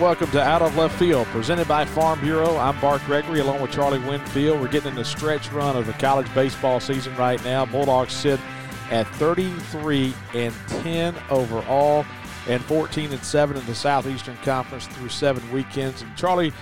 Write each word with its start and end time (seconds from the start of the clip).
welcome 0.00 0.30
to 0.30 0.40
Out 0.40 0.62
of 0.62 0.76
Left 0.76 0.96
Field, 0.96 1.26
presented 1.28 1.66
by 1.66 1.84
Farm 1.84 2.20
Bureau. 2.20 2.56
I'm 2.56 2.80
Bart 2.80 3.02
Gregory 3.04 3.40
along 3.40 3.60
with 3.60 3.72
Charlie 3.72 3.98
Winfield. 3.98 4.60
We're 4.60 4.68
getting 4.68 4.90
in 4.90 4.94
the 4.94 5.04
stretch 5.04 5.50
run 5.50 5.76
of 5.76 5.86
the 5.86 5.92
college 5.94 6.32
baseball 6.34 6.78
season 6.78 7.16
right 7.16 7.42
now. 7.44 7.66
Bulldogs 7.66 8.12
sit 8.12 8.38
at 8.90 9.08
33 9.16 10.14
and 10.34 10.54
10 10.68 11.16
overall 11.30 12.06
and 12.46 12.62
14 12.62 13.12
and 13.12 13.24
7 13.24 13.56
in 13.56 13.66
the 13.66 13.74
Southeastern 13.74 14.36
Conference 14.44 14.86
through 14.86 15.08
seven 15.08 15.50
weekends. 15.50 16.02
And 16.02 16.16
Charlie, 16.16 16.52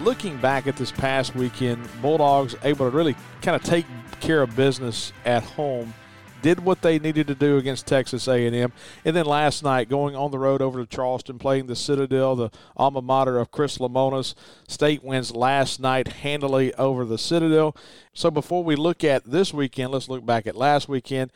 looking 0.00 0.38
back 0.38 0.66
at 0.66 0.76
this 0.76 0.90
past 0.90 1.34
weekend, 1.34 1.86
Bulldogs 2.00 2.56
able 2.62 2.90
to 2.90 2.96
really 2.96 3.16
kind 3.42 3.54
of 3.54 3.62
take 3.62 3.84
care 4.20 4.40
of 4.40 4.56
business 4.56 5.12
at 5.26 5.42
home 5.42 5.92
did 6.42 6.60
what 6.60 6.82
they 6.82 6.98
needed 6.98 7.26
to 7.26 7.34
do 7.34 7.56
against 7.56 7.86
Texas 7.86 8.28
A&M, 8.28 8.72
and 9.04 9.16
then 9.16 9.26
last 9.26 9.62
night 9.62 9.88
going 9.88 10.16
on 10.16 10.30
the 10.30 10.38
road 10.38 10.62
over 10.62 10.80
to 10.80 10.86
Charleston, 10.86 11.38
playing 11.38 11.66
the 11.66 11.76
Citadel, 11.76 12.36
the 12.36 12.50
alma 12.76 13.02
mater 13.02 13.38
of 13.38 13.50
Chris 13.50 13.78
Lemonis. 13.78 14.34
State 14.68 15.02
wins 15.02 15.34
last 15.34 15.80
night 15.80 16.08
handily 16.08 16.74
over 16.74 17.04
the 17.04 17.18
Citadel. 17.18 17.76
So 18.12 18.30
before 18.30 18.64
we 18.64 18.76
look 18.76 19.04
at 19.04 19.24
this 19.24 19.52
weekend, 19.52 19.92
let's 19.92 20.08
look 20.08 20.24
back 20.24 20.46
at 20.46 20.56
last 20.56 20.88
weekend. 20.88 21.32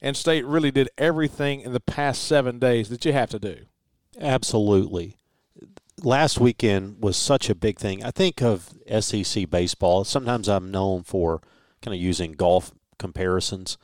And 0.00 0.16
State 0.16 0.44
really 0.44 0.70
did 0.70 0.88
everything 0.98 1.60
in 1.60 1.72
the 1.72 1.80
past 1.80 2.24
seven 2.24 2.58
days 2.58 2.88
that 2.88 3.04
you 3.04 3.12
have 3.12 3.30
to 3.30 3.38
do. 3.38 3.56
Absolutely. 4.20 5.16
Last 6.02 6.40
weekend 6.40 7.00
was 7.00 7.16
such 7.16 7.48
a 7.48 7.54
big 7.54 7.78
thing. 7.78 8.02
I 8.02 8.10
think 8.10 8.42
of 8.42 8.74
SEC 9.00 9.48
baseball. 9.48 10.04
Sometimes 10.04 10.48
I'm 10.48 10.70
known 10.70 11.04
for 11.04 11.40
kind 11.80 11.94
of 11.94 12.00
using 12.00 12.32
golf 12.32 12.72
comparisons 12.98 13.78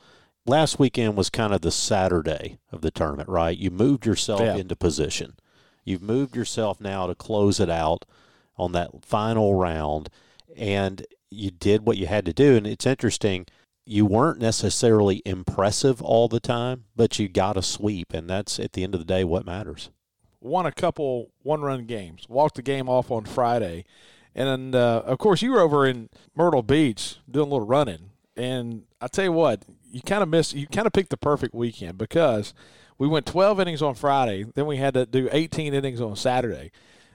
last 0.49 0.79
weekend 0.79 1.15
was 1.15 1.29
kind 1.29 1.53
of 1.53 1.61
the 1.61 1.71
Saturday 1.71 2.57
of 2.71 2.81
the 2.81 2.91
tournament, 2.91 3.29
right? 3.29 3.57
You 3.57 3.71
moved 3.71 4.05
yourself 4.05 4.41
yeah. 4.41 4.55
into 4.55 4.75
position. 4.75 5.35
You've 5.85 6.01
moved 6.01 6.35
yourself 6.35 6.81
now 6.81 7.07
to 7.07 7.15
close 7.15 7.59
it 7.59 7.69
out 7.69 8.05
on 8.57 8.73
that 8.73 9.05
final 9.05 9.55
round, 9.55 10.09
and 10.57 11.05
you 11.29 11.51
did 11.51 11.85
what 11.85 11.97
you 11.97 12.07
had 12.07 12.25
to 12.25 12.33
do. 12.33 12.57
And 12.57 12.67
it's 12.67 12.85
interesting, 12.85 13.45
you 13.85 14.05
weren't 14.05 14.39
necessarily 14.39 15.21
impressive 15.25 16.01
all 16.01 16.27
the 16.27 16.39
time, 16.39 16.85
but 16.95 17.17
you 17.17 17.27
got 17.27 17.57
a 17.57 17.61
sweep, 17.61 18.13
and 18.13 18.29
that's 18.29 18.59
at 18.59 18.73
the 18.73 18.83
end 18.83 18.93
of 18.93 18.99
the 18.99 19.05
day 19.05 19.23
what 19.23 19.45
matters. 19.45 19.89
Won 20.41 20.65
a 20.65 20.71
couple 20.71 21.31
one 21.43 21.61
run 21.61 21.85
games, 21.85 22.25
walked 22.29 22.55
the 22.55 22.61
game 22.61 22.89
off 22.89 23.11
on 23.11 23.25
Friday. 23.25 23.85
And 24.35 24.75
uh, 24.75 25.01
of 25.05 25.17
course, 25.17 25.41
you 25.41 25.51
were 25.51 25.59
over 25.59 25.85
in 25.85 26.09
Myrtle 26.35 26.61
Beach 26.61 27.17
doing 27.29 27.47
a 27.47 27.51
little 27.51 27.67
running. 27.67 28.11
And 28.37 28.83
I 29.01 29.07
tell 29.07 29.25
you 29.25 29.31
what, 29.33 29.63
you 29.91 30.01
kind 30.01 30.23
of 30.23 30.29
missed. 30.29 30.53
You 30.53 30.67
kind 30.67 30.87
of 30.87 30.93
picked 30.93 31.09
the 31.09 31.17
perfect 31.17 31.53
weekend 31.53 31.97
because 31.97 32.53
we 32.97 33.07
went 33.07 33.25
12 33.25 33.59
innings 33.59 33.81
on 33.81 33.95
Friday, 33.95 34.45
then 34.55 34.65
we 34.65 34.77
had 34.77 34.93
to 34.93 35.05
do 35.05 35.29
18 35.31 35.73
innings 35.73 36.01
on 36.01 36.15
Saturday. 36.15 36.71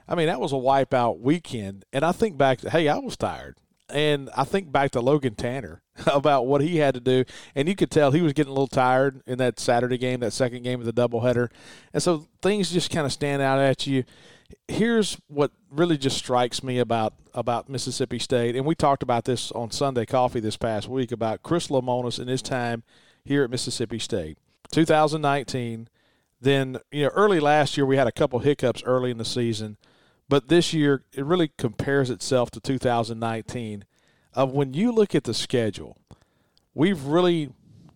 I 0.07 0.15
mean, 0.15 0.27
that 0.27 0.39
was 0.39 0.51
a 0.51 0.55
wipeout 0.55 1.19
weekend. 1.19 1.85
And 1.93 2.03
I 2.03 2.11
think 2.11 2.37
back 2.37 2.59
to, 2.61 2.69
hey, 2.69 2.87
I 2.89 2.97
was 2.97 3.15
tired. 3.15 3.57
And 3.89 4.31
I 4.35 4.43
think 4.43 4.71
back 4.71 4.91
to 4.91 4.99
Logan 4.99 5.35
Tanner 5.35 5.83
about 6.07 6.47
what 6.47 6.61
he 6.61 6.77
had 6.77 6.95
to 6.95 6.99
do. 6.99 7.23
And 7.53 7.67
you 7.67 7.75
could 7.75 7.91
tell 7.91 8.11
he 8.11 8.21
was 8.21 8.33
getting 8.33 8.49
a 8.49 8.53
little 8.53 8.67
tired 8.67 9.21
in 9.27 9.37
that 9.37 9.59
Saturday 9.59 9.97
game, 9.97 10.21
that 10.21 10.33
second 10.33 10.63
game 10.63 10.79
of 10.79 10.85
the 10.85 10.93
doubleheader. 10.93 11.49
And 11.93 12.01
so 12.01 12.27
things 12.41 12.71
just 12.71 12.91
kind 12.91 13.05
of 13.05 13.13
stand 13.13 13.43
out 13.43 13.59
at 13.59 13.85
you 13.85 14.03
here's 14.67 15.17
what 15.27 15.51
really 15.69 15.97
just 15.97 16.17
strikes 16.17 16.63
me 16.63 16.79
about 16.79 17.13
about 17.33 17.69
Mississippi 17.69 18.19
State, 18.19 18.55
and 18.55 18.65
we 18.65 18.75
talked 18.75 19.03
about 19.03 19.25
this 19.25 19.51
on 19.51 19.71
Sunday 19.71 20.05
Coffee 20.05 20.39
this 20.39 20.57
past 20.57 20.87
week 20.87 21.11
about 21.11 21.43
Chris 21.43 21.67
Lemonis 21.67 22.19
and 22.19 22.29
his 22.29 22.41
time 22.41 22.83
here 23.23 23.43
at 23.43 23.49
Mississippi 23.49 23.99
State. 23.99 24.37
2019, 24.71 25.89
then 26.39 26.77
you 26.91 27.03
know 27.03 27.09
early 27.09 27.39
last 27.39 27.77
year 27.77 27.85
we 27.85 27.97
had 27.97 28.07
a 28.07 28.11
couple 28.11 28.39
hiccups 28.39 28.83
early 28.85 29.11
in 29.11 29.17
the 29.17 29.25
season, 29.25 29.77
but 30.29 30.47
this 30.47 30.73
year 30.73 31.03
it 31.13 31.25
really 31.25 31.51
compares 31.57 32.09
itself 32.09 32.51
to 32.51 32.59
2019. 32.59 33.85
Of 34.33 34.51
when 34.51 34.73
you 34.73 34.91
look 34.91 35.15
at 35.15 35.23
the 35.23 35.33
schedule, 35.33 35.97
we've 36.73 37.03
really 37.03 37.51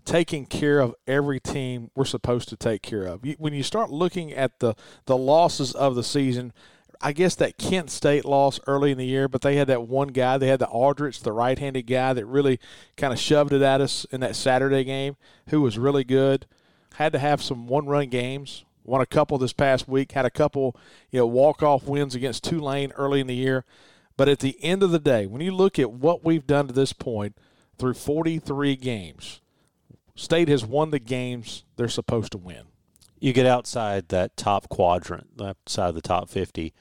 taking 0.10 0.44
care 0.48 0.80
of 0.80 0.96
every 1.06 1.40
team 1.40 1.92
we're 1.94 2.04
supposed 2.04 2.50
to 2.50 2.56
take 2.56 2.82
care 2.82 3.04
of. 3.04 3.24
When 3.38 3.54
you 3.54 3.62
start 3.62 3.92
looking 3.92 4.34
at 4.34 4.60
the, 4.60 4.74
the 5.06 5.16
losses 5.16 5.72
of 5.74 5.94
the 5.94 6.04
season, 6.04 6.52
I 7.00 7.14
guess 7.14 7.36
that 7.36 7.60
Kent 7.60 7.92
State 7.92 8.26
loss 8.26 8.60
early 8.66 8.92
in 8.92 8.98
the 8.98 9.06
year, 9.06 9.28
but 9.28 9.44
they 9.44 9.56
had 9.56 9.68
that 9.68 9.84
one 9.84 10.08
guy. 10.08 10.40
They 10.40 10.48
had 10.48 10.60
the 10.60 10.68
Aldrich, 10.68 11.20
the 11.20 11.32
right 11.32 11.58
handed 11.58 11.84
guy 11.84 12.14
that 12.14 12.26
really 12.26 12.60
kind 12.98 13.14
of 13.14 13.20
shoved 13.20 13.54
it 13.54 13.62
at 13.62 13.82
us 13.82 14.06
in 14.06 14.22
that 14.22 14.36
Saturday 14.36 14.84
game, 14.84 15.16
who 15.50 15.62
was 15.62 15.78
really 15.78 16.04
good. 16.04 16.48
Had 16.96 17.14
to 17.14 17.20
have 17.20 17.44
some 17.44 17.68
one 17.68 17.86
run 17.86 18.10
games. 18.10 18.66
Won 18.84 19.02
a 19.02 19.06
couple 19.06 19.38
this 19.38 19.54
past 19.54 19.88
week. 19.88 20.14
Had 20.14 20.26
a 20.26 20.32
couple, 20.32 20.76
you 21.12 21.20
know, 21.20 21.28
walk 21.28 21.62
off 21.62 21.84
wins 21.84 22.16
against 22.16 22.44
Tulane 22.44 22.92
early 22.94 23.20
in 23.20 23.28
the 23.28 23.36
year. 23.36 23.64
But 24.18 24.28
at 24.28 24.40
the 24.40 24.58
end 24.64 24.82
of 24.82 24.90
the 24.90 24.98
day, 24.98 25.28
when 25.28 25.42
you 25.42 25.52
look 25.52 25.78
at 25.78 25.92
what 25.92 26.26
we've 26.26 26.48
done 26.48 26.66
to 26.66 26.74
this 26.74 26.94
point 26.94 27.38
through 27.78 27.94
43 27.94 28.76
games, 28.76 29.42
State 30.20 30.50
has 30.50 30.66
won 30.66 30.90
the 30.90 31.00
games 31.00 31.64
they're 31.78 31.88
supposed 31.88 32.34
to 32.34 32.38
win. 32.38 32.64
You 33.22 33.32
get 33.32 33.46
outside 33.46 34.10
that 34.10 34.36
top 34.36 34.68
quadrant, 34.68 35.30
outside 35.42 35.90
of 35.90 35.96
the 35.96 36.02
top 36.02 36.28
50, 36.28 36.74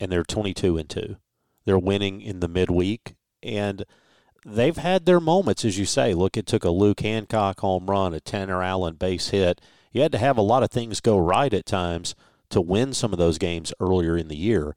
and 0.00 0.10
they're 0.10 0.24
22 0.24 0.78
and 0.78 0.88
2. 0.88 1.16
They're 1.66 1.78
winning 1.78 2.22
in 2.22 2.40
the 2.40 2.48
midweek, 2.48 3.14
and 3.42 3.84
they've 4.46 4.76
had 4.78 5.04
their 5.04 5.20
moments, 5.20 5.66
as 5.66 5.78
you 5.78 5.84
say. 5.84 6.14
Look, 6.14 6.38
it 6.38 6.46
took 6.46 6.64
a 6.64 6.70
Luke 6.70 7.00
Hancock 7.00 7.60
home 7.60 7.90
run, 7.90 8.14
a 8.14 8.20
Tanner 8.20 8.62
Allen 8.62 8.94
base 8.94 9.28
hit. 9.28 9.60
You 9.92 10.00
had 10.00 10.12
to 10.12 10.18
have 10.18 10.38
a 10.38 10.42
lot 10.42 10.62
of 10.62 10.70
things 10.70 11.02
go 11.02 11.18
right 11.18 11.52
at 11.52 11.66
times 11.66 12.14
to 12.48 12.62
win 12.62 12.94
some 12.94 13.12
of 13.12 13.18
those 13.18 13.36
games 13.36 13.74
earlier 13.80 14.16
in 14.16 14.28
the 14.28 14.36
year, 14.36 14.74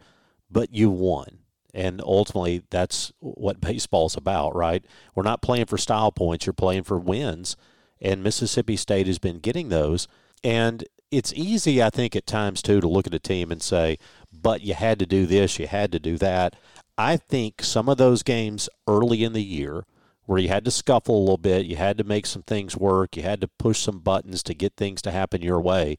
but 0.50 0.74
you 0.74 0.90
won. 0.90 1.40
And 1.74 2.02
ultimately, 2.04 2.64
that's 2.70 3.14
what 3.20 3.62
baseball's 3.62 4.18
about, 4.18 4.54
right? 4.54 4.84
We're 5.16 5.24
not 5.24 5.42
playing 5.42 5.68
for 5.68 5.78
style 5.78 6.12
points, 6.12 6.46
you're 6.46 6.52
playing 6.52 6.84
for 6.84 7.00
wins 7.00 7.56
and 8.02 8.24
Mississippi 8.24 8.76
State 8.76 9.08
has 9.08 9.20
been 9.20 9.40
getting 9.40 9.70
those. 9.70 10.08
And 10.44 10.84
it's 11.12 11.34
easy, 11.34 11.84
I 11.84 11.90
think, 11.90 12.16
at 12.16 12.26
times 12.26 12.62
too, 12.62 12.82
to 12.82 12.88
look 12.88 13.06
at 13.06 13.14
a 13.14 13.20
team 13.20 13.52
and 13.52 13.62
say, 13.62 13.98
but 14.32 14.62
you 14.62 14.74
had 14.74 14.98
to 15.00 15.06
do 15.06 15.26
this, 15.26 15.60
you 15.60 15.68
had 15.68 15.92
to 15.92 16.00
do 16.00 16.18
that. 16.18 16.56
I 16.98 17.18
think 17.18 17.62
some 17.62 17.90
of 17.90 17.98
those 17.98 18.24
games 18.24 18.70
early 18.88 19.24
in 19.24 19.34
the 19.34 19.44
year 19.44 19.86
where 20.26 20.40
you 20.40 20.48
had 20.48 20.66
to 20.66 20.72
scuffle 20.72 21.18
a 21.18 21.20
little 21.20 21.38
bit, 21.38 21.66
you 21.66 21.76
had 21.76 21.98
to 21.98 22.04
make 22.04 22.26
some 22.26 22.44
things 22.44 22.78
work, 22.78 23.18
you 23.18 23.24
had 23.24 23.42
to 23.42 23.48
push 23.48 23.80
some 23.80 24.00
buttons 24.00 24.42
to 24.44 24.54
get 24.54 24.76
things 24.78 25.02
to 25.02 25.12
happen 25.12 25.42
your 25.42 25.60
way. 25.60 25.98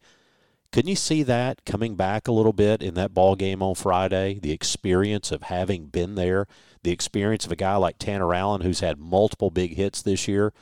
Couldn't 0.73 0.89
you 0.89 0.97
see 0.97 1.23
that 1.25 1.67
coming 1.67 1.97
back 1.97 2.27
a 2.27 2.33
little 2.33 2.55
bit 2.55 2.83
in 2.83 2.95
that 2.95 3.13
ball 3.13 3.37
game 3.37 3.63
on 3.63 3.75
Friday? 3.75 4.39
The 4.41 4.53
experience 4.53 5.31
of 5.31 5.43
having 5.43 5.87
been 5.87 6.15
there, 6.15 6.47
the 6.83 6.93
experience 6.93 7.45
of 7.45 7.53
a 7.53 7.57
guy 7.57 7.77
like 7.77 7.99
Tanner 7.99 8.33
Allen 8.33 8.63
who's 8.63 8.81
had 8.81 8.99
multiple 8.99 9.51
big 9.51 9.77
hits 9.77 10.01
this 10.01 10.27
year 10.27 10.55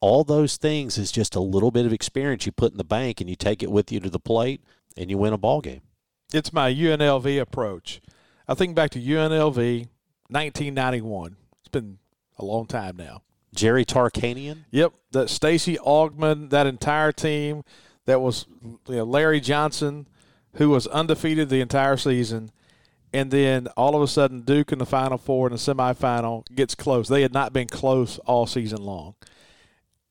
all 0.00 0.24
those 0.24 0.56
things 0.56 0.96
is 0.96 1.12
just 1.12 1.34
a 1.34 1.40
little 1.40 1.70
bit 1.70 1.86
of 1.86 1.92
experience 1.92 2.46
you 2.46 2.52
put 2.52 2.72
in 2.72 2.78
the 2.78 2.84
bank 2.84 3.20
and 3.20 3.28
you 3.28 3.36
take 3.36 3.62
it 3.62 3.70
with 3.70 3.92
you 3.92 4.00
to 4.00 4.10
the 4.10 4.18
plate 4.18 4.62
and 4.96 5.10
you 5.10 5.18
win 5.18 5.32
a 5.32 5.38
ball 5.38 5.60
game. 5.60 5.82
It's 6.32 6.52
my 6.52 6.72
UNLV 6.72 7.40
approach. 7.40 8.00
I 8.48 8.54
think 8.54 8.74
back 8.74 8.90
to 8.92 9.00
UNLV 9.00 9.88
1991. 10.28 11.36
It's 11.60 11.68
been 11.68 11.98
a 12.38 12.44
long 12.44 12.66
time 12.66 12.96
now. 12.96 13.22
Jerry 13.54 13.84
Tarkanian? 13.84 14.64
Yep, 14.70 14.92
that 15.10 15.28
Stacey 15.28 15.76
Augmon, 15.76 16.50
that 16.50 16.66
entire 16.66 17.12
team 17.12 17.64
that 18.06 18.20
was 18.20 18.46
you 18.88 18.96
know, 18.96 19.04
Larry 19.04 19.40
Johnson 19.40 20.06
who 20.54 20.70
was 20.70 20.86
undefeated 20.88 21.48
the 21.48 21.60
entire 21.60 21.96
season 21.96 22.50
and 23.12 23.30
then 23.30 23.66
all 23.76 23.96
of 23.96 24.02
a 24.02 24.08
sudden 24.08 24.42
Duke 24.42 24.72
in 24.72 24.78
the 24.78 24.86
final 24.86 25.18
four 25.18 25.48
in 25.48 25.52
the 25.52 25.58
semifinal 25.58 26.44
gets 26.54 26.74
close. 26.74 27.08
They 27.08 27.22
had 27.22 27.32
not 27.32 27.52
been 27.52 27.66
close 27.66 28.18
all 28.20 28.46
season 28.46 28.82
long 28.82 29.14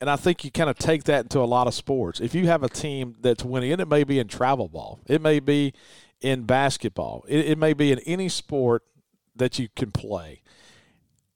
and 0.01 0.09
I 0.09 0.15
think 0.15 0.43
you 0.43 0.51
kind 0.51 0.69
of 0.69 0.77
take 0.77 1.03
that 1.05 1.25
into 1.25 1.39
a 1.39 1.45
lot 1.45 1.67
of 1.67 1.73
sports. 1.73 2.19
If 2.19 2.33
you 2.33 2.47
have 2.47 2.63
a 2.63 2.69
team 2.69 3.15
that's 3.19 3.43
winning, 3.43 3.71
and 3.71 3.81
it 3.81 3.87
may 3.87 4.03
be 4.03 4.19
in 4.19 4.27
travel 4.27 4.67
ball, 4.67 4.99
it 5.07 5.21
may 5.21 5.39
be 5.39 5.73
in 6.21 6.43
basketball, 6.43 7.25
it, 7.27 7.45
it 7.45 7.57
may 7.57 7.73
be 7.73 7.91
in 7.91 7.99
any 7.99 8.29
sport 8.29 8.83
that 9.35 9.59
you 9.59 9.67
can 9.75 9.91
play, 9.91 10.41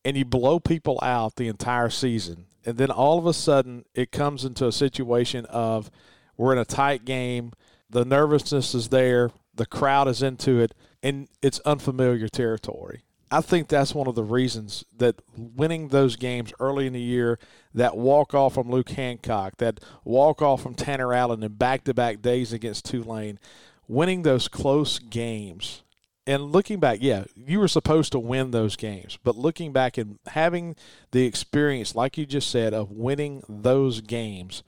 and 0.06 0.18
you 0.18 0.26
blow 0.26 0.60
people 0.60 1.00
out 1.02 1.36
the 1.36 1.48
entire 1.48 1.90
season, 1.90 2.46
and 2.66 2.78
then 2.78 2.92
all 2.92 3.18
of 3.18 3.26
a 3.26 3.34
sudden 3.34 3.86
it 3.94 4.12
comes 4.12 4.46
into 4.46 4.68
a 4.68 4.72
situation 4.72 5.46
of 5.48 5.90
we're 6.38 6.54
in 6.54 6.60
a 6.60 6.66
tight 6.66 7.06
game, 7.06 7.52
the 7.90 8.06
nervousness 8.06 8.74
is 8.74 8.90
there, 8.90 9.32
the 9.54 9.66
crowd 9.66 10.08
is 10.08 10.24
into 10.24 10.60
it, 10.60 10.74
and 11.02 11.28
it's 11.42 11.60
unfamiliar 11.60 12.28
territory. 12.28 13.04
I 13.30 13.42
think 13.42 13.68
that's 13.68 13.96
one 13.96 14.08
of 14.08 14.16
the 14.16 14.24
reasons 14.24 14.86
that 14.98 15.22
winning 15.36 15.88
those 15.88 16.16
games 16.16 16.54
early 16.60 16.88
in 16.88 16.94
the 16.94 17.02
year, 17.02 17.40
that 17.74 17.98
walk 17.98 18.34
off 18.34 18.54
from 18.54 18.70
Luke 18.70 18.90
Hancock, 18.90 19.58
that 19.58 19.80
walk 20.04 20.42
off 20.42 20.62
from 20.62 20.76
Tanner 20.76 21.14
Allen 21.14 21.44
in 21.44 21.54
back 21.54 21.84
to 21.86 21.94
back 21.94 22.22
days 22.22 22.54
against 22.54 22.86
Tulane, 22.86 23.40
winning 23.88 24.22
those 24.24 24.48
close 24.48 25.00
games. 25.00 25.82
And 26.26 26.54
looking 26.54 26.80
back, 26.80 27.00
yeah, 27.02 27.26
you 27.36 27.60
were 27.60 27.68
supposed 27.68 28.14
to 28.14 28.20
win 28.20 28.52
those 28.52 28.78
games, 28.78 29.18
but 29.24 29.36
looking 29.36 29.74
back 29.74 29.98
and 29.98 30.20
having 30.28 30.76
the 31.12 31.26
experience, 31.26 31.96
like 31.96 32.18
you 32.18 32.26
just 32.26 32.50
said, 32.50 32.74
of 32.74 32.92
winning 32.92 33.44
those 33.50 34.00
games 34.00 34.64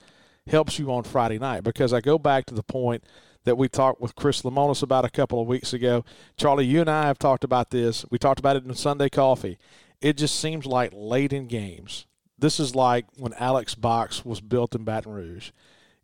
helps 0.48 0.78
you 0.78 0.92
on 0.92 1.04
Friday 1.04 1.40
night. 1.40 1.63
Because 1.63 1.94
I 1.94 2.01
go 2.01 2.19
back 2.19 2.46
to 2.48 2.54
the 2.54 2.63
point 2.63 3.04
that 3.46 3.58
we 3.58 3.69
talked 3.69 4.01
with 4.01 4.16
Chris 4.16 4.42
Lemonis 4.42 4.84
about 4.84 5.06
a 5.06 5.10
couple 5.10 5.40
of 5.40 5.48
weeks 5.48 5.72
ago. 5.72 6.04
Charlie, 6.36 6.66
you 6.66 6.81
and 6.81 6.90
I 6.90 7.06
have 7.06 7.19
talked 7.19 7.44
about 7.44 7.69
this. 7.69 8.06
We 8.10 8.18
talked 8.18 8.40
about 8.40 8.58
it 8.58 8.66
in 8.66 8.74
Sunday 8.74 9.10
Coffee. 9.10 9.58
It 10.01 10.18
just 10.18 10.38
seems 10.38 10.66
like 10.66 10.92
late 10.94 11.31
in 11.31 11.48
games. 11.48 12.06
This 12.38 12.60
is 12.60 12.76
like 12.76 13.06
when 13.18 13.34
Alex 13.34 13.76
Box 13.76 14.26
was 14.26 14.42
built 14.42 14.76
in 14.76 14.84
Baton 14.84 15.14
Rouge. 15.14 15.52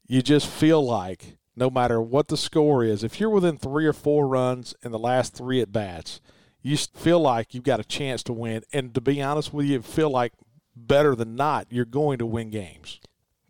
You 0.07 0.21
just 0.21 0.47
feel 0.47 0.83
like 0.85 1.37
no 1.55 1.69
matter 1.69 2.01
what 2.01 2.27
the 2.27 2.37
score 2.37 2.83
is, 2.83 3.03
if 3.03 3.19
you're 3.19 3.29
within 3.29 3.57
three 3.57 3.85
or 3.85 3.93
four 3.93 4.27
runs 4.27 4.73
in 4.81 4.91
the 4.91 4.99
last 4.99 5.33
three 5.33 5.61
at 5.61 5.71
bats, 5.71 6.21
you 6.61 6.77
feel 6.77 7.19
like 7.19 7.53
you've 7.53 7.63
got 7.63 7.79
a 7.79 7.83
chance 7.85 8.23
to 8.23 8.33
win. 8.33 8.63
And 8.71 8.93
to 8.93 9.01
be 9.01 9.21
honest 9.21 9.53
with 9.53 9.65
you, 9.65 9.81
feel 9.81 10.09
like 10.09 10.33
better 10.75 11.15
than 11.15 11.35
not, 11.35 11.67
you're 11.69 11.85
going 11.85 12.19
to 12.19 12.25
win 12.25 12.49
games. 12.49 12.99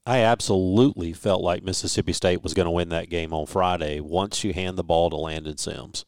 I 0.05 0.19
absolutely 0.19 1.13
felt 1.13 1.43
like 1.43 1.63
Mississippi 1.63 2.13
State 2.13 2.41
was 2.41 2.55
going 2.55 2.65
to 2.65 2.71
win 2.71 2.89
that 2.89 3.09
game 3.09 3.33
on 3.33 3.45
Friday 3.45 3.99
once 3.99 4.43
you 4.43 4.53
hand 4.53 4.77
the 4.77 4.83
ball 4.83 5.11
to 5.11 5.15
Landon 5.15 5.57
Sims 5.57 6.05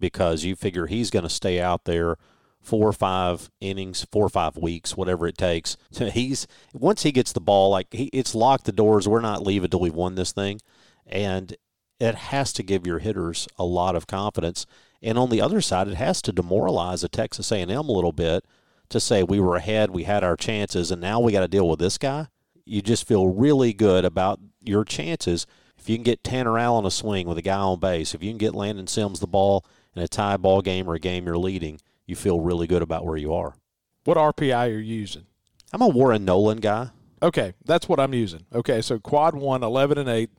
because 0.00 0.44
you 0.44 0.56
figure 0.56 0.86
he's 0.86 1.10
going 1.10 1.24
to 1.24 1.28
stay 1.28 1.60
out 1.60 1.84
there 1.84 2.16
four 2.64 2.88
or 2.88 2.92
five 2.92 3.50
innings, 3.60 4.06
four 4.10 4.24
or 4.24 4.30
five 4.30 4.56
weeks, 4.56 4.96
whatever 4.96 5.26
it 5.26 5.38
takes. 5.38 5.76
He's 5.98 6.46
once 6.72 7.02
he 7.02 7.12
gets 7.12 7.32
the 7.32 7.40
ball, 7.40 7.70
like 7.70 7.92
he, 7.92 8.04
it's 8.06 8.34
locked 8.34 8.64
the 8.64 8.72
doors. 8.72 9.08
We're 9.08 9.20
not 9.20 9.42
leaving 9.46 9.66
until 9.66 9.80
we've 9.80 9.94
won 9.94 10.14
this 10.14 10.32
thing, 10.32 10.60
and 11.06 11.56
it 12.00 12.14
has 12.14 12.52
to 12.54 12.62
give 12.62 12.86
your 12.86 12.98
hitters 12.98 13.46
a 13.58 13.64
lot 13.64 13.94
of 13.94 14.06
confidence. 14.06 14.66
And 15.02 15.18
on 15.18 15.30
the 15.30 15.40
other 15.40 15.60
side, 15.60 15.88
it 15.88 15.94
has 15.94 16.22
to 16.22 16.32
demoralize 16.32 17.04
a 17.04 17.08
Texas 17.08 17.52
A&M 17.52 17.70
a 17.70 17.82
little 17.82 18.12
bit 18.12 18.44
to 18.88 18.98
say 18.98 19.22
we 19.22 19.38
were 19.38 19.56
ahead, 19.56 19.90
we 19.90 20.04
had 20.04 20.24
our 20.24 20.36
chances, 20.36 20.90
and 20.90 21.00
now 21.00 21.20
we 21.20 21.32
got 21.32 21.40
to 21.40 21.48
deal 21.48 21.68
with 21.68 21.78
this 21.78 21.98
guy 21.98 22.28
you 22.64 22.82
just 22.82 23.06
feel 23.06 23.28
really 23.28 23.72
good 23.72 24.04
about 24.04 24.40
your 24.62 24.84
chances. 24.84 25.46
If 25.78 25.88
you 25.88 25.96
can 25.96 26.04
get 26.04 26.24
Tanner 26.24 26.58
Allen 26.58 26.86
a 26.86 26.90
swing 26.90 27.26
with 27.26 27.38
a 27.38 27.42
guy 27.42 27.58
on 27.58 27.78
base, 27.78 28.14
if 28.14 28.22
you 28.22 28.30
can 28.30 28.38
get 28.38 28.54
Landon 28.54 28.86
Sims 28.86 29.20
the 29.20 29.26
ball 29.26 29.64
in 29.94 30.02
a 30.02 30.08
tie 30.08 30.36
ball 30.36 30.62
game 30.62 30.88
or 30.88 30.94
a 30.94 31.00
game 31.00 31.26
you're 31.26 31.38
leading, 31.38 31.80
you 32.06 32.16
feel 32.16 32.40
really 32.40 32.66
good 32.66 32.82
about 32.82 33.04
where 33.04 33.16
you 33.16 33.32
are. 33.32 33.56
What 34.04 34.16
RPI 34.16 34.66
are 34.66 34.78
you 34.78 34.96
using? 34.96 35.26
I'm 35.72 35.82
a 35.82 35.88
Warren 35.88 36.24
Nolan 36.24 36.58
guy. 36.58 36.90
Okay, 37.22 37.54
that's 37.64 37.88
what 37.88 37.98
I'm 37.98 38.12
using. 38.12 38.44
Okay, 38.54 38.82
so 38.82 38.98
quad 38.98 39.34
1 39.34 39.62
11 39.62 39.98
and 39.98 40.08
8, 40.08 40.30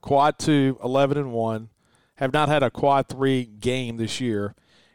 quad 0.00 0.38
2 0.38 0.78
11 0.82 1.18
and 1.18 1.32
1. 1.32 1.68
Have 2.16 2.32
not 2.32 2.48
had 2.48 2.62
a 2.62 2.70
quad 2.70 3.08
3 3.08 3.44
game 3.44 3.96
this 3.96 4.20
year, 4.20 4.54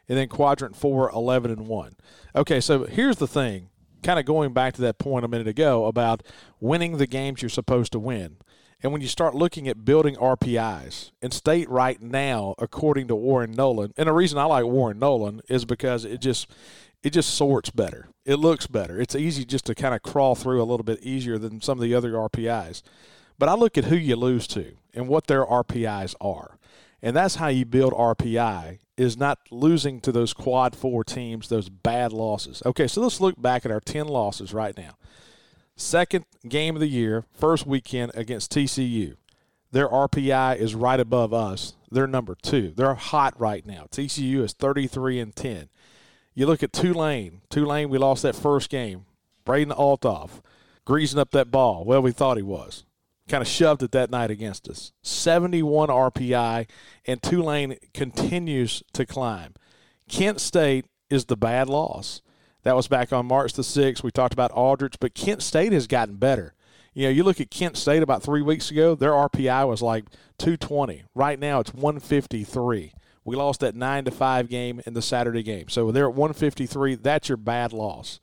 and 0.10 0.18
then 0.18 0.30
quadrant 0.30 0.76
4 0.76 1.12
11 1.12 1.52
and 1.52 1.68
1. 1.68 1.96
Okay, 2.36 2.60
so 2.60 2.86
here's 2.86 3.18
the 3.18 3.28
thing 3.28 3.70
kind 4.04 4.20
of 4.20 4.26
going 4.26 4.54
back 4.54 4.74
to 4.74 4.82
that 4.82 4.98
point 4.98 5.26
a 5.26 5.28
minute 5.28 5.48
ago 5.48 5.86
about 5.86 6.24
winning 6.60 6.98
the 6.98 7.08
games 7.08 7.42
you're 7.42 7.50
supposed 7.50 7.92
to 7.92 8.00
win. 8.00 8.38
And 8.84 8.92
when 8.92 9.02
you 9.02 9.08
start 9.08 9.34
looking 9.34 9.68
at 9.68 9.86
building 9.86 10.16
RPIs, 10.16 11.12
in 11.22 11.32
state 11.32 11.68
right 11.70 12.00
now, 12.00 12.54
according 12.60 13.08
to 13.08 13.16
Warren 13.16 13.52
Nolan, 13.52 13.94
and 13.98 14.08
the 14.08 14.14
reason 14.14 14.38
I 14.38 14.44
like 14.44 14.66
Warren 14.66 15.00
Nolan 15.00 15.42
is 15.50 15.66
because 15.66 16.06
it 16.06 16.22
just 16.22 16.48
it 17.04 17.12
just 17.12 17.34
sorts 17.34 17.70
better. 17.70 18.08
It 18.26 18.36
looks 18.36 18.68
better. 18.68 19.00
It's 19.00 19.16
easy 19.16 19.46
just 19.46 19.66
to 19.66 19.76
kind 19.76 19.96
of 19.96 20.02
crawl 20.02 20.36
through 20.36 20.62
a 20.62 20.66
little 20.66 20.84
bit 20.84 21.02
easier 21.02 21.38
than 21.38 21.62
some 21.62 21.78
of 21.78 21.82
the 21.82 21.96
other 21.96 22.14
RPIs. 22.14 22.82
But 23.40 23.50
I 23.50 23.54
look 23.54 23.78
at 23.78 23.86
who 23.86 23.96
you 23.96 24.16
lose 24.16 24.48
to 24.48 24.74
and 24.94 25.08
what 25.08 25.28
their 25.28 25.46
RPIs 25.46 26.16
are. 26.20 26.58
And 27.02 27.16
that's 27.16 27.36
how 27.36 27.48
you 27.48 27.66
build 27.66 27.94
RPI 27.94 28.80
is 28.98 29.16
not 29.16 29.40
losing 29.52 30.02
to 30.02 30.12
those 30.12 30.34
quad 30.34 30.76
four 30.76 31.04
teams, 31.04 31.50
those 31.50 31.70
bad 31.70 32.12
losses. 32.12 32.64
Okay, 32.66 32.88
so 32.88 33.02
let's 33.02 33.22
look 33.22 33.40
back 33.40 33.66
at 33.66 33.72
our 33.72 33.80
10 33.80 34.08
losses 34.08 34.54
right 34.54 34.76
now. 34.76 34.98
Second 35.78 36.26
game 36.50 36.76
of 36.76 36.80
the 36.80 36.88
year, 36.88 37.24
first 37.32 37.66
weekend 37.68 38.12
against 38.16 38.52
TCU. 38.52 39.16
Their 39.72 39.88
RPI 39.88 40.58
is 40.58 40.76
right 40.76 41.00
above 41.00 41.34
us. 41.34 41.76
They're 41.92 42.08
number 42.08 42.36
two. 42.42 42.74
They're 42.76 42.96
hot 42.96 43.40
right 43.40 43.66
now. 43.66 43.86
TCU 43.92 44.44
is 44.44 44.54
33 44.54 45.20
and 45.20 45.36
10. 45.36 45.70
You 46.34 46.48
look 46.48 46.64
at 46.64 46.74
Tulane. 46.74 47.42
Tulane, 47.50 47.90
we 47.90 47.98
lost 47.98 48.24
that 48.24 48.36
first 48.36 48.70
game. 48.70 49.06
Braden 49.46 49.74
Olthoff 49.74 50.42
greasing 50.84 51.20
up 51.20 51.32
that 51.32 51.52
ball. 51.52 51.86
Well, 51.86 52.02
we 52.02 52.12
thought 52.12 52.38
he 52.38 52.44
was 52.44 52.84
kind 53.28 53.42
of 53.42 53.48
shoved 53.48 53.84
it 53.84 53.92
that 53.92 54.10
night 54.10 54.32
against 54.32 54.68
us. 54.70 54.94
71 55.04 55.90
RPI, 55.90 56.68
and 57.06 57.22
Tulane 57.22 57.78
continues 57.94 58.84
to 58.94 59.06
climb. 59.06 59.54
Kent 60.10 60.40
State 60.40 60.86
is 61.10 61.26
the 61.26 61.38
bad 61.38 61.70
loss. 61.70 62.22
That 62.68 62.76
was 62.76 62.90
back 62.90 63.14
on 63.14 63.28
March 63.28 63.54
the 63.54 63.62
6th. 63.62 64.04
We 64.04 64.12
talked 64.12 64.34
about 64.34 64.52
Aldrich, 64.52 65.00
but 65.00 65.14
Kent 65.14 65.42
State 65.42 65.72
has 65.72 65.88
gotten 65.88 66.18
better. 66.18 66.54
You 66.94 67.04
know, 67.04 67.12
you 67.12 67.24
look 67.24 67.40
at 67.40 67.50
Kent 67.50 67.78
State 67.78 68.04
about 68.04 68.24
three 68.24 68.42
weeks 68.42 68.72
ago, 68.72 68.94
their 68.94 69.12
RPI 69.12 69.66
was 69.66 69.82
like 69.82 70.04
220. 70.38 71.06
Right 71.16 71.40
now, 71.40 71.62
it's 71.62 71.74
153. 71.74 72.92
We 73.24 73.36
lost 73.38 73.62
that 73.62 73.74
9 73.74 74.04
to 74.04 74.12
5 74.12 74.50
game 74.50 74.82
in 74.86 74.96
the 74.96 75.02
Saturday 75.02 75.44
game. 75.44 75.70
So 75.70 75.94
they're 75.94 76.10
at 76.10 76.16
153. 76.16 76.96
That's 76.96 77.30
your 77.30 77.38
bad 77.38 77.72
loss. 77.72 78.20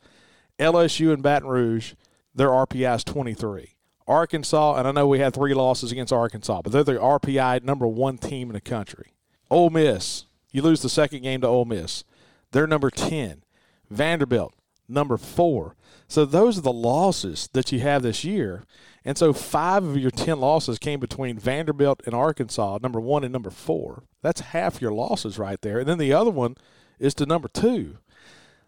LSU 0.59 1.15
and 1.15 1.23
Baton 1.23 1.49
Rouge, 1.49 1.95
their 2.35 2.51
RPI 2.51 2.97
is 2.97 3.05
23. 3.05 3.77
Arkansas, 4.07 4.75
and 4.77 4.87
I 4.87 4.93
know 4.93 5.09
we 5.09 5.21
had 5.21 5.33
three 5.33 5.55
losses 5.55 5.91
against 5.91 6.13
Arkansas, 6.13 6.61
but 6.61 6.71
they're 6.71 6.85
the 6.85 6.97
RPI 6.97 7.65
number 7.65 7.87
one 7.87 8.19
team 8.19 8.51
in 8.51 8.55
the 8.55 8.61
country. 8.61 9.15
Ole 9.51 9.71
Miss, 9.71 10.27
you 10.53 10.61
lose 10.61 10.83
the 10.83 10.91
second 10.91 11.23
game 11.23 11.41
to 11.41 11.47
Ole 11.47 11.65
Miss. 11.65 12.05
They're 12.51 12.67
number 12.67 12.91
10. 12.91 13.44
Vanderbilt, 13.91 14.55
number 14.89 15.17
four. 15.17 15.77
So 16.09 16.25
those 16.25 16.59
are 16.59 16.63
the 16.63 16.73
losses 16.73 17.49
that 17.53 17.73
you 17.73 17.81
have 17.81 18.03
this 18.03 18.25
year. 18.25 18.65
And 19.05 19.19
so 19.19 19.33
five 19.33 19.85
of 19.85 19.99
your 19.99 20.11
10 20.11 20.41
losses 20.41 20.79
came 20.79 21.01
between 21.01 21.39
Vanderbilt 21.39 22.03
and 22.07 22.15
Arkansas, 22.15 22.79
number 22.83 23.01
one 23.01 23.25
and 23.25 23.33
number 23.33 23.51
four. 23.51 24.05
That's 24.23 24.41
half 24.41 24.81
your 24.81 24.93
losses 24.93 25.39
right 25.39 25.61
there. 25.61 25.81
And 25.81 25.89
then 25.89 25.99
the 25.99 26.13
other 26.13 26.31
one 26.31 26.57
is 26.99 27.15
to 27.15 27.27
number 27.27 27.49
two. 27.49 27.99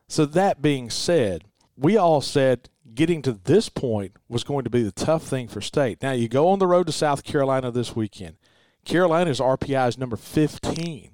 So 0.08 0.26
that 0.26 0.62
being 0.62 0.90
said, 0.90 1.44
we 1.76 1.96
all 1.96 2.20
said 2.20 2.68
getting 2.94 3.22
to 3.22 3.32
this 3.32 3.68
point 3.68 4.12
was 4.28 4.44
going 4.44 4.64
to 4.64 4.70
be 4.70 4.82
the 4.82 4.92
tough 4.92 5.22
thing 5.22 5.48
for 5.48 5.60
state. 5.60 6.02
Now 6.02 6.12
you 6.12 6.28
go 6.28 6.48
on 6.48 6.58
the 6.58 6.66
road 6.66 6.86
to 6.86 6.92
South 6.92 7.24
Carolina 7.24 7.70
this 7.70 7.96
weekend. 7.96 8.36
Carolina's 8.84 9.40
RPI 9.40 9.88
is 9.88 9.98
number 9.98 10.16
15. 10.16 11.10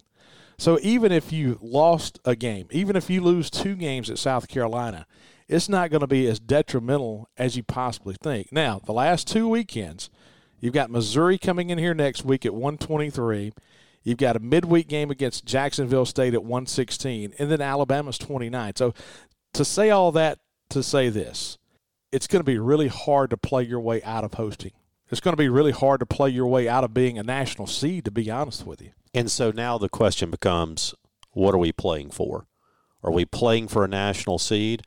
So 0.62 0.78
even 0.80 1.10
if 1.10 1.32
you 1.32 1.58
lost 1.60 2.20
a 2.24 2.36
game, 2.36 2.68
even 2.70 2.94
if 2.94 3.10
you 3.10 3.20
lose 3.20 3.50
two 3.50 3.74
games 3.74 4.08
at 4.08 4.16
South 4.16 4.46
Carolina, 4.46 5.08
it's 5.48 5.68
not 5.68 5.90
going 5.90 6.02
to 6.02 6.06
be 6.06 6.28
as 6.28 6.38
detrimental 6.38 7.28
as 7.36 7.56
you 7.56 7.64
possibly 7.64 8.14
think. 8.22 8.52
Now, 8.52 8.80
the 8.86 8.92
last 8.92 9.26
two 9.26 9.48
weekends, 9.48 10.08
you've 10.60 10.72
got 10.72 10.88
Missouri 10.88 11.36
coming 11.36 11.70
in 11.70 11.78
here 11.78 11.94
next 11.94 12.24
week 12.24 12.46
at 12.46 12.54
123. 12.54 13.52
You've 14.04 14.18
got 14.18 14.36
a 14.36 14.38
midweek 14.38 14.86
game 14.86 15.10
against 15.10 15.46
Jacksonville 15.46 16.06
State 16.06 16.32
at 16.32 16.44
116, 16.44 17.34
and 17.40 17.50
then 17.50 17.60
Alabama's 17.60 18.16
29. 18.18 18.76
So 18.76 18.94
to 19.54 19.64
say 19.64 19.90
all 19.90 20.12
that 20.12 20.38
to 20.70 20.84
say 20.84 21.08
this 21.08 21.58
it's 22.12 22.28
going 22.28 22.38
to 22.38 22.44
be 22.44 22.60
really 22.60 22.86
hard 22.86 23.30
to 23.30 23.36
play 23.36 23.64
your 23.64 23.80
way 23.80 24.00
out 24.04 24.22
of 24.22 24.34
hosting. 24.34 24.70
It's 25.10 25.20
going 25.20 25.32
to 25.32 25.42
be 25.42 25.48
really 25.48 25.72
hard 25.72 25.98
to 25.98 26.06
play 26.06 26.30
your 26.30 26.46
way 26.46 26.68
out 26.68 26.84
of 26.84 26.94
being 26.94 27.18
a 27.18 27.24
national 27.24 27.66
seed, 27.66 28.04
to 28.04 28.12
be 28.12 28.30
honest 28.30 28.64
with 28.64 28.80
you. 28.80 28.92
And 29.14 29.30
so 29.30 29.50
now 29.50 29.78
the 29.78 29.88
question 29.88 30.30
becomes 30.30 30.94
what 31.32 31.54
are 31.54 31.58
we 31.58 31.72
playing 31.72 32.10
for? 32.10 32.46
Are 33.02 33.12
we 33.12 33.24
playing 33.24 33.68
for 33.68 33.84
a 33.84 33.88
national 33.88 34.38
seed, 34.38 34.82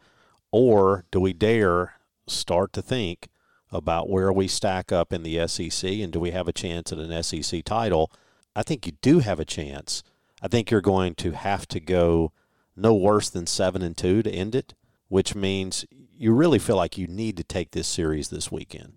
or 0.51 1.05
do 1.11 1.19
we 1.19 1.33
dare 1.33 1.95
start 2.27 2.73
to 2.73 2.81
think 2.81 3.27
about 3.71 4.09
where 4.09 4.31
we 4.31 4.47
stack 4.47 4.91
up 4.91 5.11
in 5.11 5.21
the 5.23 5.47
SEC 5.47 5.89
and 5.91 6.13
do 6.13 6.19
we 6.19 6.31
have 6.31 6.47
a 6.47 6.53
chance 6.53 6.91
at 6.91 6.99
an 6.99 7.23
SEC 7.23 7.63
title? 7.65 8.11
I 8.55 8.63
think 8.63 8.85
you 8.85 8.93
do 9.01 9.19
have 9.19 9.39
a 9.39 9.45
chance. 9.45 10.01
I 10.41 10.47
think 10.47 10.71
you're 10.71 10.81
going 10.81 11.15
to 11.15 11.31
have 11.31 11.67
to 11.69 11.79
go 11.79 12.31
no 12.75 12.93
worse 12.93 13.29
than 13.29 13.47
7 13.47 13.81
and 13.81 13.97
2 13.97 14.23
to 14.23 14.31
end 14.31 14.55
it, 14.55 14.73
which 15.07 15.35
means 15.35 15.85
you 16.17 16.31
really 16.33 16.59
feel 16.59 16.77
like 16.77 16.97
you 16.97 17.07
need 17.07 17.37
to 17.37 17.43
take 17.43 17.71
this 17.71 17.87
series 17.87 18.29
this 18.29 18.51
weekend. 18.51 18.93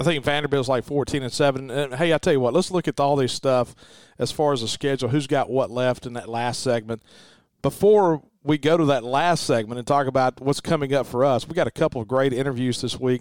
I 0.00 0.02
think 0.02 0.24
Vanderbilt's 0.24 0.68
like 0.68 0.84
14 0.84 1.22
and 1.22 1.32
7. 1.32 1.70
And 1.70 1.94
hey, 1.94 2.14
I 2.14 2.18
tell 2.18 2.32
you 2.32 2.40
what, 2.40 2.54
let's 2.54 2.70
look 2.70 2.88
at 2.88 2.98
all 2.98 3.16
this 3.16 3.34
stuff 3.34 3.74
as 4.18 4.32
far 4.32 4.54
as 4.54 4.62
the 4.62 4.68
schedule, 4.68 5.10
who's 5.10 5.26
got 5.26 5.50
what 5.50 5.70
left 5.70 6.06
in 6.06 6.14
that 6.14 6.26
last 6.26 6.62
segment. 6.62 7.02
Before 7.60 8.22
we 8.42 8.56
go 8.56 8.78
to 8.78 8.86
that 8.86 9.04
last 9.04 9.44
segment 9.44 9.78
and 9.78 9.86
talk 9.86 10.06
about 10.06 10.40
what's 10.40 10.62
coming 10.62 10.94
up 10.94 11.06
for 11.06 11.22
us, 11.22 11.46
we 11.46 11.54
got 11.54 11.66
a 11.66 11.70
couple 11.70 12.00
of 12.00 12.08
great 12.08 12.32
interviews 12.32 12.80
this 12.80 12.98
week. 12.98 13.20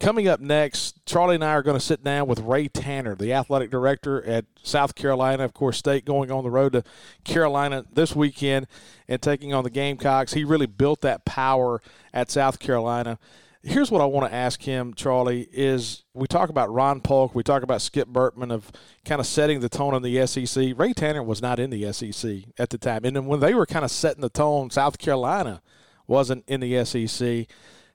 Coming 0.00 0.26
up 0.26 0.40
next, 0.40 1.04
Charlie 1.04 1.34
and 1.34 1.44
I 1.44 1.52
are 1.52 1.62
going 1.62 1.78
to 1.78 1.84
sit 1.84 2.02
down 2.02 2.26
with 2.26 2.40
Ray 2.40 2.68
Tanner, 2.68 3.14
the 3.14 3.34
athletic 3.34 3.70
director 3.70 4.24
at 4.24 4.46
South 4.62 4.94
Carolina, 4.94 5.44
of 5.44 5.52
course, 5.52 5.76
State 5.76 6.06
going 6.06 6.30
on 6.30 6.42
the 6.42 6.50
road 6.50 6.72
to 6.72 6.84
Carolina 7.24 7.84
this 7.92 8.16
weekend 8.16 8.66
and 9.08 9.20
taking 9.20 9.52
on 9.52 9.62
the 9.62 9.70
Gamecocks. 9.70 10.32
He 10.32 10.42
really 10.42 10.66
built 10.66 11.02
that 11.02 11.26
power 11.26 11.82
at 12.14 12.30
South 12.30 12.58
Carolina. 12.58 13.18
Here's 13.66 13.90
what 13.90 14.02
I 14.02 14.04
want 14.04 14.30
to 14.30 14.36
ask 14.36 14.60
him, 14.60 14.92
Charlie, 14.92 15.48
is 15.50 16.04
we 16.12 16.26
talk 16.26 16.50
about 16.50 16.70
Ron 16.70 17.00
Polk, 17.00 17.34
we 17.34 17.42
talk 17.42 17.62
about 17.62 17.80
Skip 17.80 18.08
Bertman 18.08 18.52
of 18.52 18.70
kind 19.06 19.22
of 19.22 19.26
setting 19.26 19.60
the 19.60 19.70
tone 19.70 19.94
in 19.94 20.02
the 20.02 20.26
SEC. 20.26 20.74
Ray 20.76 20.92
Tanner 20.92 21.22
was 21.22 21.40
not 21.40 21.58
in 21.58 21.70
the 21.70 21.90
SEC 21.90 22.42
at 22.58 22.68
the 22.68 22.76
time. 22.76 23.06
And 23.06 23.16
then 23.16 23.24
when 23.24 23.40
they 23.40 23.54
were 23.54 23.64
kind 23.64 23.82
of 23.82 23.90
setting 23.90 24.20
the 24.20 24.28
tone, 24.28 24.68
South 24.68 24.98
Carolina 24.98 25.62
wasn't 26.06 26.44
in 26.46 26.60
the 26.60 26.84
SEC 26.84 27.46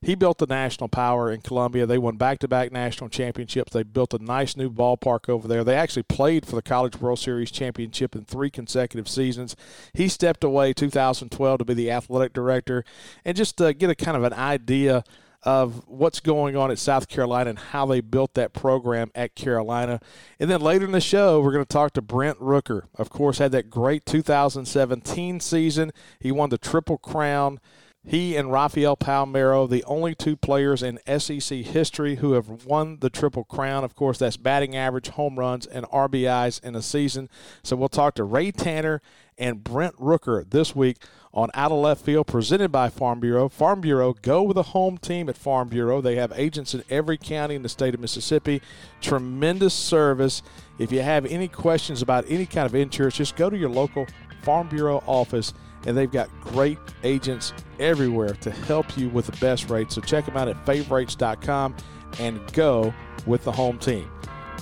He 0.01 0.15
built 0.15 0.39
the 0.39 0.47
national 0.47 0.89
power 0.89 1.31
in 1.31 1.41
Columbia. 1.41 1.85
They 1.85 1.99
won 1.99 2.17
back 2.17 2.39
to 2.39 2.47
back 2.47 2.71
national 2.71 3.11
championships. 3.11 3.71
They 3.71 3.83
built 3.83 4.15
a 4.15 4.23
nice 4.23 4.57
new 4.57 4.71
ballpark 4.71 5.29
over 5.29 5.47
there. 5.47 5.63
They 5.63 5.75
actually 5.75 6.03
played 6.03 6.47
for 6.47 6.55
the 6.55 6.63
College 6.63 6.99
World 6.99 7.19
Series 7.19 7.51
championship 7.51 8.15
in 8.15 8.25
three 8.25 8.49
consecutive 8.49 9.07
seasons. 9.07 9.55
He 9.93 10.07
stepped 10.07 10.43
away 10.43 10.73
2012 10.73 11.59
to 11.59 11.65
be 11.65 11.75
the 11.75 11.91
athletic 11.91 12.33
director 12.33 12.83
and 13.23 13.37
just 13.37 13.57
to 13.57 13.75
get 13.75 13.91
a 13.91 13.95
kind 13.95 14.17
of 14.17 14.23
an 14.23 14.33
idea 14.33 15.03
of 15.43 15.87
what's 15.87 16.19
going 16.19 16.55
on 16.55 16.69
at 16.69 16.79
South 16.79 17.07
Carolina 17.07 17.51
and 17.51 17.59
how 17.59 17.85
they 17.85 18.01
built 18.01 18.33
that 18.33 18.53
program 18.53 19.09
at 19.15 19.35
Carolina. 19.35 19.99
And 20.39 20.49
then 20.49 20.61
later 20.61 20.85
in 20.85 20.91
the 20.91 20.99
show, 20.99 21.39
we're 21.39 21.53
going 21.53 21.65
to 21.65 21.69
talk 21.69 21.93
to 21.93 22.01
Brent 22.01 22.39
Rooker. 22.39 22.83
Of 22.95 23.09
course, 23.09 23.37
had 23.37 23.51
that 23.53 23.69
great 23.69 24.05
2017 24.05 25.39
season. 25.39 25.91
He 26.19 26.31
won 26.31 26.49
the 26.49 26.57
Triple 26.57 26.97
Crown. 26.97 27.59
He 28.03 28.37
and 28.37 28.51
Rafael 28.51 28.95
Palmeiro, 28.95 29.69
the 29.69 29.83
only 29.83 30.15
two 30.15 30.37
players 30.37 30.81
in 30.81 30.99
SEC 31.19 31.59
history 31.59 32.15
who 32.15 32.31
have 32.31 32.65
won 32.65 32.97
the 33.01 33.09
Triple 33.09 33.43
Crown. 33.43 33.83
Of 33.83 33.93
course, 33.95 34.17
that's 34.17 34.37
batting 34.37 34.75
average, 34.75 35.09
home 35.09 35.37
runs, 35.37 35.65
and 35.65 35.85
RBIs 35.85 36.63
in 36.63 36.75
a 36.75 36.81
season. 36.81 37.29
So 37.61 37.75
we'll 37.75 37.89
talk 37.89 38.15
to 38.15 38.23
Ray 38.23 38.51
Tanner 38.51 39.01
and 39.37 39.63
Brent 39.63 39.95
Rooker 39.97 40.49
this 40.49 40.75
week 40.75 40.97
on 41.33 41.49
Out 41.53 41.71
of 41.71 41.77
Left 41.77 42.03
Field, 42.03 42.27
presented 42.27 42.71
by 42.71 42.89
Farm 42.89 43.19
Bureau. 43.19 43.49
Farm 43.49 43.81
Bureau, 43.81 44.13
go 44.21 44.43
with 44.43 44.55
the 44.55 44.63
home 44.63 44.97
team 44.97 45.29
at 45.29 45.37
Farm 45.37 45.67
Bureau. 45.67 46.01
They 46.01 46.15
have 46.15 46.33
agents 46.35 46.73
in 46.73 46.83
every 46.89 47.17
county 47.17 47.55
in 47.55 47.61
the 47.61 47.69
state 47.69 47.93
of 47.93 47.99
Mississippi. 47.99 48.61
Tremendous 49.01 49.73
service. 49.73 50.41
If 50.79 50.91
you 50.91 51.01
have 51.01 51.25
any 51.25 51.47
questions 51.47 52.01
about 52.01 52.25
any 52.27 52.45
kind 52.45 52.65
of 52.65 52.73
insurance, 52.73 53.15
just 53.15 53.35
go 53.35 53.49
to 53.49 53.57
your 53.57 53.69
local 53.69 54.07
Farm 54.41 54.67
Bureau 54.69 55.03
office, 55.05 55.53
and 55.85 55.95
they've 55.95 56.11
got 56.11 56.29
great 56.41 56.79
agents 57.03 57.53
everywhere 57.79 58.33
to 58.33 58.51
help 58.51 58.97
you 58.97 59.09
with 59.09 59.27
the 59.27 59.37
best 59.37 59.69
rates. 59.69 59.95
So 59.95 60.01
check 60.01 60.25
them 60.25 60.35
out 60.35 60.47
at 60.47 60.65
favorites.com 60.65 61.75
and 62.19 62.53
go 62.53 62.93
with 63.25 63.43
the 63.43 63.51
home 63.51 63.77
team. 63.77 64.09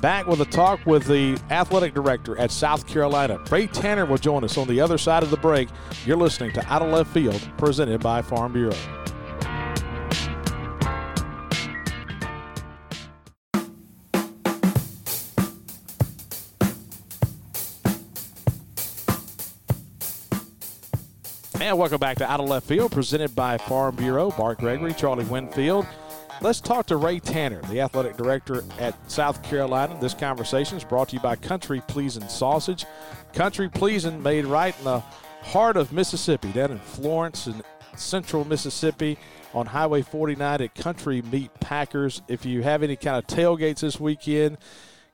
Back 0.02 0.28
with 0.28 0.40
a 0.42 0.46
talk 0.46 0.86
with 0.86 1.08
the 1.08 1.40
athletic 1.50 1.96
director 1.96 2.38
at 2.38 2.52
South 2.52 2.86
Carolina. 2.86 3.40
Ray 3.50 3.66
Tanner 3.66 4.06
will 4.06 4.20
join 4.20 4.44
us 4.44 4.56
on 4.56 4.68
the 4.68 4.80
other 4.80 4.98
side 4.98 5.24
of 5.24 5.32
the 5.32 5.38
break. 5.38 5.70
You're 6.06 6.18
listening 6.18 6.52
to 6.54 6.66
Out 6.72 6.84
of 6.84 6.92
Left 6.92 7.12
Field, 7.12 7.42
presented 7.58 8.02
by 8.02 8.22
Farm 8.22 8.54
Bureau. 8.54 8.76
And 21.60 21.78
welcome 21.78 22.00
back 22.00 22.18
to 22.18 22.32
Out 22.32 22.40
of 22.40 22.48
Left 22.48 22.68
Field, 22.68 22.92
presented 22.92 23.36
by 23.36 23.58
Farm 23.58 23.96
Bureau. 23.96 24.30
Bart 24.30 24.60
Gregory, 24.60 24.94
Charlie 24.94 25.26
Winfield. 25.26 25.88
Let's 26.40 26.62
talk 26.62 26.86
to 26.88 26.98
Ray 26.98 27.20
Tanner, 27.20 27.62
the 27.64 27.82
athletic 27.82 28.16
director 28.16 28.64
at 28.80 28.96
South 29.10 29.42
Carolina. 29.42 29.98
This 30.00 30.14
conversation 30.14 30.78
is 30.78 30.84
brought 30.84 31.10
to 31.10 31.16
you 31.16 31.20
by 31.20 31.36
Country 31.36 31.82
Pleasing 31.88 32.28
Sausage. 32.28 32.86
Country 33.34 33.68
Pleasing, 33.70 34.22
made 34.22 34.46
right 34.46 34.78
in 34.78 34.84
the 34.84 35.00
heart 35.42 35.78
of 35.78 35.92
Mississippi, 35.92 36.52
down 36.52 36.72
in 36.72 36.78
Florence 36.78 37.48
and 37.48 37.64
central 37.96 38.46
Mississippi 38.46 39.18
on 39.56 39.66
Highway 39.66 40.04
49 40.04 40.62
at 40.62 40.76
Country 40.76 41.24
Meat 41.24 41.50
Packers. 41.60 42.22
If 42.28 42.46
you 42.46 42.62
have 42.62 42.84
any 42.84 42.98
kind 42.98 43.18
of 43.18 43.26
tailgates 43.26 43.80
this 43.80 44.00
weekend, 44.00 44.60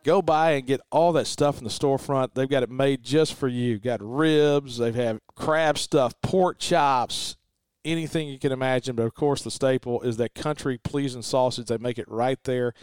go 0.03 0.21
by 0.21 0.51
and 0.51 0.67
get 0.67 0.81
all 0.91 1.13
that 1.13 1.27
stuff 1.27 1.57
in 1.57 1.63
the 1.63 1.69
storefront. 1.69 2.33
They've 2.33 2.49
got 2.49 2.63
it 2.63 2.69
made 2.69 3.01
just 3.01 3.35
for 3.35 3.47
you. 3.47 3.79
Got 3.79 4.01
ribs, 4.03 4.77
they 4.77 4.91
have 4.91 5.21
crab 5.35 5.77
stuff, 5.77 6.19
pork 6.21 6.59
chops, 6.59 7.37
anything 7.85 8.27
you 8.27 8.39
can 8.39 8.51
imagine. 8.51 8.95
But 8.95 9.03
of 9.03 9.13
course, 9.13 9.43
the 9.43 9.51
staple 9.51 10.01
is 10.01 10.17
that 10.17 10.35
country 10.35 10.77
pleasing 10.77 11.21
sausage. 11.21 11.67
They 11.67 11.77
make 11.77 11.97
it 11.97 12.09
right 12.09 12.41
there 12.43 12.73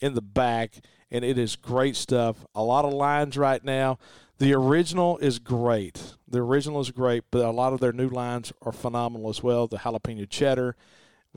in 0.00 0.14
the 0.14 0.22
back, 0.22 0.74
and 1.10 1.24
it 1.24 1.38
is 1.38 1.56
great 1.56 1.96
stuff. 1.96 2.46
A 2.54 2.62
lot 2.62 2.84
of 2.84 2.92
lines 2.92 3.36
right 3.36 3.62
now. 3.64 3.98
The 4.38 4.52
original 4.52 5.16
is 5.18 5.38
great. 5.38 6.14
The 6.28 6.42
original 6.42 6.80
is 6.80 6.90
great, 6.90 7.24
but 7.30 7.44
a 7.44 7.50
lot 7.50 7.72
of 7.72 7.80
their 7.80 7.92
new 7.92 8.08
lines 8.08 8.52
are 8.60 8.72
phenomenal 8.72 9.30
as 9.30 9.42
well. 9.42 9.66
The 9.66 9.78
jalapeno 9.78 10.28
cheddar, 10.28 10.76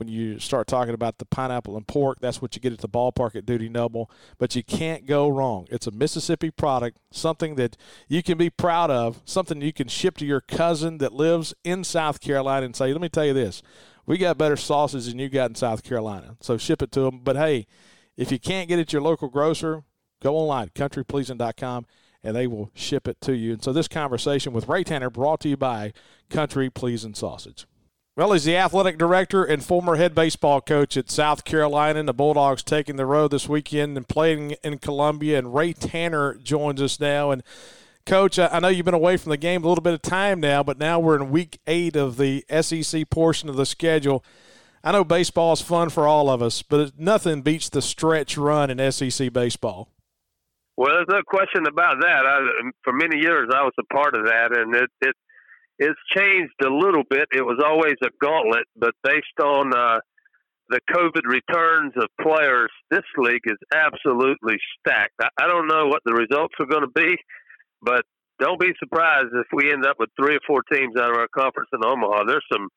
when 0.00 0.08
you 0.08 0.38
start 0.38 0.66
talking 0.66 0.94
about 0.94 1.18
the 1.18 1.26
pineapple 1.26 1.76
and 1.76 1.86
pork, 1.86 2.18
that's 2.20 2.40
what 2.40 2.56
you 2.56 2.60
get 2.60 2.72
at 2.72 2.80
the 2.80 2.88
ballpark 2.88 3.36
at 3.36 3.44
Dudy 3.44 3.68
Noble. 3.68 4.10
But 4.38 4.56
you 4.56 4.64
can't 4.64 5.06
go 5.06 5.28
wrong. 5.28 5.68
It's 5.70 5.86
a 5.86 5.90
Mississippi 5.90 6.50
product, 6.50 6.96
something 7.12 7.54
that 7.56 7.76
you 8.08 8.22
can 8.22 8.38
be 8.38 8.48
proud 8.48 8.90
of, 8.90 9.20
something 9.26 9.60
you 9.60 9.74
can 9.74 9.88
ship 9.88 10.16
to 10.16 10.26
your 10.26 10.40
cousin 10.40 10.98
that 10.98 11.12
lives 11.12 11.54
in 11.62 11.84
South 11.84 12.20
Carolina 12.20 12.64
and 12.64 12.74
say, 12.74 12.90
let 12.92 13.02
me 13.02 13.10
tell 13.10 13.26
you 13.26 13.34
this, 13.34 13.62
we 14.06 14.16
got 14.16 14.38
better 14.38 14.56
sauces 14.56 15.06
than 15.06 15.18
you 15.18 15.28
got 15.28 15.50
in 15.50 15.54
South 15.54 15.84
Carolina. 15.84 16.36
So 16.40 16.56
ship 16.56 16.80
it 16.80 16.90
to 16.92 17.02
them. 17.02 17.20
But 17.22 17.36
hey, 17.36 17.66
if 18.16 18.32
you 18.32 18.38
can't 18.38 18.68
get 18.68 18.78
it 18.78 18.82
at 18.82 18.92
your 18.94 19.02
local 19.02 19.28
grocer, 19.28 19.84
go 20.22 20.34
online, 20.34 20.70
countrypleasing.com, 20.70 21.86
and 22.24 22.34
they 22.34 22.46
will 22.46 22.70
ship 22.74 23.06
it 23.06 23.20
to 23.20 23.36
you. 23.36 23.52
And 23.52 23.62
so 23.62 23.72
this 23.72 23.86
conversation 23.86 24.54
with 24.54 24.66
Ray 24.66 24.82
Tanner 24.82 25.10
brought 25.10 25.40
to 25.40 25.48
you 25.50 25.58
by 25.58 25.92
Country 26.30 26.70
Pleasing 26.70 27.14
Sausage. 27.14 27.66
Well, 28.20 28.32
he's 28.32 28.44
the 28.44 28.58
athletic 28.58 28.98
director 28.98 29.44
and 29.44 29.64
former 29.64 29.96
head 29.96 30.14
baseball 30.14 30.60
coach 30.60 30.94
at 30.98 31.10
South 31.10 31.42
Carolina. 31.42 32.00
And 32.00 32.06
the 32.06 32.12
Bulldogs 32.12 32.62
taking 32.62 32.96
the 32.96 33.06
road 33.06 33.30
this 33.30 33.48
weekend 33.48 33.96
and 33.96 34.06
playing 34.06 34.56
in 34.62 34.76
Columbia. 34.76 35.38
And 35.38 35.54
Ray 35.54 35.72
Tanner 35.72 36.34
joins 36.34 36.82
us 36.82 37.00
now. 37.00 37.30
And 37.30 37.42
Coach, 38.04 38.38
I 38.38 38.58
know 38.58 38.68
you've 38.68 38.84
been 38.84 38.92
away 38.92 39.16
from 39.16 39.30
the 39.30 39.38
game 39.38 39.64
a 39.64 39.68
little 39.68 39.80
bit 39.80 39.94
of 39.94 40.02
time 40.02 40.38
now, 40.38 40.62
but 40.62 40.76
now 40.76 41.00
we're 41.00 41.16
in 41.16 41.30
week 41.30 41.60
eight 41.66 41.96
of 41.96 42.18
the 42.18 42.44
SEC 42.60 43.08
portion 43.08 43.48
of 43.48 43.56
the 43.56 43.64
schedule. 43.64 44.22
I 44.84 44.92
know 44.92 45.02
baseball 45.02 45.54
is 45.54 45.62
fun 45.62 45.88
for 45.88 46.06
all 46.06 46.28
of 46.28 46.42
us, 46.42 46.60
but 46.60 46.98
nothing 46.98 47.40
beats 47.40 47.70
the 47.70 47.80
stretch 47.80 48.36
run 48.36 48.68
in 48.68 48.92
SEC 48.92 49.32
baseball. 49.32 49.88
Well, 50.76 50.90
there's 50.92 51.06
no 51.08 51.22
question 51.26 51.66
about 51.66 52.02
that. 52.02 52.26
I, 52.26 52.70
for 52.84 52.92
many 52.92 53.16
years, 53.22 53.48
I 53.50 53.62
was 53.62 53.72
a 53.80 53.94
part 53.94 54.14
of 54.14 54.26
that, 54.26 54.54
and 54.54 54.74
it, 54.74 54.90
it 55.00 55.16
it's 55.80 55.98
changed 56.14 56.52
a 56.62 56.68
little 56.68 57.02
bit. 57.08 57.26
It 57.32 57.40
was 57.40 57.58
always 57.64 57.96
a 58.04 58.10
gauntlet, 58.20 58.64
but 58.76 58.92
based 59.02 59.40
on 59.42 59.72
uh, 59.74 59.98
the 60.68 60.80
COVID 60.92 61.24
returns 61.24 61.94
of 61.96 62.06
players, 62.20 62.70
this 62.90 63.08
league 63.16 63.40
is 63.46 63.56
absolutely 63.74 64.58
stacked. 64.78 65.14
I, 65.20 65.28
I 65.40 65.48
don't 65.48 65.66
know 65.66 65.86
what 65.86 66.02
the 66.04 66.12
results 66.12 66.54
are 66.60 66.66
going 66.66 66.84
to 66.84 66.92
be, 66.94 67.16
but 67.80 68.04
don't 68.38 68.60
be 68.60 68.72
surprised 68.78 69.32
if 69.32 69.46
we 69.54 69.72
end 69.72 69.86
up 69.86 69.96
with 69.98 70.10
three 70.20 70.36
or 70.36 70.44
four 70.46 70.62
teams 70.70 70.94
out 71.00 71.10
of 71.10 71.16
our 71.16 71.28
conference 71.34 71.70
in 71.72 71.82
Omaha. 71.82 72.24
There's 72.26 72.44
some 72.52 72.68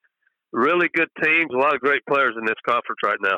really 0.54 0.88
good 0.94 1.10
teams, 1.22 1.52
a 1.54 1.58
lot 1.58 1.76
of 1.76 1.82
great 1.82 2.06
players 2.08 2.36
in 2.40 2.46
this 2.46 2.60
conference 2.66 3.00
right 3.04 3.20
now. 3.22 3.38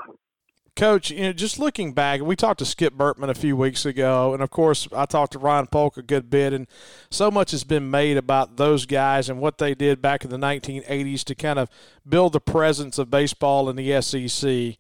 Coach, 0.75 1.09
you 1.09 1.23
know, 1.23 1.31
just 1.31 1.57
looking 1.57 1.93
back, 1.93 2.19
we 2.19 2.35
talked 2.35 2.59
to 2.59 2.65
Skip 2.65 2.95
Bertman 2.95 3.29
a 3.29 3.33
few 3.33 3.55
weeks 3.55 3.85
ago, 3.85 4.33
and 4.33 4.43
of 4.43 4.49
course, 4.49 4.89
I 4.93 5.05
talked 5.05 5.31
to 5.31 5.39
Ron 5.39 5.67
Polk 5.67 5.95
a 5.95 6.01
good 6.01 6.29
bit, 6.29 6.51
and 6.51 6.67
so 7.09 7.31
much 7.31 7.51
has 7.51 7.63
been 7.63 7.89
made 7.89 8.17
about 8.17 8.57
those 8.57 8.85
guys 8.85 9.29
and 9.29 9.39
what 9.39 9.57
they 9.57 9.73
did 9.73 10.01
back 10.01 10.25
in 10.25 10.29
the 10.29 10.37
1980s 10.37 11.23
to 11.23 11.35
kind 11.35 11.59
of 11.59 11.69
build 12.07 12.33
the 12.33 12.41
presence 12.41 12.97
of 12.97 13.09
baseball 13.09 13.69
in 13.69 13.77
the 13.77 14.01
SEC. 14.01 14.75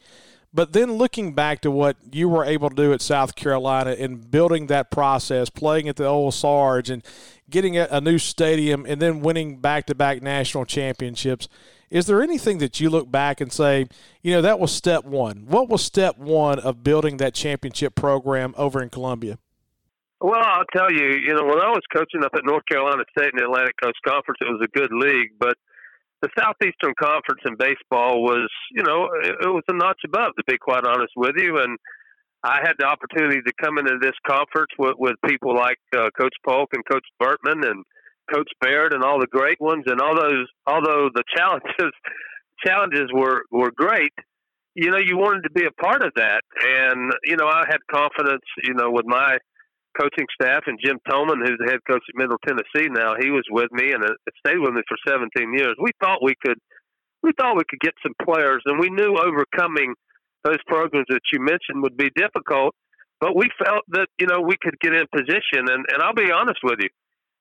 But 0.53 0.73
then 0.73 0.93
looking 0.93 1.33
back 1.33 1.61
to 1.61 1.71
what 1.71 1.95
you 2.11 2.27
were 2.27 2.43
able 2.43 2.69
to 2.69 2.75
do 2.75 2.91
at 2.91 3.01
South 3.01 3.35
Carolina 3.35 3.91
and 3.91 4.29
building 4.29 4.67
that 4.67 4.91
process, 4.91 5.49
playing 5.49 5.87
at 5.87 5.95
the 5.95 6.05
old 6.05 6.33
Sarge 6.33 6.89
and 6.89 7.03
getting 7.49 7.77
a 7.77 8.01
new 8.01 8.17
stadium 8.17 8.85
and 8.85 9.01
then 9.01 9.21
winning 9.21 9.59
back 9.59 9.85
to 9.85 9.95
back 9.95 10.21
national 10.21 10.65
championships– 10.65 11.47
is 11.89 12.07
there 12.07 12.21
anything 12.21 12.57
that 12.59 12.79
you 12.79 12.89
look 12.89 13.11
back 13.11 13.41
and 13.41 13.51
say, 13.51 13.87
you 14.21 14.31
know, 14.31 14.41
that 14.41 14.59
was 14.59 14.71
step 14.71 15.05
one? 15.05 15.45
What 15.47 15.69
was 15.69 15.83
step 15.83 16.17
one 16.17 16.59
of 16.59 16.83
building 16.83 17.17
that 17.17 17.33
championship 17.33 17.95
program 17.95 18.53
over 18.57 18.81
in 18.81 18.89
Columbia? 18.89 19.37
Well, 20.21 20.41
I'll 20.41 20.65
tell 20.75 20.91
you, 20.91 21.05
you 21.05 21.35
know, 21.35 21.43
when 21.43 21.59
I 21.59 21.69
was 21.69 21.83
coaching 21.93 22.23
up 22.23 22.31
at 22.35 22.45
North 22.45 22.63
Carolina 22.69 23.03
State 23.15 23.31
in 23.33 23.37
the 23.37 23.45
Atlantic 23.45 23.75
Coast 23.81 23.97
Conference, 24.07 24.39
it 24.41 24.45
was 24.45 24.61
a 24.63 24.77
good 24.77 24.91
league, 24.91 25.31
but 25.39 25.55
the 26.21 26.29
Southeastern 26.39 26.93
Conference 26.99 27.41
in 27.45 27.55
baseball 27.57 28.23
was, 28.23 28.49
you 28.71 28.81
know, 28.81 29.09
it, 29.21 29.35
was 29.45 29.63
a 29.67 29.73
notch 29.73 29.99
above, 30.05 30.33
to 30.37 30.43
be 30.47 30.57
quite 30.57 30.85
honest 30.85 31.13
with 31.15 31.35
you. 31.37 31.59
And 31.59 31.77
I 32.43 32.59
had 32.63 32.73
the 32.79 32.85
opportunity 32.85 33.41
to 33.41 33.53
come 33.61 33.77
into 33.77 33.97
this 34.01 34.15
conference 34.25 34.71
with, 34.79 34.95
with 34.97 35.15
people 35.27 35.53
like 35.53 35.77
uh, 35.95 36.09
Coach 36.17 36.33
Polk 36.45 36.69
and 36.73 36.83
Coach 36.89 37.05
Bertman 37.19 37.63
and 37.69 37.83
Coach 38.31 38.49
Baird 38.61 38.93
and 38.93 39.03
all 39.03 39.19
the 39.19 39.27
great 39.27 39.59
ones, 39.59 39.83
and 39.87 40.01
all 40.01 40.15
those, 40.15 40.47
although 40.67 41.09
the 41.13 41.23
challenges 41.35 41.91
challenges 42.65 43.09
were 43.13 43.43
were 43.51 43.71
great, 43.75 44.13
you 44.75 44.91
know, 44.91 44.97
you 44.97 45.17
wanted 45.17 45.43
to 45.43 45.51
be 45.51 45.65
a 45.65 45.83
part 45.83 46.03
of 46.03 46.11
that, 46.15 46.41
and 46.61 47.13
you 47.23 47.37
know, 47.37 47.47
I 47.47 47.63
had 47.67 47.79
confidence, 47.89 48.45
you 48.63 48.73
know, 48.73 48.91
with 48.91 49.05
my 49.05 49.37
coaching 49.99 50.27
staff 50.39 50.63
and 50.67 50.79
Jim 50.83 50.99
Toman, 51.09 51.39
who's 51.39 51.57
the 51.57 51.71
head 51.71 51.79
coach 51.89 52.03
at 52.03 52.15
Middle 52.15 52.37
Tennessee 52.45 52.91
now, 52.91 53.15
he 53.19 53.31
was 53.31 53.43
with 53.49 53.71
me 53.71 53.93
and 53.93 54.03
it 54.03 54.17
stayed 54.45 54.59
with 54.59 54.73
me 54.73 54.81
for 54.87 54.97
17 55.07 55.31
years. 55.53 55.75
We 55.79 55.91
thought 56.03 56.19
we 56.21 56.35
could, 56.45 56.59
we 57.23 57.31
thought 57.39 57.55
we 57.55 57.63
could 57.67 57.79
get 57.79 57.93
some 58.03 58.13
players, 58.21 58.61
and 58.65 58.79
we 58.79 58.89
knew 58.89 59.15
overcoming 59.15 59.95
those 60.43 60.59
programs 60.67 61.07
that 61.09 61.21
you 61.31 61.39
mentioned 61.39 61.81
would 61.81 61.97
be 61.97 62.11
difficult. 62.15 62.75
But 63.21 63.35
we 63.35 63.47
felt 63.57 63.83
that 63.89 64.07
you 64.19 64.27
know 64.27 64.41
we 64.41 64.57
could 64.61 64.77
get 64.81 64.93
in 64.93 65.05
position, 65.15 65.71
and 65.71 65.85
and 65.87 66.03
I'll 66.03 66.13
be 66.13 66.31
honest 66.31 66.59
with 66.63 66.79
you, 66.81 66.89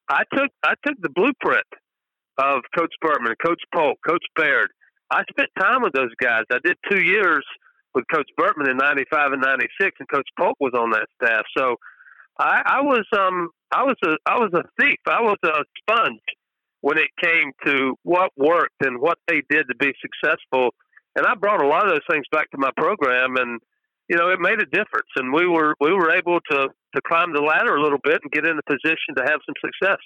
I 0.08 0.23
took 0.34 0.50
I 0.62 0.75
took 0.87 1.00
the 1.00 1.11
blueprint 1.11 1.66
of 2.38 2.62
Coach 2.76 2.94
Bertman, 3.02 3.34
Coach 3.44 3.62
Polk, 3.73 3.99
Coach 4.06 4.25
Baird, 4.37 4.70
I 5.11 5.23
spent 5.30 5.50
time 5.58 5.82
with 5.82 5.92
those 5.92 6.14
guys. 6.20 6.42
I 6.50 6.58
did 6.64 6.76
two 6.90 7.02
years 7.02 7.44
with 7.94 8.04
Coach 8.12 8.28
Bertman 8.38 8.70
in 8.70 8.76
'95 8.76 9.32
and 9.32 9.42
'96, 9.42 9.96
and 10.00 10.08
Coach 10.08 10.28
Polk 10.38 10.56
was 10.61 10.73
on 10.75 10.90
that 10.90 11.06
staff. 11.23 11.44
So 11.56 11.76
I, 12.38 12.62
I 12.64 12.80
was 12.80 13.04
um 13.16 13.50
I 13.70 13.84
was 13.84 13.96
a 14.04 14.16
I 14.26 14.38
was 14.38 14.50
a 14.54 14.62
thief. 14.80 14.99
I 15.06 15.20
was 15.20 15.38
a 15.44 15.62
sponge 15.80 16.20
when 16.80 16.99
it 16.99 17.11
came 17.23 17.52
to 17.64 17.94
what 18.02 18.30
worked 18.37 18.80
and 18.80 19.00
what 19.00 19.18
they 19.28 19.42
did 19.49 19.66
to 19.68 19.76
be 19.76 19.92
successful. 20.00 20.70
And 21.16 21.26
I 21.26 21.34
brought 21.34 21.62
a 21.62 21.68
lot 21.68 21.84
of 21.84 21.90
those 21.90 22.06
things 22.11 22.26
back 22.32 22.50
to 22.50 22.58
my 22.58 22.70
program, 22.76 23.37
and 23.37 23.61
you 24.08 24.16
know 24.16 24.28
it 24.30 24.40
made 24.40 24.61
a 24.61 24.66
difference. 24.66 25.08
And 25.16 25.32
we 25.32 25.46
were 25.46 25.75
we 25.80 25.92
were 25.92 26.11
able 26.11 26.40
to 26.50 26.68
to 26.94 27.02
climb 27.06 27.32
the 27.32 27.40
ladder 27.40 27.76
a 27.76 27.82
little 27.82 27.99
bit 28.02 28.20
and 28.23 28.32
get 28.32 28.44
in 28.44 28.58
a 28.58 28.62
position 28.70 29.14
to 29.16 29.23
have 29.23 29.40
some 29.46 29.54
success. 29.64 29.99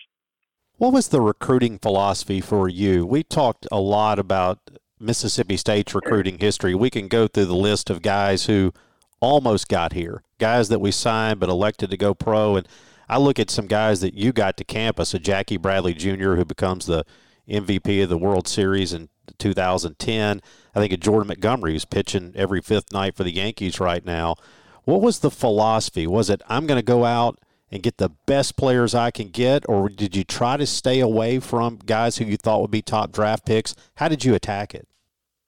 What 0.76 0.92
was 0.92 1.08
the 1.08 1.20
recruiting 1.20 1.78
philosophy 1.78 2.40
for 2.40 2.68
you? 2.68 3.04
We 3.04 3.24
talked 3.24 3.66
a 3.72 3.80
lot 3.80 4.18
about 4.18 4.60
Mississippi 5.00 5.56
State's 5.56 5.94
recruiting 5.94 6.38
history. 6.38 6.74
We 6.74 6.90
can 6.90 7.08
go 7.08 7.26
through 7.26 7.46
the 7.46 7.56
list 7.56 7.90
of 7.90 8.00
guys 8.00 8.46
who 8.46 8.72
almost 9.20 9.68
got 9.68 9.92
here, 9.92 10.22
guys 10.38 10.68
that 10.68 10.80
we 10.80 10.92
signed 10.92 11.40
but 11.40 11.48
elected 11.48 11.90
to 11.90 11.96
go 11.96 12.14
pro. 12.14 12.56
And 12.56 12.68
I 13.08 13.18
look 13.18 13.38
at 13.38 13.50
some 13.50 13.66
guys 13.66 14.00
that 14.02 14.14
you 14.14 14.32
got 14.32 14.56
to 14.58 14.64
campus, 14.64 15.14
a 15.14 15.18
Jackie 15.18 15.56
Bradley 15.56 15.94
Jr., 15.94 16.34
who 16.34 16.44
becomes 16.44 16.86
the 16.86 17.04
MVP 17.48 18.02
of 18.02 18.08
the 18.08 18.18
World 18.18 18.46
Series 18.46 18.92
in 18.92 19.08
2010. 19.38 20.42
I 20.74 20.80
think 20.80 20.92
of 20.92 21.00
Jordan 21.00 21.28
Montgomery, 21.28 21.72
who's 21.72 21.84
pitching 21.84 22.32
every 22.36 22.60
fifth 22.60 22.92
night 22.92 23.16
for 23.16 23.24
the 23.24 23.34
Yankees 23.34 23.80
right 23.80 24.04
now. 24.04 24.36
What 24.84 25.00
was 25.00 25.20
the 25.20 25.30
philosophy? 25.30 26.06
Was 26.06 26.30
it, 26.30 26.42
I'm 26.48 26.66
going 26.66 26.78
to 26.78 26.84
go 26.84 27.04
out 27.04 27.38
and 27.70 27.82
get 27.82 27.98
the 27.98 28.08
best 28.26 28.56
players 28.56 28.94
I 28.94 29.10
can 29.10 29.28
get, 29.28 29.68
or 29.68 29.88
did 29.88 30.16
you 30.16 30.24
try 30.24 30.56
to 30.56 30.66
stay 30.66 31.00
away 31.00 31.38
from 31.38 31.76
guys 31.76 32.16
who 32.16 32.24
you 32.24 32.36
thought 32.36 32.60
would 32.62 32.70
be 32.70 32.82
top 32.82 33.12
draft 33.12 33.44
picks? 33.44 33.74
How 33.96 34.08
did 34.08 34.24
you 34.24 34.34
attack 34.34 34.74
it? 34.74 34.88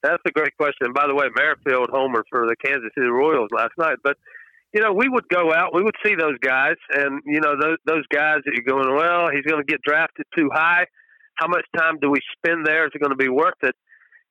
That's 0.03 0.21
a 0.25 0.31
great 0.31 0.55
question. 0.57 0.93
By 0.93 1.07
the 1.07 1.15
way, 1.15 1.27
Merrifield 1.35 1.89
homer 1.91 2.23
for 2.29 2.47
the 2.47 2.55
Kansas 2.55 2.89
City 2.95 3.07
Royals 3.07 3.49
last 3.51 3.73
night. 3.77 3.97
But 4.03 4.17
you 4.73 4.81
know, 4.81 4.93
we 4.93 5.09
would 5.09 5.27
go 5.27 5.53
out, 5.53 5.75
we 5.75 5.83
would 5.83 5.95
see 6.03 6.15
those 6.15 6.37
guys, 6.39 6.75
and 6.91 7.21
you 7.25 7.41
know, 7.41 7.55
those 7.59 7.77
those 7.85 8.05
guys 8.07 8.37
that 8.45 8.53
you're 8.53 8.63
going, 8.63 8.95
well, 8.95 9.29
he's 9.29 9.45
going 9.45 9.63
to 9.63 9.69
get 9.69 9.81
drafted 9.81 10.25
too 10.35 10.49
high. 10.53 10.85
How 11.41 11.47
much 11.47 11.65
time 11.75 11.97
do 11.99 12.11
we 12.11 12.19
spend 12.37 12.67
there? 12.67 12.85
Is 12.85 12.91
it 12.93 12.99
going 12.99 13.17
to 13.17 13.17
be 13.17 13.29
worth 13.29 13.57
it? 13.63 13.73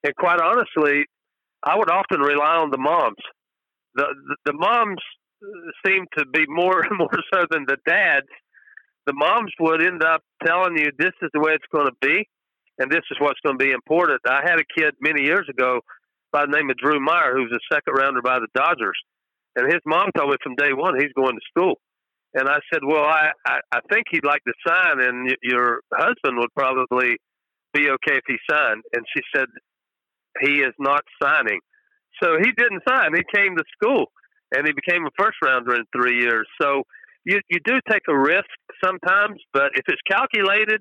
And 0.05 0.15
quite 0.15 0.41
honestly, 0.41 1.07
I 1.65 1.77
would 1.77 1.91
often 1.91 2.21
rely 2.21 2.55
on 2.63 2.71
the 2.71 2.79
moms. 2.79 3.19
The 3.97 4.07
the, 4.29 4.37
the 4.47 4.53
moms 4.53 5.03
uh, 5.43 5.71
seem 5.85 6.07
to 6.17 6.25
be 6.33 6.45
more 6.47 6.87
more 6.99 7.19
so 7.35 7.47
than 7.51 7.67
the 7.67 7.79
dads. 7.85 8.31
The 9.07 9.13
moms 9.13 9.51
would 9.59 9.83
end 9.83 10.05
up 10.05 10.23
telling 10.47 10.79
you 10.79 10.93
this 10.99 11.13
is 11.21 11.31
the 11.35 11.41
way 11.41 11.53
it's 11.53 11.67
going 11.75 11.87
to 11.87 11.99
be, 12.01 12.29
and 12.79 12.93
this 12.93 13.03
is 13.11 13.19
what's 13.19 13.41
going 13.45 13.59
to 13.59 13.65
be 13.65 13.73
important. 13.73 14.21
I 14.25 14.43
had 14.45 14.61
a 14.61 14.69
kid 14.79 14.95
many 15.01 15.25
years 15.25 15.49
ago 15.51 15.81
by 16.31 16.47
the 16.47 16.53
name 16.53 16.71
of 16.71 16.77
Drew 16.77 17.01
Meyer, 17.01 17.35
who's 17.35 17.51
a 17.51 17.75
second 17.75 17.95
rounder 17.95 18.23
by 18.23 18.39
the 18.39 18.47
Dodgers, 18.55 18.99
and 19.57 19.67
his 19.67 19.83
mom 19.85 20.11
told 20.17 20.31
me 20.31 20.37
from 20.45 20.55
day 20.55 20.73
one 20.73 20.95
he's 20.95 21.13
going 21.17 21.35
to 21.35 21.51
school. 21.51 21.81
And 22.35 22.49
I 22.49 22.59
said, 22.73 22.83
well, 22.87 23.05
I, 23.05 23.31
I, 23.47 23.61
I 23.73 23.81
think 23.93 24.07
he'd 24.11 24.25
like 24.25 24.43
to 24.45 24.53
sign, 24.67 25.01
and 25.01 25.27
y- 25.27 25.35
your 25.43 25.81
husband 25.93 26.39
would 26.39 26.55
probably 26.57 27.17
be 27.75 27.89
okay 27.91 28.19
if 28.19 28.25
he 28.27 28.37
signed. 28.49 28.83
And 28.95 29.05
she 29.15 29.23
said, 29.35 29.47
he 30.41 30.61
is 30.63 30.75
not 30.79 31.03
signing. 31.23 31.61
So 32.23 32.37
he 32.39 32.53
didn't 32.53 32.83
sign. 32.89 33.15
He 33.15 33.23
came 33.35 33.57
to 33.57 33.65
school 33.75 34.07
and 34.55 34.67
he 34.67 34.73
became 34.73 35.07
a 35.07 35.11
first 35.19 35.39
rounder 35.43 35.75
in 35.75 35.85
three 35.95 36.21
years. 36.21 36.47
So 36.61 36.83
you 37.25 37.41
you 37.49 37.59
do 37.65 37.81
take 37.91 38.03
a 38.09 38.19
risk 38.19 38.51
sometimes, 38.85 39.41
but 39.53 39.71
if 39.75 39.85
it's 39.89 40.03
calculated, 40.11 40.81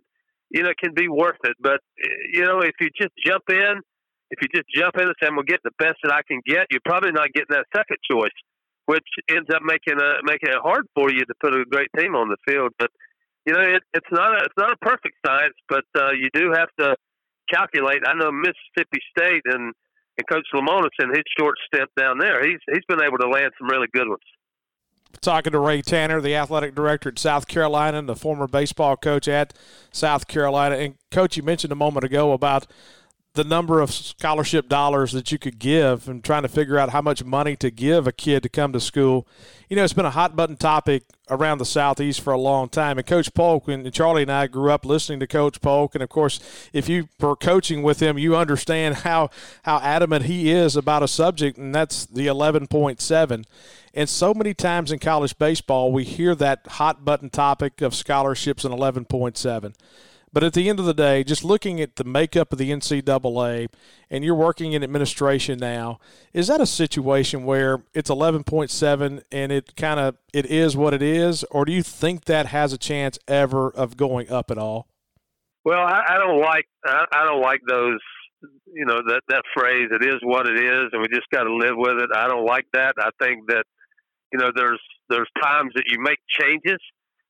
you 0.50 0.63
know 0.63 0.70
it 0.70 0.77
can 0.77 0.94
be 0.94 1.08
worth 1.08 1.39
it. 1.44 1.56
But 1.60 1.79
eh, 2.03 2.08
you 2.34 2.46
know 2.46 2.60
if 2.60 2.74
you 2.79 2.89
just 3.00 3.13
jump 3.25 3.44
in, 3.50 3.82
if 4.32 4.39
you 4.41 4.48
just 4.53 4.68
jump 4.75 4.96
in 4.98 5.03
and 5.03 5.15
say 5.22 5.27
I'm 5.27 5.36
gonna 5.36 5.46
get 5.46 5.62
the 5.63 5.72
best 5.79 5.98
that 6.03 6.13
I 6.13 6.22
can 6.27 6.42
get, 6.46 6.68
you're 6.72 6.85
probably 6.85 7.12
not 7.12 7.31
getting 7.33 7.51
that 7.51 7.66
second 7.75 7.98
choice, 8.09 8.35
which 8.89 9.05
ends 9.29 9.49
up 9.53 9.61
making 9.61 10.01
a 10.01 10.11
making 10.23 10.49
it 10.49 10.61
hard 10.63 10.85
for 10.95 11.11
you 11.11 11.21
to 11.21 11.33
put 11.39 11.53
a 11.53 11.63
great 11.69 11.89
team 11.95 12.15
on 12.15 12.27
the 12.27 12.37
field. 12.47 12.71
But 12.79 12.89
you 13.45 13.53
know 13.53 13.61
it, 13.61 13.83
it's 13.93 14.11
not 14.11 14.33
a, 14.33 14.45
it's 14.45 14.57
not 14.57 14.73
a 14.73 14.77
perfect 14.81 15.13
science, 15.23 15.53
but 15.69 15.85
uh, 15.95 16.11
you 16.11 16.29
do 16.33 16.51
have 16.51 16.69
to 16.79 16.95
calculate. 17.53 18.01
I 18.05 18.13
know 18.13 18.31
Mississippi 18.31 18.99
State 19.13 19.43
and 19.45 19.73
and 20.19 20.27
Coach 20.27 20.47
Lemonis 20.53 20.89
in 20.99 21.09
his 21.09 21.23
short 21.37 21.55
stint 21.67 21.89
down 21.97 22.17
there, 22.17 22.43
he's 22.43 22.59
he's 22.67 22.85
been 22.87 23.01
able 23.01 23.17
to 23.19 23.29
land 23.29 23.51
some 23.59 23.69
really 23.69 23.87
good 23.93 24.09
ones. 24.09 24.21
Talking 25.21 25.53
to 25.53 25.59
Ray 25.59 25.81
Tanner, 25.81 26.21
the 26.21 26.35
athletic 26.35 26.75
director 26.75 27.09
at 27.09 27.17
South 27.17 27.47
Carolina 27.47 27.97
and 27.97 28.07
the 28.07 28.15
former 28.15 28.47
baseball 28.47 28.95
coach 28.95 29.27
at 29.27 29.53
South 29.91 30.27
Carolina. 30.27 30.75
And 30.75 30.95
coach, 31.09 31.35
you 31.35 31.43
mentioned 31.43 31.71
a 31.71 31.75
moment 31.75 32.03
ago 32.03 32.31
about 32.31 32.67
the 33.33 33.44
number 33.44 33.79
of 33.79 33.92
scholarship 33.92 34.68
dollars 34.68 35.11
that 35.11 35.31
you 35.31 35.37
could 35.37 35.59
give 35.59 36.09
and 36.09 36.24
trying 36.24 36.42
to 36.42 36.48
figure 36.48 36.77
out 36.79 36.89
how 36.89 37.01
much 37.01 37.24
money 37.24 37.55
to 37.55 37.70
give 37.70 38.07
a 38.07 38.11
kid 38.11 38.44
to 38.44 38.50
come 38.50 38.74
to 38.74 38.79
school. 38.79 39.27
You 39.70 39.75
know, 39.75 39.83
it's 39.83 39.94
been 39.94 40.05
a 40.05 40.11
hot 40.11 40.35
button 40.35 40.57
topic 40.57 41.03
around 41.29 41.59
the 41.59 41.65
Southeast 41.65 42.22
for 42.22 42.33
a 42.33 42.39
long 42.39 42.70
time. 42.70 42.98
And 42.98 43.05
Coach 43.05 43.31
Polk 43.35 43.68
and 43.68 43.94
Charlie 43.94 44.24
and 44.24 44.31
I 44.31 44.48
grew 44.48 44.72
up 44.72 44.83
listening 44.83 45.20
to 45.20 45.27
Coach 45.27 45.61
Polk. 45.61 45.94
And 45.94 46.03
of 46.03 46.09
course, 46.09 46.39
if 46.74 46.89
you 46.89 47.07
were 47.20 47.35
coaching 47.35 47.83
with 47.83 48.01
him, 48.01 48.18
you 48.18 48.35
understand 48.35 48.96
how, 49.05 49.29
how 49.63 49.77
adamant 49.79 50.25
he 50.25 50.51
is 50.51 50.75
about 50.75 51.03
a 51.03 51.07
subject, 51.07 51.57
and 51.57 51.74
that's 51.74 52.07
the 52.07 52.25
11.7. 52.25 53.46
And 53.94 54.09
so 54.09 54.33
many 54.33 54.53
times 54.55 54.92
in 54.92 55.00
college 55.00 55.37
baseball, 55.37 55.92
we 55.92 56.03
hear 56.03 56.33
that 56.35 56.65
hot 56.68 57.05
button 57.05 57.29
topic 57.29 57.81
of 57.81 57.94
scholarships 57.94 58.65
and 58.65 58.74
11.7. 58.74 59.75
But 60.31 60.44
at 60.44 60.53
the 60.53 60.70
end 60.70 60.79
of 60.79 60.85
the 60.85 60.94
day, 60.94 61.24
just 61.24 61.44
looking 61.44 61.81
at 61.81 61.96
the 61.96 62.03
makeup 62.03 62.51
of 62.51 62.59
the 62.59 62.70
NCAA, 62.70 63.68
and 64.09 64.24
you're 64.24 64.35
working 64.35 64.74
in 64.74 64.83
administration 64.83 65.57
now, 65.57 66.00
is 66.33 66.48
that 66.48 66.61
a 66.61 66.68
situation 66.68 67.46
where 67.46 67.83
it's 67.94 68.09
11.7 68.09 69.24
and 69.31 69.51
it 69.51 69.75
kind 69.75 70.00
of 70.00 70.18
it 70.31 70.46
is 70.46 70.77
what 70.77 70.94
it 70.94 71.01
is, 71.01 71.44
or 71.46 71.65
do 71.65 71.72
you 71.72 71.83
think 71.83 72.25
that 72.25 72.48
has 72.48 72.74
a 72.74 72.77
chance 72.77 73.18
ever 73.27 73.70
of 73.72 73.98
going 73.98 74.29
up 74.31 74.51
at 74.51 74.57
all? 74.57 74.87
Well, 75.65 75.79
I, 75.79 76.01
I 76.07 76.18
don't 76.18 76.42
like 76.42 76.65
I, 76.85 77.05
I 77.11 77.25
don't 77.25 77.42
like 77.42 77.61
those 77.68 78.00
you 78.74 78.85
know 78.85 78.98
that 79.07 79.22
that 79.29 79.44
phrase. 79.53 79.89
It 79.92 80.03
is 80.03 80.20
what 80.24 80.48
it 80.48 80.57
is, 80.57 80.89
and 80.92 81.01
we 81.01 81.07
just 81.07 81.29
got 81.31 81.44
to 81.44 81.53
live 81.53 81.75
with 81.75 81.98
it. 81.98 82.09
I 82.13 82.27
don't 82.27 82.46
like 82.46 82.65
that. 82.74 82.94
I 83.00 83.09
think 83.22 83.48
that 83.48 83.63
you 84.31 84.39
know 84.39 84.51
there's 84.55 84.81
there's 85.09 85.29
times 85.42 85.72
that 85.75 85.85
you 85.87 86.00
make 86.01 86.20
changes. 86.39 86.79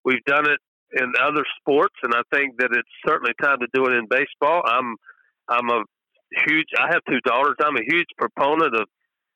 We've 0.03 0.23
done 0.25 0.49
it 0.49 0.59
in 0.93 1.13
other 1.21 1.43
sports, 1.60 1.95
and 2.04 2.13
I 2.13 2.21
think 2.34 2.58
that 2.58 2.69
it's 2.71 2.89
certainly 3.06 3.34
time 3.41 3.60
to 3.60 3.67
do 3.73 3.86
it 3.86 3.93
in 3.93 4.08
baseball. 4.10 4.62
I'm 4.65 4.95
I'm 5.47 5.69
a 5.69 5.84
huge. 6.47 6.67
I 6.78 6.88
have 6.91 7.02
two 7.08 7.19
daughters. 7.25 7.56
I'm 7.62 7.78
a 7.78 7.86
huge 7.86 8.08
proponent 8.17 8.75
of 8.75 8.88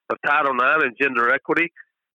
of 0.09 0.17
Title 0.25 0.53
IX 0.53 0.85
and 0.85 0.95
gender 0.99 1.33
equity, 1.33 1.71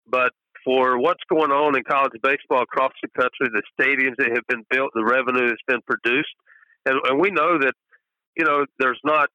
but 0.07 0.33
for 0.65 0.99
what's 0.99 1.23
going 1.31 1.51
on 1.51 1.77
in 1.77 1.83
college 1.85 2.13
baseball 2.23 2.63
across 2.63 2.93
the 3.03 3.09
country, 3.17 3.49
the 3.49 3.63
stadiums 3.79 4.17
that 4.19 4.31
have 4.35 4.47
been 4.49 4.65
built, 4.71 4.91
the 4.95 5.05
revenue 5.05 5.49
that's 5.49 5.67
been 5.67 5.81
produced, 5.87 6.35
and, 6.85 6.99
and 7.09 7.21
we 7.21 7.31
know 7.31 7.59
that 7.59 7.75
you 8.37 8.45
know 8.45 8.67
there's 8.79 9.01
not 9.05 9.29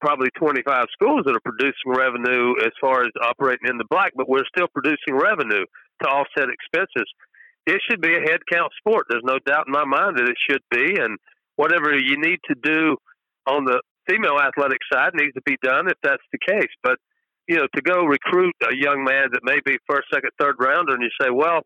probably 0.00 0.30
25 0.38 0.86
schools 0.92 1.22
that 1.26 1.36
are 1.36 1.44
producing 1.44 1.92
revenue 1.92 2.54
as 2.64 2.72
far 2.80 3.02
as 3.02 3.10
operating 3.22 3.68
in 3.68 3.76
the 3.76 3.84
black, 3.90 4.12
but 4.16 4.28
we're 4.28 4.46
still 4.48 4.68
producing 4.72 5.12
revenue 5.12 5.64
to 6.02 6.08
offset 6.08 6.48
expenses 6.48 7.04
it 7.66 7.80
should 7.88 8.00
be 8.00 8.14
a 8.14 8.20
head 8.20 8.40
count 8.50 8.72
sport. 8.78 9.06
There's 9.08 9.24
no 9.24 9.38
doubt 9.44 9.66
in 9.66 9.72
my 9.72 9.84
mind 9.84 10.18
that 10.18 10.28
it 10.28 10.36
should 10.48 10.62
be, 10.70 11.00
and 11.00 11.18
whatever 11.56 11.96
you 11.96 12.18
need 12.18 12.38
to 12.48 12.54
do 12.62 12.96
on 13.46 13.64
the 13.64 13.80
female 14.08 14.38
athletic 14.38 14.80
side 14.92 15.12
needs 15.14 15.34
to 15.34 15.42
be 15.44 15.56
done 15.62 15.88
if 15.88 15.98
that's 16.02 16.22
the 16.32 16.38
case. 16.38 16.72
But 16.82 16.98
you 17.48 17.56
know, 17.56 17.66
to 17.74 17.82
go 17.82 18.04
recruit 18.04 18.54
a 18.62 18.74
young 18.74 19.04
man 19.04 19.28
that 19.32 19.40
may 19.42 19.58
be 19.64 19.76
first, 19.88 20.06
second, 20.12 20.30
third 20.38 20.56
rounder, 20.60 20.94
and 20.94 21.02
you 21.02 21.10
say, 21.20 21.30
well, 21.30 21.62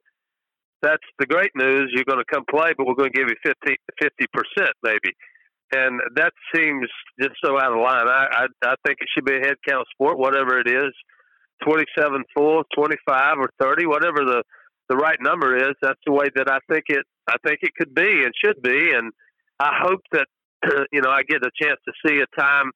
that's 0.81 1.05
the 1.19 1.27
great 1.27 1.51
news. 1.55 1.93
You're 1.95 2.09
going 2.09 2.25
to 2.25 2.35
come 2.35 2.45
play, 2.49 2.73
but 2.77 2.87
we're 2.87 2.95
going 2.95 3.13
to 3.13 3.19
give 3.19 3.29
you 3.29 3.37
50 3.45 4.27
percent 4.33 4.75
maybe. 4.83 5.15
And 5.73 6.01
that 6.17 6.33
seems 6.55 6.89
just 7.21 7.35
so 7.45 7.59
out 7.59 7.73
of 7.73 7.81
line. 7.81 8.07
I, 8.07 8.27
I 8.31 8.47
I 8.65 8.75
think 8.87 8.99
it 9.01 9.09
should 9.15 9.25
be 9.25 9.37
a 9.37 9.41
head 9.41 9.57
count 9.67 9.87
sport, 9.93 10.19
whatever 10.19 10.59
it 10.59 10.69
is, 10.69 10.93
27 11.65 12.25
full, 12.35 12.63
25 12.77 13.39
or 13.39 13.51
30, 13.61 13.87
whatever 13.87 14.25
the 14.25 14.43
the 14.89 14.97
right 14.97 15.19
number 15.21 15.57
is. 15.57 15.75
That's 15.83 16.01
the 16.07 16.13
way 16.13 16.27
that 16.35 16.51
I 16.51 16.59
think 16.71 16.85
it. 16.89 17.05
I 17.27 17.37
think 17.47 17.61
it 17.63 17.75
could 17.75 17.95
be 17.95 18.23
and 18.25 18.33
should 18.45 18.61
be, 18.63 18.93
and 18.93 19.13
I 19.59 19.79
hope 19.81 20.01
that 20.13 20.27
you 20.93 21.01
know 21.01 21.11
I 21.11 21.23
get 21.23 21.45
a 21.45 21.51
chance 21.61 21.81
to 21.87 21.93
see 22.07 22.21
a 22.21 22.41
time 22.41 22.71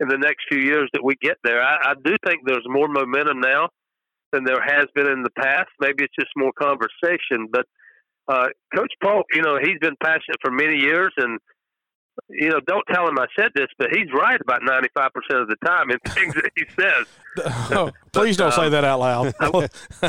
in 0.00 0.08
the 0.08 0.18
next 0.18 0.44
few 0.50 0.60
years 0.60 0.88
that 0.92 1.04
we 1.04 1.14
get 1.22 1.36
there. 1.44 1.62
I, 1.62 1.92
I 1.92 1.94
do 2.04 2.16
think 2.26 2.40
there's 2.44 2.66
more 2.66 2.88
momentum 2.88 3.40
now 3.40 3.68
than 4.32 4.44
there 4.44 4.62
has 4.62 4.86
been 4.94 5.06
in 5.06 5.22
the 5.22 5.30
past. 5.38 5.68
Maybe 5.80 6.04
it's 6.04 6.14
just 6.18 6.30
more 6.36 6.52
conversation, 6.58 7.48
but 7.52 7.66
uh, 8.28 8.46
Coach 8.74 8.92
Polk, 9.02 9.26
you 9.34 9.42
know, 9.42 9.58
he's 9.60 9.78
been 9.80 9.96
passionate 10.02 10.38
for 10.40 10.50
many 10.50 10.76
years, 10.76 11.12
and 11.16 11.38
you 12.28 12.50
know, 12.50 12.60
don't 12.66 12.84
tell 12.92 13.08
him 13.08 13.18
I 13.18 13.26
said 13.36 13.50
this, 13.54 13.68
but 13.78 13.88
he's 13.90 14.12
right 14.12 14.40
about 14.40 14.62
95% 14.62 15.06
of 15.40 15.48
the 15.48 15.56
time 15.64 15.90
in 15.90 15.98
things 16.12 16.34
that 16.34 16.50
he 16.56 16.64
says. 16.78 17.06
Oh, 17.70 17.90
please 18.12 18.36
but, 18.36 18.44
don't 18.44 18.58
um, 18.58 18.64
say 18.64 18.68
that 18.68 18.84
out 18.84 19.00
loud. 19.00 19.34
I, 19.40 19.46
w- 19.46 19.68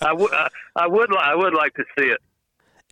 I, 0.00 0.08
w- 0.10 0.28
I 0.76 0.86
would 0.86 1.16
I 1.16 1.34
would 1.34 1.54
like 1.54 1.74
to 1.74 1.84
see 1.98 2.04
it. 2.06 2.20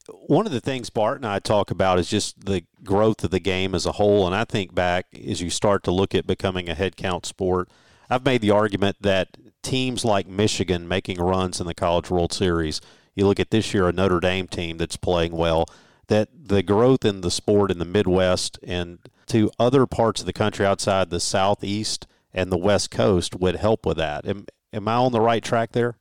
one 0.08 0.44
of 0.44 0.50
the 0.50 0.60
things 0.60 0.90
Bart 0.90 1.18
and 1.18 1.26
I 1.26 1.38
talk 1.38 1.70
about 1.70 2.00
is 2.00 2.10
just 2.10 2.44
the 2.44 2.64
growth 2.82 3.22
of 3.22 3.30
the 3.30 3.38
game 3.38 3.76
as 3.76 3.86
a 3.86 3.92
whole. 3.92 4.26
And 4.26 4.34
I 4.34 4.44
think 4.44 4.74
back 4.74 5.06
as 5.14 5.40
you 5.40 5.50
start 5.50 5.84
to 5.84 5.92
look 5.92 6.16
at 6.16 6.26
becoming 6.26 6.68
a 6.68 6.74
head 6.74 6.96
count 6.96 7.24
sport, 7.24 7.68
I've 8.10 8.24
made 8.24 8.40
the 8.40 8.50
argument 8.50 8.96
that 9.02 9.36
teams 9.62 10.04
like 10.04 10.26
Michigan 10.26 10.88
making 10.88 11.18
runs 11.18 11.60
in 11.60 11.66
the 11.68 11.74
College 11.74 12.10
World 12.10 12.32
Series, 12.32 12.80
you 13.14 13.26
look 13.26 13.38
at 13.38 13.50
this 13.52 13.72
year 13.72 13.88
a 13.88 13.92
Notre 13.92 14.18
Dame 14.18 14.48
team 14.48 14.78
that's 14.78 14.96
playing 14.96 15.32
well, 15.32 15.66
that 16.12 16.28
the 16.44 16.62
growth 16.62 17.06
in 17.06 17.22
the 17.22 17.30
sport 17.30 17.70
in 17.70 17.78
the 17.78 17.86
Midwest 17.86 18.58
and 18.62 18.98
to 19.28 19.50
other 19.58 19.86
parts 19.86 20.20
of 20.20 20.26
the 20.26 20.32
country 20.34 20.66
outside 20.66 21.08
the 21.08 21.20
Southeast 21.20 22.06
and 22.34 22.52
the 22.52 22.58
West 22.58 22.90
Coast 22.90 23.34
would 23.36 23.56
help 23.56 23.86
with 23.86 23.96
that. 23.96 24.26
Am, 24.26 24.44
am 24.74 24.88
I 24.88 24.96
on 24.96 25.12
the 25.12 25.22
right 25.22 25.42
track 25.42 25.72
there? 25.72 25.96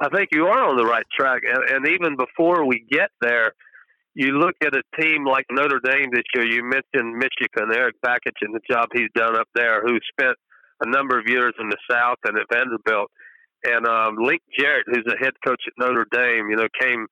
I 0.00 0.08
think 0.08 0.30
you 0.32 0.46
are 0.46 0.68
on 0.68 0.76
the 0.76 0.84
right 0.84 1.06
track. 1.16 1.42
And, 1.48 1.62
and 1.70 1.94
even 1.94 2.16
before 2.16 2.66
we 2.66 2.84
get 2.90 3.10
there, 3.20 3.52
you 4.14 4.38
look 4.38 4.56
at 4.60 4.74
a 4.74 4.82
team 5.00 5.24
like 5.24 5.46
Notre 5.52 5.78
Dame 5.84 6.10
this 6.12 6.24
year. 6.34 6.44
You 6.44 6.64
mentioned 6.64 7.16
Michigan, 7.16 7.70
Erik 7.72 7.94
Bakich, 8.04 8.42
and 8.42 8.52
the 8.52 8.60
job 8.68 8.88
he's 8.92 9.10
done 9.14 9.36
up 9.36 9.48
there, 9.54 9.82
who 9.82 9.98
spent 10.10 10.36
a 10.80 10.90
number 10.90 11.16
of 11.16 11.28
years 11.28 11.54
in 11.60 11.68
the 11.68 11.78
South 11.88 12.18
and 12.24 12.36
at 12.36 12.46
Vanderbilt. 12.52 13.10
And 13.62 13.86
um, 13.86 14.16
Link 14.18 14.42
Jarrett, 14.58 14.86
who's 14.86 15.06
a 15.06 15.22
head 15.22 15.34
coach 15.46 15.62
at 15.66 15.74
Notre 15.78 16.06
Dame, 16.10 16.50
you 16.50 16.56
know, 16.56 16.68
came, 16.80 17.06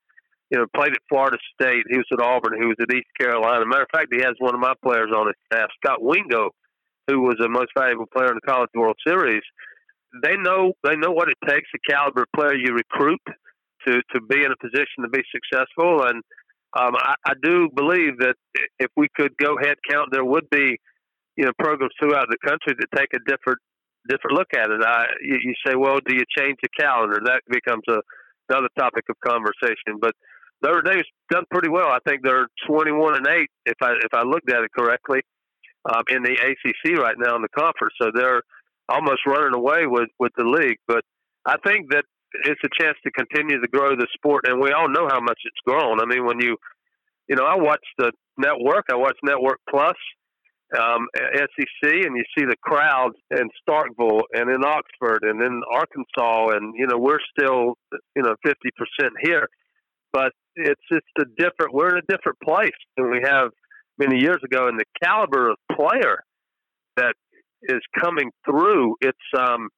you 0.51 0.59
know, 0.59 0.67
played 0.75 0.93
at 0.93 1.03
Florida 1.09 1.39
State. 1.55 1.85
He 1.91 1.97
was 1.97 2.07
at 2.13 2.21
Auburn. 2.21 2.61
He 2.61 2.67
was 2.67 2.77
at 2.81 2.95
East 2.95 3.11
Carolina. 3.19 3.67
Matter 3.67 3.83
of 3.83 3.89
fact, 3.93 4.15
he 4.15 4.23
has 4.23 4.35
one 4.39 4.55
of 4.55 4.61
my 4.61 4.75
players 4.83 5.11
on 5.15 5.27
his 5.27 5.37
staff, 5.51 5.69
Scott 5.83 6.03
Wingo, 6.03 6.51
who 7.09 7.23
was 7.23 7.37
the 7.39 7.49
most 7.49 7.71
valuable 7.77 8.07
player 8.07 8.29
in 8.29 8.39
the 8.39 8.47
College 8.47 8.71
World 8.75 8.97
Series 9.07 9.43
they 10.23 10.37
know 10.37 10.73
they 10.85 10.97
know 10.97 11.11
what 11.11 11.29
it 11.29 11.39
takes 11.49 11.69
the 11.73 11.79
caliber 11.89 12.23
of 12.23 12.29
player 12.35 12.55
you 12.55 12.75
recruit 12.75 13.21
to 13.87 14.01
to 14.15 14.21
be 14.21 14.43
in 14.43 14.53
a 14.53 14.61
position 14.61 15.03
to 15.03 15.09
be 15.09 15.23
successful 15.33 16.05
and 16.05 16.23
um, 16.79 16.95
I, 16.95 17.15
I 17.25 17.33
do 17.43 17.71
believe 17.75 18.19
that 18.19 18.35
if 18.79 18.91
we 18.97 19.09
could 19.17 19.37
go 19.39 19.57
head 19.61 19.77
count 19.89 20.11
there 20.13 20.25
would 20.25 20.49
be 20.51 20.79
you 21.37 21.45
know 21.45 21.53
programs 21.59 21.93
throughout 22.01 22.29
the 22.29 22.39
country 22.47 22.75
that 22.79 22.97
take 22.97 23.13
a 23.15 23.23
different 23.27 23.59
different 24.09 24.37
look 24.39 24.49
at 24.55 24.71
it 24.71 24.81
I 24.85 25.05
you, 25.23 25.39
you 25.43 25.55
say 25.67 25.75
well 25.77 25.99
do 26.07 26.15
you 26.15 26.25
change 26.37 26.57
the 26.63 26.69
calendar 26.79 27.21
that 27.25 27.43
becomes 27.51 27.85
a 27.89 27.99
another 28.49 28.69
topic 28.79 29.03
of 29.11 29.17
conversation 29.27 29.99
but 30.01 30.15
Notre 30.63 30.83
Dame's 30.83 31.07
done 31.31 31.45
pretty 31.51 31.69
well. 31.69 31.89
I 31.89 31.99
think 32.07 32.23
they're 32.23 32.49
21 32.67 33.17
and 33.17 33.27
8 33.27 33.49
if 33.67 33.77
I 33.83 33.93
if 33.93 34.15
I 34.15 34.23
looked 34.23 34.51
at 34.51 34.63
it 34.63 34.71
correctly 34.77 35.21
um, 35.85 36.03
in 36.09 36.23
the 36.23 36.33
ACC 36.33 36.99
right 36.99 37.17
now 37.19 37.37
in 37.37 37.43
the 37.43 37.49
conference. 37.49 37.95
So 38.01 38.11
they're 38.15 38.43
almost 38.89 39.21
running 39.27 39.55
away 39.55 39.87
with 39.87 40.09
with 40.19 40.33
the 40.37 40.45
league. 40.45 40.79
But 40.87 41.03
I 41.45 41.57
think 41.65 41.91
that 41.91 42.05
it's 42.45 42.61
a 42.65 42.83
chance 42.83 42.97
to 43.05 43.11
continue 43.11 43.61
to 43.61 43.69
grow 43.69 43.97
the 43.97 44.07
sport, 44.15 44.45
and 44.47 44.61
we 44.61 44.71
all 44.73 44.89
know 44.89 45.09
how 45.09 45.21
much 45.21 45.39
it's 45.45 45.61
grown. 45.67 46.01
I 46.01 46.07
mean, 46.07 46.27
when 46.27 46.41
you, 46.41 46.57
you 47.29 47.37
know, 47.37 47.45
I 47.45 47.57
watch 47.57 47.85
the 47.99 48.13
network, 48.37 48.87
I 48.91 48.97
watch 48.97 49.17
Network 49.23 49.59
Plus, 49.71 49.97
um, 50.77 51.07
SEC, 51.17 51.83
and 51.83 52.17
you 52.17 52.25
see 52.37 52.45
the 52.45 52.57
crowds 52.63 53.15
in 53.31 53.49
Starkville 53.67 54.23
and 54.35 54.51
in 54.51 54.65
Oxford 54.65 55.21
and 55.23 55.41
in 55.41 55.63
Arkansas, 55.73 56.57
and 56.57 56.75
you 56.77 56.87
know, 56.87 56.99
we're 56.99 57.21
still, 57.39 57.75
you 58.15 58.23
know, 58.23 58.35
fifty 58.45 58.71
percent 58.77 59.15
here, 59.23 59.49
but 60.17 60.33
it's 60.55 60.81
just 60.91 61.05
a 61.21 61.25
different. 61.37 61.75
We're 61.75 61.91
in 61.91 61.99
a 61.99 62.13
different 62.13 62.39
place 62.43 62.71
than 62.97 63.11
we 63.11 63.21
have 63.23 63.51
many 63.99 64.19
years 64.19 64.41
ago, 64.43 64.67
and 64.67 64.81
the 64.81 64.87
caliber 65.03 65.51
of 65.51 65.57
player 65.71 66.25
that 66.97 67.15
is 67.65 67.83
coming 68.01 68.31
through. 68.47 68.97
It's 69.03 69.29
um, 69.39 69.69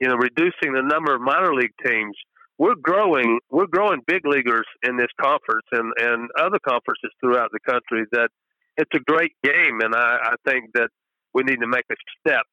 you 0.00 0.08
know 0.08 0.16
reducing 0.16 0.74
the 0.74 0.82
number 0.82 1.14
of 1.14 1.20
minor 1.20 1.54
league 1.54 1.74
teams. 1.86 2.16
We're 2.58 2.74
growing. 2.74 3.38
We're 3.50 3.68
growing 3.68 4.00
big 4.04 4.26
leaguers 4.26 4.66
in 4.82 4.96
this 4.96 5.14
conference 5.20 5.66
and 5.70 5.92
and 6.00 6.28
other 6.36 6.58
conferences 6.66 7.12
throughout 7.22 7.50
the 7.52 7.60
country. 7.64 8.04
That 8.10 8.30
it's 8.76 8.90
a 8.96 9.12
great 9.12 9.32
game, 9.44 9.78
and 9.80 9.94
I, 9.94 10.32
I 10.32 10.50
think 10.50 10.70
that 10.74 10.88
we 11.34 11.44
need 11.44 11.60
to 11.60 11.68
make 11.68 11.84
a 11.88 11.94
step 12.18 12.46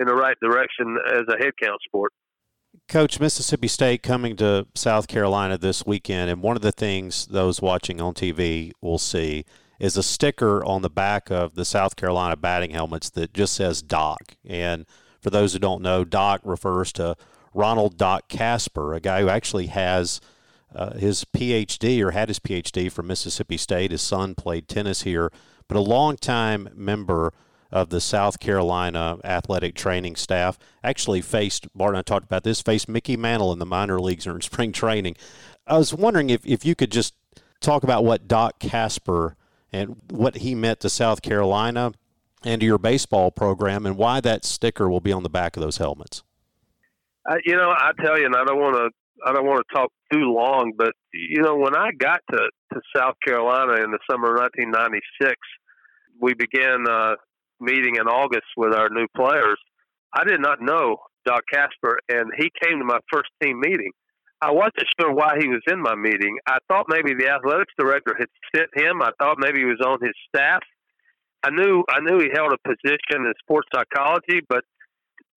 in 0.00 0.08
the 0.08 0.14
right 0.14 0.36
direction 0.42 0.96
as 1.14 1.22
a 1.28 1.38
head 1.38 1.52
count 1.62 1.78
sport. 1.86 2.12
Coach, 2.88 3.20
Mississippi 3.20 3.68
State 3.68 4.02
coming 4.02 4.36
to 4.36 4.66
South 4.74 5.08
Carolina 5.08 5.56
this 5.56 5.86
weekend, 5.86 6.30
and 6.30 6.42
one 6.42 6.56
of 6.56 6.62
the 6.62 6.72
things 6.72 7.26
those 7.26 7.62
watching 7.62 8.00
on 8.00 8.14
TV 8.14 8.72
will 8.80 8.98
see 8.98 9.44
is 9.78 9.96
a 9.96 10.02
sticker 10.02 10.64
on 10.64 10.82
the 10.82 10.90
back 10.90 11.30
of 11.30 11.54
the 11.54 11.64
South 11.64 11.96
Carolina 11.96 12.36
batting 12.36 12.70
helmets 12.70 13.10
that 13.10 13.34
just 13.34 13.54
says 13.54 13.82
Doc. 13.82 14.36
And 14.46 14.86
for 15.20 15.30
those 15.30 15.52
who 15.52 15.58
don't 15.58 15.82
know, 15.82 16.04
Doc 16.04 16.40
refers 16.44 16.92
to 16.92 17.16
Ronald 17.54 17.96
Doc 17.98 18.28
Casper, 18.28 18.94
a 18.94 19.00
guy 19.00 19.20
who 19.22 19.28
actually 19.28 19.66
has 19.66 20.20
uh, 20.74 20.94
his 20.94 21.24
PhD 21.24 22.00
or 22.00 22.12
had 22.12 22.28
his 22.28 22.38
PhD 22.38 22.90
from 22.90 23.06
Mississippi 23.06 23.56
State. 23.56 23.90
His 23.90 24.02
son 24.02 24.34
played 24.34 24.68
tennis 24.68 25.02
here, 25.02 25.30
but 25.68 25.76
a 25.76 25.80
longtime 25.80 26.68
member 26.74 27.32
of 27.72 27.88
the 27.88 28.00
South 28.00 28.38
Carolina 28.38 29.18
athletic 29.24 29.74
training 29.74 30.16
staff. 30.16 30.58
Actually, 30.84 31.22
faced 31.22 31.66
Bart 31.74 31.90
and 31.90 31.98
I 31.98 32.02
talked 32.02 32.24
about 32.24 32.44
this. 32.44 32.60
Faced 32.60 32.88
Mickey 32.88 33.16
Mantle 33.16 33.52
in 33.52 33.58
the 33.58 33.66
minor 33.66 34.00
leagues 34.00 34.26
or 34.26 34.34
in 34.34 34.40
spring 34.42 34.72
training. 34.72 35.16
I 35.66 35.78
was 35.78 35.94
wondering 35.94 36.30
if 36.30 36.44
if 36.44 36.64
you 36.64 36.74
could 36.74 36.92
just 36.92 37.14
talk 37.60 37.82
about 37.82 38.04
what 38.04 38.28
Doc 38.28 38.58
Casper 38.58 39.36
and 39.72 39.96
what 40.10 40.36
he 40.38 40.54
meant 40.54 40.80
to 40.80 40.90
South 40.90 41.22
Carolina 41.22 41.92
and 42.44 42.60
to 42.60 42.66
your 42.66 42.78
baseball 42.78 43.30
program, 43.30 43.86
and 43.86 43.96
why 43.96 44.20
that 44.20 44.44
sticker 44.44 44.90
will 44.90 45.00
be 45.00 45.12
on 45.12 45.22
the 45.22 45.30
back 45.30 45.56
of 45.56 45.62
those 45.62 45.76
helmets. 45.76 46.24
You 47.44 47.54
know, 47.54 47.70
I 47.70 47.92
tell 48.02 48.18
you, 48.18 48.26
and 48.26 48.34
I 48.34 48.44
don't 48.44 48.58
want 48.58 48.76
to. 48.76 48.90
I 49.24 49.32
don't 49.32 49.46
want 49.46 49.64
to 49.64 49.74
talk 49.74 49.92
too 50.12 50.34
long, 50.34 50.72
but 50.76 50.92
you 51.14 51.40
know, 51.40 51.54
when 51.54 51.76
I 51.76 51.90
got 51.96 52.20
to, 52.32 52.38
to 52.74 52.80
South 52.94 53.14
Carolina 53.24 53.74
in 53.84 53.92
the 53.92 54.00
summer 54.10 54.34
of 54.34 54.40
1996, 54.56 55.36
we 56.20 56.34
began 56.34 56.84
uh, 56.90 57.14
meeting 57.62 57.96
in 57.96 58.06
August 58.08 58.46
with 58.56 58.74
our 58.74 58.88
new 58.90 59.06
players. 59.16 59.58
I 60.14 60.24
did 60.24 60.40
not 60.40 60.60
know 60.60 60.98
Doc 61.24 61.42
Casper, 61.52 61.98
and 62.08 62.30
he 62.36 62.50
came 62.62 62.78
to 62.78 62.84
my 62.84 62.98
first 63.12 63.30
team 63.42 63.60
meeting. 63.60 63.92
I 64.40 64.50
wasn't 64.50 64.88
sure 65.00 65.12
why 65.12 65.36
he 65.38 65.48
was 65.48 65.62
in 65.68 65.80
my 65.80 65.94
meeting. 65.94 66.36
I 66.48 66.58
thought 66.68 66.86
maybe 66.88 67.14
the 67.14 67.28
athletics 67.28 67.72
director 67.78 68.16
had 68.18 68.28
sent 68.54 68.68
him. 68.74 69.00
I 69.00 69.10
thought 69.20 69.38
maybe 69.38 69.60
he 69.60 69.64
was 69.64 69.80
on 69.86 69.98
his 70.02 70.14
staff. 70.28 70.62
I 71.44 71.50
knew 71.50 71.84
I 71.88 72.00
knew 72.00 72.18
he 72.18 72.28
held 72.32 72.52
a 72.52 72.68
position 72.68 73.26
in 73.26 73.32
sports 73.38 73.68
psychology, 73.74 74.40
but 74.48 74.64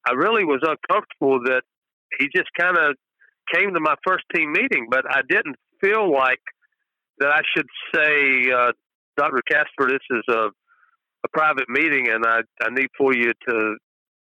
I 0.07 0.13
really 0.13 0.43
was 0.43 0.61
uncomfortable 0.61 1.39
that 1.45 1.61
he 2.19 2.27
just 2.35 2.49
kind 2.59 2.77
of 2.77 2.95
came 3.53 3.73
to 3.73 3.79
my 3.79 3.95
first 4.05 4.23
team 4.33 4.51
meeting. 4.51 4.87
But 4.89 5.05
I 5.09 5.21
didn't 5.27 5.55
feel 5.81 6.11
like 6.11 6.41
that 7.19 7.29
I 7.29 7.41
should 7.55 7.67
say, 7.93 8.51
uh, 8.51 8.71
Dr. 9.17 9.41
Casper, 9.49 9.87
this 9.87 10.03
is 10.09 10.23
a 10.29 10.49
a 11.25 11.37
private 11.37 11.69
meeting, 11.69 12.07
and 12.09 12.25
I 12.25 12.41
I 12.61 12.69
need 12.71 12.89
for 12.97 13.13
you 13.13 13.33
to 13.49 13.75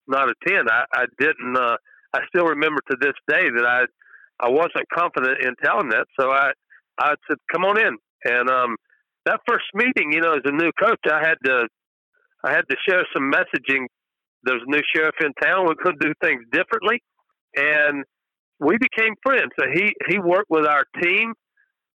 not 0.08 0.30
attend. 0.30 0.70
I, 0.70 0.84
I 0.94 1.06
didn't. 1.20 1.56
Uh, 1.56 1.78
I 2.14 2.20
still 2.30 2.46
remember 2.46 2.80
to 2.90 2.98
this 3.00 3.14
day 3.28 3.50
that 3.56 3.66
I 3.66 3.84
I 4.46 4.50
wasn't 4.50 4.90
confident 4.94 5.40
in 5.42 5.54
telling 5.64 5.90
that, 5.90 6.08
so 6.20 6.32
I 6.32 6.52
I 7.00 7.14
said, 7.28 7.38
"Come 7.52 7.64
on 7.66 7.80
in." 7.80 7.98
And 8.26 8.50
um, 8.50 8.76
that 9.26 9.42
first 9.48 9.66
meeting, 9.74 10.12
you 10.12 10.22
know, 10.22 10.34
as 10.34 10.42
a 10.46 10.52
new 10.52 10.72
coach, 10.82 11.00
I 11.06 11.20
had 11.20 11.36
to 11.46 11.68
I 12.44 12.52
had 12.52 12.66
to 12.70 12.76
share 12.88 13.06
some 13.16 13.32
messaging. 13.32 13.86
There's 14.44 14.62
a 14.66 14.72
new 14.72 14.82
sheriff 14.96 15.16
in 15.22 15.34
town. 15.42 15.68
We 15.68 15.76
could 15.82 16.00
do 16.00 16.14
things 16.22 16.44
differently, 16.52 17.02
and 17.56 18.04
we 18.60 18.78
became 18.78 19.14
friends. 19.26 19.52
So 19.60 19.66
he 19.74 19.94
he 20.10 20.20
worked 20.20 20.50
with 20.50 20.66
our 20.66 20.86
team 21.02 21.34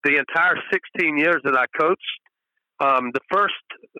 the 0.05 0.17
entire 0.17 0.57
16 0.73 1.19
years 1.19 1.41
that 1.45 1.57
I 1.57 1.67
coached. 1.79 2.20
Um, 2.81 3.11
the 3.12 3.21
first 3.31 3.55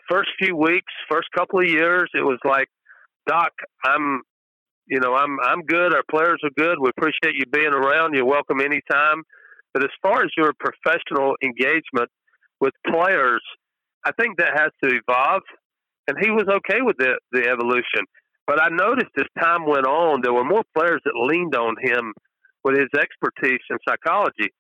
first 0.09 0.31
few 0.39 0.57
weeks, 0.57 0.93
first 1.11 1.29
couple 1.37 1.61
of 1.61 1.69
years, 1.69 2.09
it 2.15 2.23
was 2.23 2.39
like, 2.45 2.69
Doc, 3.27 3.53
I'm 3.85 4.23
you 4.87 4.99
know, 5.01 5.15
I'm 5.15 5.39
I'm 5.41 5.63
good. 5.63 5.95
Our 5.95 6.03
players 6.11 6.41
are 6.45 6.51
good. 6.57 6.79
We 6.81 6.91
appreciate 6.91 7.35
you 7.35 7.45
being 7.53 7.73
around. 7.73 8.15
You're 8.15 8.27
welcome 8.27 8.61
anytime. 8.61 9.23
But 9.73 9.85
as 9.85 9.91
far 10.03 10.25
as 10.25 10.31
your 10.37 10.53
professional 10.59 11.35
engagement 11.43 12.11
with 12.61 12.73
players, 12.87 13.43
I 14.05 14.11
think 14.19 14.39
that 14.39 14.59
has 14.59 14.73
to 14.83 14.99
evolve. 14.99 15.43
And 16.09 16.17
he 16.21 16.31
was 16.31 16.47
okay 16.49 16.83
with 16.83 16.97
the 16.99 17.19
the 17.33 17.49
evolution. 17.49 18.05
But 18.47 18.61
I 18.61 18.69
noticed 18.69 19.13
as 19.17 19.27
time 19.41 19.65
went 19.65 19.87
on, 19.87 20.23
there 20.23 20.33
were 20.33 20.45
more 20.45 20.65
players 20.77 21.01
that 21.05 21.15
leaned 21.15 21.55
on 21.55 21.77
him 21.81 22.13
with 22.65 22.77
his 22.77 22.89
expertise 22.99 23.61
in 23.71 23.79
psychology. 23.89 24.51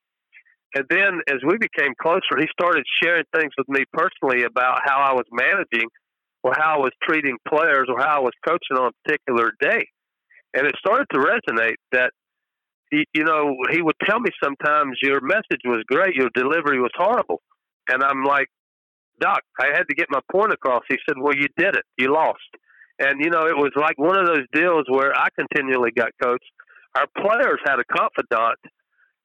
And 0.74 0.85
then 0.88 1.20
as 1.28 1.38
we 1.46 1.59
became 1.59 1.94
closer, 2.00 2.38
he 2.38 2.46
started 2.52 2.85
sharing 3.02 3.24
things 3.35 3.52
with 3.59 3.68
me 3.68 3.85
personally 3.92 4.44
about 4.44 4.80
how 4.85 5.00
I 5.00 5.12
was 5.12 5.26
managing 5.33 5.88
or 6.42 6.52
how 6.56 6.76
I 6.76 6.78
was 6.78 6.92
treating 7.02 7.37
players 7.48 7.87
or 7.88 7.98
how 7.98 8.18
I 8.18 8.20
was 8.20 8.33
coaching 8.46 8.76
on 8.76 8.90
a 8.90 9.09
particular 9.09 9.52
day. 9.61 9.87
And 10.54 10.66
it 10.66 10.74
started 10.78 11.06
to 11.12 11.18
resonate 11.18 11.76
that 11.92 12.12
you 12.90 13.24
know 13.24 13.54
he 13.70 13.83
would 13.83 13.94
tell 14.04 14.18
me 14.18 14.30
sometimes 14.42 14.98
your 15.02 15.20
message 15.20 15.62
was 15.64 15.83
great. 15.87 16.14
Your 16.14 16.30
delivery 16.35 16.80
was 16.80 16.90
horrible. 16.96 17.40
And 17.88 18.02
i'm 18.02 18.24
like 18.24 18.48
doc 19.20 19.42
i 19.61 19.66
had 19.72 19.85
to 19.88 19.94
get 19.94 20.06
my 20.11 20.20
point 20.33 20.52
across. 20.52 20.83
He 20.88 20.96
said 21.09 21.16
well 21.18 21.35
you 21.35 21.46
did 21.56 21.76
it. 21.76 21.85
You 21.98 22.12
lost. 22.12 22.50
And 22.98 23.20
you 23.20 23.30
know 23.30 23.46
it 23.46 23.56
was 23.56 23.72
like 23.76 23.98
one 23.98 24.18
of 24.18 24.26
those 24.26 24.46
deals 24.52 24.85
where 24.88 25.16
i 25.16 25.28
continually 25.38 25.90
got 25.96 26.11
coached. 26.22 26.50
Our 26.96 27.06
players 27.16 27.61
had 27.64 27.78
a 27.78 27.85
confidant. 27.85 28.59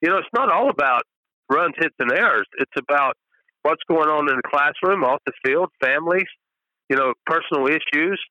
You 0.02 0.10
know 0.10 0.18
it's 0.18 0.28
not 0.36 0.52
all 0.52 0.70
about 0.70 1.02
runs 1.50 1.74
hits 1.78 1.96
and 2.00 2.12
errors 2.12 2.48
it's 2.58 2.72
about 2.78 3.16
what's 3.64 3.82
going 3.90 4.10
on 4.10 4.30
in 4.30 4.36
the 4.36 4.50
classroom, 4.50 5.04
off 5.04 5.20
the 5.26 5.34
field, 5.44 5.70
families, 5.82 6.30
you 6.90 6.96
know, 6.96 7.14
personal 7.26 7.68
issues, 7.68 8.22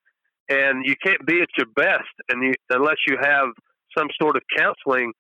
and 0.49 0.87
you 0.87 0.95
can't 1.05 1.25
be 1.27 1.41
at 1.41 1.49
your 1.57 1.67
best 1.75 2.15
and 2.29 2.43
you, 2.45 2.53
unless 2.71 2.99
you 3.09 3.17
have 3.21 3.49
some 3.99 4.09
sort 4.21 4.37
of 4.37 4.43
counseling 4.57 5.13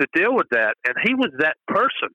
to 0.00 0.06
deal 0.14 0.34
with 0.34 0.46
that. 0.50 0.74
And 0.84 0.94
he 1.04 1.14
was 1.14 1.30
that 1.38 1.56
person, 1.68 2.08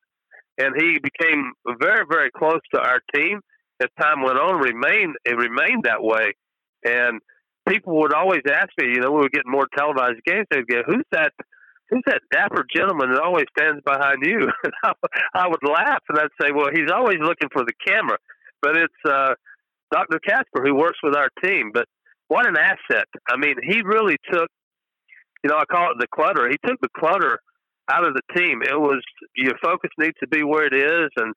and 0.58 0.74
he 0.78 1.00
became 1.00 1.54
very, 1.80 2.06
very 2.10 2.30
close 2.38 2.60
to 2.74 2.82
our 2.82 3.00
team 3.14 3.40
as 3.82 3.88
time 4.00 4.22
went 4.22 4.38
on. 4.38 4.60
Remained 4.60 5.16
it 5.26 5.38
remained 5.38 5.84
that 5.84 6.04
way, 6.04 6.34
and 6.86 7.22
people 7.68 7.98
would 8.00 8.14
always 8.14 8.42
ask 8.52 8.70
me, 8.78 8.88
you 8.88 9.00
know, 9.00 9.12
we 9.12 9.22
were 9.22 9.30
getting 9.30 9.52
more 9.52 9.68
televised 9.78 10.22
games. 10.26 10.46
They'd 10.52 10.68
go, 10.68 10.82
"Who's 10.86 11.06
that? 11.12 11.32
Who's 11.90 12.04
that 12.08 12.22
dapper 12.32 12.66
gentleman 12.76 13.14
that 13.14 13.22
always 13.22 13.46
stands 13.58 13.82
behind 13.86 14.20
you?" 14.24 14.48
I 15.34 15.48
would 15.48 15.64
laugh 15.64 16.04
and 16.10 16.20
I'd 16.20 16.36
say, 16.42 16.52
"Well, 16.54 16.70
he's 16.74 16.92
always 16.92 17.18
looking 17.22 17.50
for 17.54 17.64
the 17.64 17.74
camera, 17.86 18.18
but 18.62 18.78
it's 18.78 19.02
uh, 19.08 19.34
Dr. 19.92 20.20
Casper 20.20 20.64
who 20.64 20.76
works 20.76 21.00
with 21.04 21.16
our 21.16 21.30
team." 21.44 21.72
But 21.74 21.86
what 22.28 22.48
an 22.48 22.58
asset! 22.58 23.08
I 23.30 23.38
mean, 23.38 23.56
he 23.64 23.82
really 23.84 24.18
took, 24.32 24.50
you 25.44 25.50
know, 25.50 25.58
I 25.58 25.66
call 25.66 25.92
it 25.92 25.98
the 26.00 26.08
clutter. 26.14 26.50
He 26.50 26.58
took 26.66 26.80
the 26.82 26.90
clutter 26.98 27.40
out 27.92 28.06
of 28.06 28.16
the 28.16 28.36
team. 28.36 28.62
It 28.64 28.80
was 28.80 29.04
your 29.36 29.54
focus 29.64 29.92
needs 30.00 30.18
to 30.22 30.28
be 30.28 30.44
where 30.44 30.66
it 30.66 30.74
is, 30.74 31.10
and 31.18 31.34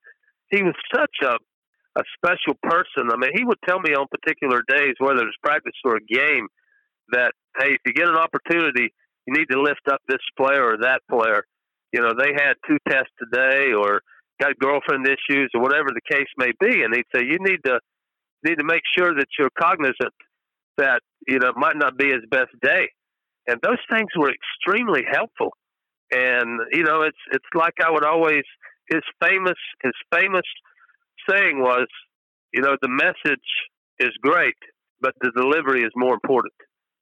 he 0.51 0.63
was 0.63 0.75
such 0.95 1.17
a 1.23 1.37
a 1.97 2.03
special 2.17 2.55
person. 2.63 3.11
I 3.11 3.17
mean, 3.17 3.33
he 3.35 3.45
would 3.45 3.59
tell 3.67 3.81
me 3.81 3.93
on 3.95 4.07
particular 4.07 4.63
days, 4.69 4.95
whether 4.99 5.27
it's 5.27 5.37
practice 5.43 5.75
or 5.85 5.97
a 5.97 6.05
game, 6.15 6.47
that 7.11 7.33
hey, 7.59 7.73
if 7.75 7.81
you 7.85 7.93
get 7.93 8.09
an 8.09 8.17
opportunity, 8.17 8.93
you 9.29 9.39
need 9.39 9.49
to 9.53 9.61
lift 9.61 9.83
up 9.93 10.01
this 10.09 10.25
player 10.39 10.65
or 10.65 10.79
that 10.81 11.03
player. 11.11 11.45
You 11.93 12.01
know, 12.01 12.13
they 12.19 12.33
had 12.35 12.55
two 12.67 12.79
tests 12.89 13.13
today, 13.21 13.73
or 13.73 14.01
got 14.41 14.59
girlfriend 14.59 15.07
issues, 15.07 15.51
or 15.55 15.61
whatever 15.61 15.89
the 15.93 16.01
case 16.11 16.29
may 16.39 16.53
be, 16.61 16.83
and 16.83 16.95
he'd 16.95 17.05
say 17.15 17.25
you 17.25 17.37
need 17.41 17.61
to 17.67 17.79
need 18.45 18.57
to 18.57 18.65
make 18.65 18.83
sure 18.97 19.15
that 19.15 19.27
you're 19.39 19.51
cognizant 19.61 20.15
that 20.79 21.01
you 21.27 21.39
know 21.39 21.49
it 21.49 21.57
might 21.57 21.77
not 21.77 21.99
be 21.99 22.07
his 22.07 22.25
best 22.31 22.53
day, 22.63 22.89
and 23.47 23.61
those 23.63 23.79
things 23.91 24.09
were 24.17 24.33
extremely 24.33 25.03
helpful. 25.11 25.53
And 26.11 26.61
you 26.73 26.85
know, 26.85 27.03
it's 27.03 27.19
it's 27.33 27.53
like 27.55 27.75
I 27.85 27.91
would 27.91 28.05
always 28.05 28.45
his 28.89 29.03
famous 29.23 29.59
his 29.83 29.93
famous 30.11 30.47
saying 31.29 31.61
was, 31.61 31.87
you 32.55 32.63
know, 32.63 32.77
the 32.81 32.89
message 32.89 33.49
is 33.99 34.11
great, 34.23 34.57
but 35.03 35.13
the 35.21 35.33
delivery 35.37 35.83
is 35.83 35.93
more 35.97 36.15
important. 36.15 36.55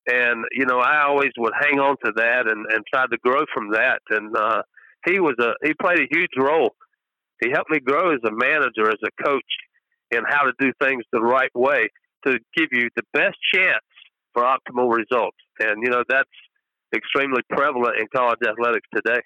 And 0.07 0.45
you 0.53 0.67
know, 0.67 0.79
I 0.79 1.05
always 1.07 1.31
would 1.39 1.53
hang 1.59 1.81
on 1.81 1.97
to 2.05 2.13
that 2.17 2.47
and 2.47 2.67
and 2.71 2.85
try 2.93 3.07
to 3.07 3.19
grow 3.19 3.45
from 3.53 3.71
that. 3.73 4.01
And 4.11 4.37
uh, 4.37 4.63
he 5.07 5.21
was 5.21 5.35
a 5.41 5.55
he 5.65 5.75
played 5.75 6.01
a 6.01 6.09
huge 6.11 6.31
role. 6.39 6.75
He 7.43 7.51
helped 7.51 7.71
me 7.71 7.81
grow 7.81 8.13
as 8.13 8.21
a 8.27 8.33
manager, 8.33 8.89
as 8.89 9.01
a 9.05 9.23
coach, 9.23 9.43
in 10.11 10.23
how 10.27 10.45
to 10.45 10.53
do 10.59 10.73
things 10.81 11.05
the 11.13 11.21
right 11.21 11.51
way 11.55 11.89
to 12.27 12.39
give 12.57 12.69
you 12.73 12.89
the 12.97 13.03
best 13.13 13.37
chance 13.53 13.85
for 14.33 14.43
optimal 14.43 14.95
results. 14.95 15.37
And 15.59 15.83
you 15.83 15.91
know, 15.91 16.03
that's 16.09 16.31
extremely 16.95 17.43
prevalent 17.51 17.99
in 17.99 18.07
college 18.15 18.39
athletics 18.47 18.89
today. 18.95 19.21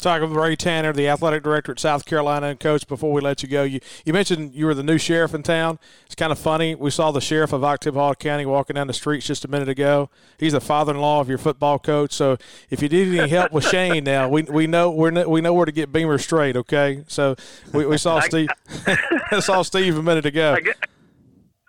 Talking 0.00 0.28
with 0.28 0.38
Ray 0.38 0.54
Tanner, 0.54 0.92
the 0.92 1.08
athletic 1.08 1.42
director 1.42 1.72
at 1.72 1.80
South 1.80 2.04
Carolina, 2.04 2.46
and 2.46 2.60
coach. 2.60 2.86
Before 2.86 3.12
we 3.12 3.20
let 3.20 3.42
you 3.42 3.48
go, 3.48 3.64
you, 3.64 3.80
you 4.04 4.12
mentioned 4.12 4.54
you 4.54 4.66
were 4.66 4.74
the 4.74 4.84
new 4.84 4.96
sheriff 4.96 5.34
in 5.34 5.42
town. 5.42 5.80
It's 6.06 6.14
kind 6.14 6.30
of 6.30 6.38
funny. 6.38 6.76
We 6.76 6.92
saw 6.92 7.10
the 7.10 7.20
sheriff 7.20 7.52
of 7.52 7.62
Oktibbeha 7.62 8.16
County 8.20 8.46
walking 8.46 8.74
down 8.74 8.86
the 8.86 8.92
streets 8.92 9.26
just 9.26 9.44
a 9.44 9.48
minute 9.48 9.68
ago. 9.68 10.08
He's 10.38 10.52
the 10.52 10.60
father-in-law 10.60 11.20
of 11.22 11.28
your 11.28 11.38
football 11.38 11.80
coach. 11.80 12.12
So 12.12 12.38
if 12.70 12.80
you 12.80 12.88
need 12.88 13.18
any 13.18 13.28
help 13.28 13.50
with 13.50 13.64
Shane, 13.64 14.04
now 14.04 14.28
we, 14.28 14.42
we 14.42 14.68
know 14.68 14.88
we 14.88 15.10
we 15.24 15.40
know 15.40 15.52
where 15.52 15.66
to 15.66 15.72
get 15.72 15.92
Beamer 15.92 16.18
straight. 16.18 16.56
Okay, 16.56 17.02
so 17.08 17.34
we, 17.74 17.84
we 17.84 17.98
saw 17.98 18.20
Steve 18.20 18.50
saw 19.40 19.62
Steve 19.62 19.98
a 19.98 20.02
minute 20.04 20.26
ago. 20.26 20.58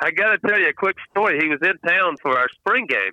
I 0.02 0.12
got 0.12 0.34
to 0.34 0.48
tell 0.48 0.60
you 0.60 0.68
a 0.68 0.74
quick 0.74 0.98
story. 1.10 1.40
He 1.42 1.48
was 1.48 1.62
in 1.64 1.80
town 1.80 2.18
for 2.22 2.38
our 2.38 2.48
spring 2.50 2.86
game 2.86 3.12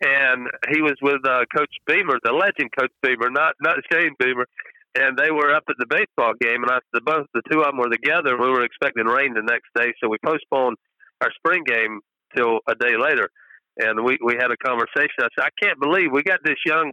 and 0.00 0.48
he 0.72 0.82
was 0.82 0.96
with 1.00 1.24
uh, 1.26 1.44
Coach 1.54 1.72
Beamer, 1.86 2.18
the 2.22 2.32
legend 2.32 2.70
Coach 2.78 2.92
Beamer, 3.02 3.30
not 3.30 3.54
not 3.60 3.78
Shane 3.90 4.14
Beamer, 4.18 4.46
and 4.94 5.16
they 5.16 5.30
were 5.30 5.54
up 5.54 5.64
at 5.68 5.76
the 5.78 5.86
baseball 5.88 6.34
game, 6.40 6.62
and 6.62 6.70
I, 6.70 6.78
the 6.92 7.00
both 7.00 7.26
the 7.34 7.42
two 7.50 7.60
of 7.60 7.66
them 7.66 7.78
were 7.78 7.90
together. 7.90 8.36
We 8.36 8.50
were 8.50 8.64
expecting 8.64 9.06
rain 9.06 9.34
the 9.34 9.42
next 9.42 9.68
day, 9.74 9.92
so 10.00 10.08
we 10.08 10.18
postponed 10.24 10.76
our 11.20 11.30
spring 11.36 11.64
game 11.66 12.00
till 12.36 12.60
a 12.68 12.74
day 12.74 12.96
later, 12.96 13.30
and 13.78 14.04
we 14.04 14.18
we 14.24 14.34
had 14.34 14.50
a 14.50 14.56
conversation. 14.56 15.20
I 15.20 15.28
said, 15.36 15.48
I 15.48 15.64
can't 15.64 15.80
believe 15.80 16.12
we 16.12 16.22
got 16.22 16.40
this 16.44 16.60
young 16.66 16.92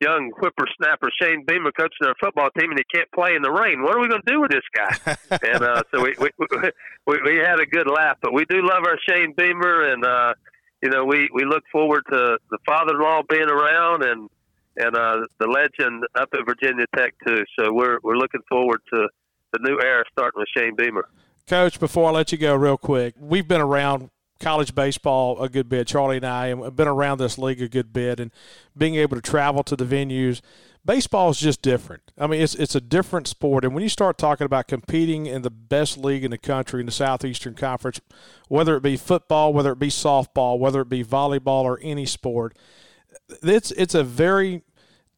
young 0.00 0.30
whippersnapper 0.36 1.08
Shane 1.20 1.44
Beamer 1.46 1.72
coaching 1.72 2.06
our 2.06 2.14
football 2.20 2.50
team, 2.58 2.70
and 2.70 2.78
he 2.78 2.84
can't 2.92 3.10
play 3.12 3.34
in 3.34 3.42
the 3.42 3.52
rain. 3.52 3.82
What 3.82 3.96
are 3.96 4.00
we 4.00 4.08
going 4.08 4.22
to 4.26 4.32
do 4.32 4.40
with 4.40 4.50
this 4.50 4.66
guy? 4.74 5.16
and 5.52 5.62
uh, 5.62 5.82
so 5.94 6.02
we, 6.02 6.14
we 6.18 6.30
we 7.06 7.20
we 7.22 7.36
had 7.36 7.60
a 7.60 7.66
good 7.66 7.88
laugh, 7.88 8.18
but 8.20 8.32
we 8.32 8.44
do 8.46 8.60
love 8.62 8.84
our 8.84 8.98
Shane 9.08 9.32
Beamer, 9.36 9.92
and 9.92 10.04
uh, 10.04 10.34
you 10.82 10.90
know, 10.90 11.04
we, 11.04 11.28
we 11.32 11.44
look 11.44 11.62
forward 11.70 12.02
to 12.10 12.38
the 12.50 12.58
father-in-law 12.66 13.22
being 13.28 13.48
around 13.48 14.02
and 14.02 14.28
and 14.74 14.96
uh, 14.96 15.20
the 15.38 15.46
legend 15.46 16.02
up 16.14 16.30
at 16.32 16.46
Virginia 16.46 16.86
Tech 16.96 17.14
too. 17.26 17.44
So 17.58 17.72
we're 17.72 17.98
we're 18.02 18.16
looking 18.16 18.40
forward 18.48 18.80
to 18.92 19.08
the 19.52 19.58
new 19.60 19.78
era 19.80 20.02
starting 20.10 20.40
with 20.40 20.48
Shane 20.56 20.74
Beamer. 20.74 21.08
Coach, 21.46 21.78
before 21.78 22.08
I 22.08 22.12
let 22.12 22.32
you 22.32 22.38
go, 22.38 22.54
real 22.54 22.78
quick, 22.78 23.14
we've 23.20 23.46
been 23.46 23.60
around 23.60 24.08
college 24.40 24.74
baseball 24.74 25.40
a 25.42 25.48
good 25.48 25.68
bit. 25.68 25.86
Charlie 25.86 26.16
and 26.16 26.26
I 26.26 26.48
have 26.48 26.74
been 26.74 26.88
around 26.88 27.18
this 27.18 27.36
league 27.36 27.60
a 27.60 27.68
good 27.68 27.92
bit, 27.92 28.18
and 28.18 28.30
being 28.76 28.94
able 28.94 29.16
to 29.16 29.22
travel 29.22 29.62
to 29.64 29.76
the 29.76 29.84
venues 29.84 30.40
baseball 30.84 31.30
is 31.30 31.38
just 31.38 31.62
different. 31.62 32.12
I 32.18 32.26
mean, 32.26 32.40
it's 32.40 32.54
it's 32.54 32.74
a 32.74 32.80
different 32.80 33.26
sport, 33.26 33.64
and 33.64 33.74
when 33.74 33.82
you 33.82 33.88
start 33.88 34.18
talking 34.18 34.44
about 34.44 34.68
competing 34.68 35.26
in 35.26 35.42
the 35.42 35.50
best 35.50 35.98
league 35.98 36.24
in 36.24 36.30
the 36.30 36.38
country 36.38 36.80
in 36.80 36.86
the 36.86 36.92
Southeastern 36.92 37.54
Conference, 37.54 38.00
whether 38.48 38.76
it 38.76 38.82
be 38.82 38.96
football, 38.96 39.52
whether 39.52 39.72
it 39.72 39.78
be 39.78 39.88
softball, 39.88 40.58
whether 40.58 40.80
it 40.80 40.88
be 40.88 41.04
volleyball 41.04 41.62
or 41.64 41.78
any 41.82 42.06
sport, 42.06 42.56
it's 43.42 43.70
it's 43.72 43.94
a 43.94 44.04
very 44.04 44.62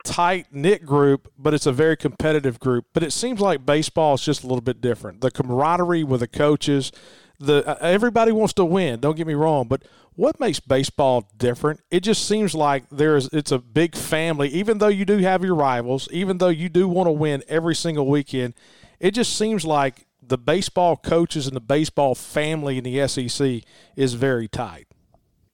tight 0.04 0.48
knit 0.52 0.84
group, 0.84 1.32
but 1.38 1.54
it's 1.54 1.66
a 1.66 1.72
very 1.72 1.96
competitive 1.96 2.60
group. 2.60 2.86
But 2.92 3.02
it 3.02 3.12
seems 3.12 3.40
like 3.40 3.66
baseball 3.66 4.14
is 4.14 4.22
just 4.22 4.44
a 4.44 4.46
little 4.46 4.62
bit 4.62 4.80
different. 4.80 5.20
The 5.20 5.30
camaraderie 5.30 6.04
with 6.04 6.20
the 6.20 6.28
coaches, 6.28 6.92
the 7.38 7.66
uh, 7.66 7.76
everybody 7.80 8.32
wants 8.32 8.52
to 8.54 8.64
win. 8.64 9.00
Don't 9.00 9.16
get 9.16 9.26
me 9.26 9.34
wrong, 9.34 9.66
but 9.68 9.82
what 10.16 10.38
makes 10.38 10.60
baseball 10.60 11.28
different? 11.36 11.80
It 11.90 12.00
just 12.00 12.26
seems 12.26 12.54
like 12.54 12.88
there's 12.90 13.28
it's 13.32 13.52
a 13.52 13.58
big 13.58 13.96
family. 13.96 14.48
Even 14.48 14.78
though 14.78 14.88
you 14.88 15.04
do 15.04 15.18
have 15.18 15.44
your 15.44 15.54
rivals, 15.54 16.08
even 16.12 16.38
though 16.38 16.48
you 16.48 16.68
do 16.68 16.88
want 16.88 17.08
to 17.08 17.12
win 17.12 17.42
every 17.48 17.74
single 17.74 18.06
weekend, 18.06 18.54
it 19.00 19.12
just 19.12 19.36
seems 19.36 19.64
like 19.64 20.06
the 20.22 20.38
baseball 20.38 20.96
coaches 20.96 21.46
and 21.46 21.56
the 21.56 21.60
baseball 21.60 22.14
family 22.14 22.78
in 22.78 22.84
the 22.84 23.06
SEC 23.08 23.62
is 23.96 24.14
very 24.14 24.48
tight. 24.48 24.86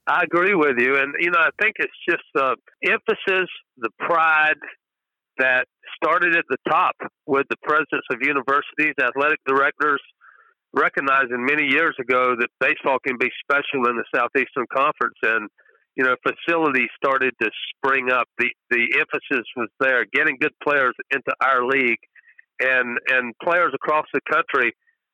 I 0.07 0.23
agree 0.23 0.55
with 0.55 0.77
you, 0.79 0.97
and 0.97 1.15
you 1.21 1.31
know 1.31 1.39
I 1.39 1.51
think 1.63 1.77
it's 1.79 1.93
just 2.09 2.23
the 2.35 2.57
emphasis, 2.85 3.49
the 3.79 3.91
pride 3.99 4.59
that 5.39 5.65
started 5.97 6.37
at 6.37 6.45
the 6.49 6.59
top 6.69 6.97
with 7.27 7.47
the 7.49 7.57
presidents 7.63 8.07
of 8.13 8.19
universities, 8.21 8.95
athletic 9.01 9.39
directors, 9.47 10.01
recognizing 10.73 11.45
many 11.45 11.67
years 11.67 11.97
ago 12.01 12.35
that 12.39 12.49
baseball 12.61 12.99
can 13.05 13.17
be 13.19 13.29
special 13.43 13.89
in 13.89 13.97
the 13.97 14.05
Southeastern 14.15 14.67
Conference, 14.73 15.19
and 15.23 15.49
you 15.97 16.05
know 16.05 16.15
facilities 16.23 16.89
started 16.97 17.35
to 17.43 17.51
spring 17.75 18.11
up. 18.11 18.29
The 18.39 18.51
the 18.71 18.87
emphasis 18.95 19.47
was 19.57 19.69
there, 19.81 20.05
getting 20.13 20.37
good 20.41 20.55
players 20.63 20.95
into 21.11 21.33
our 21.43 21.65
league, 21.65 22.01
and 22.61 22.99
and 23.09 23.35
players 23.43 23.73
across 23.75 24.07
the 24.13 24.21
country 24.31 24.73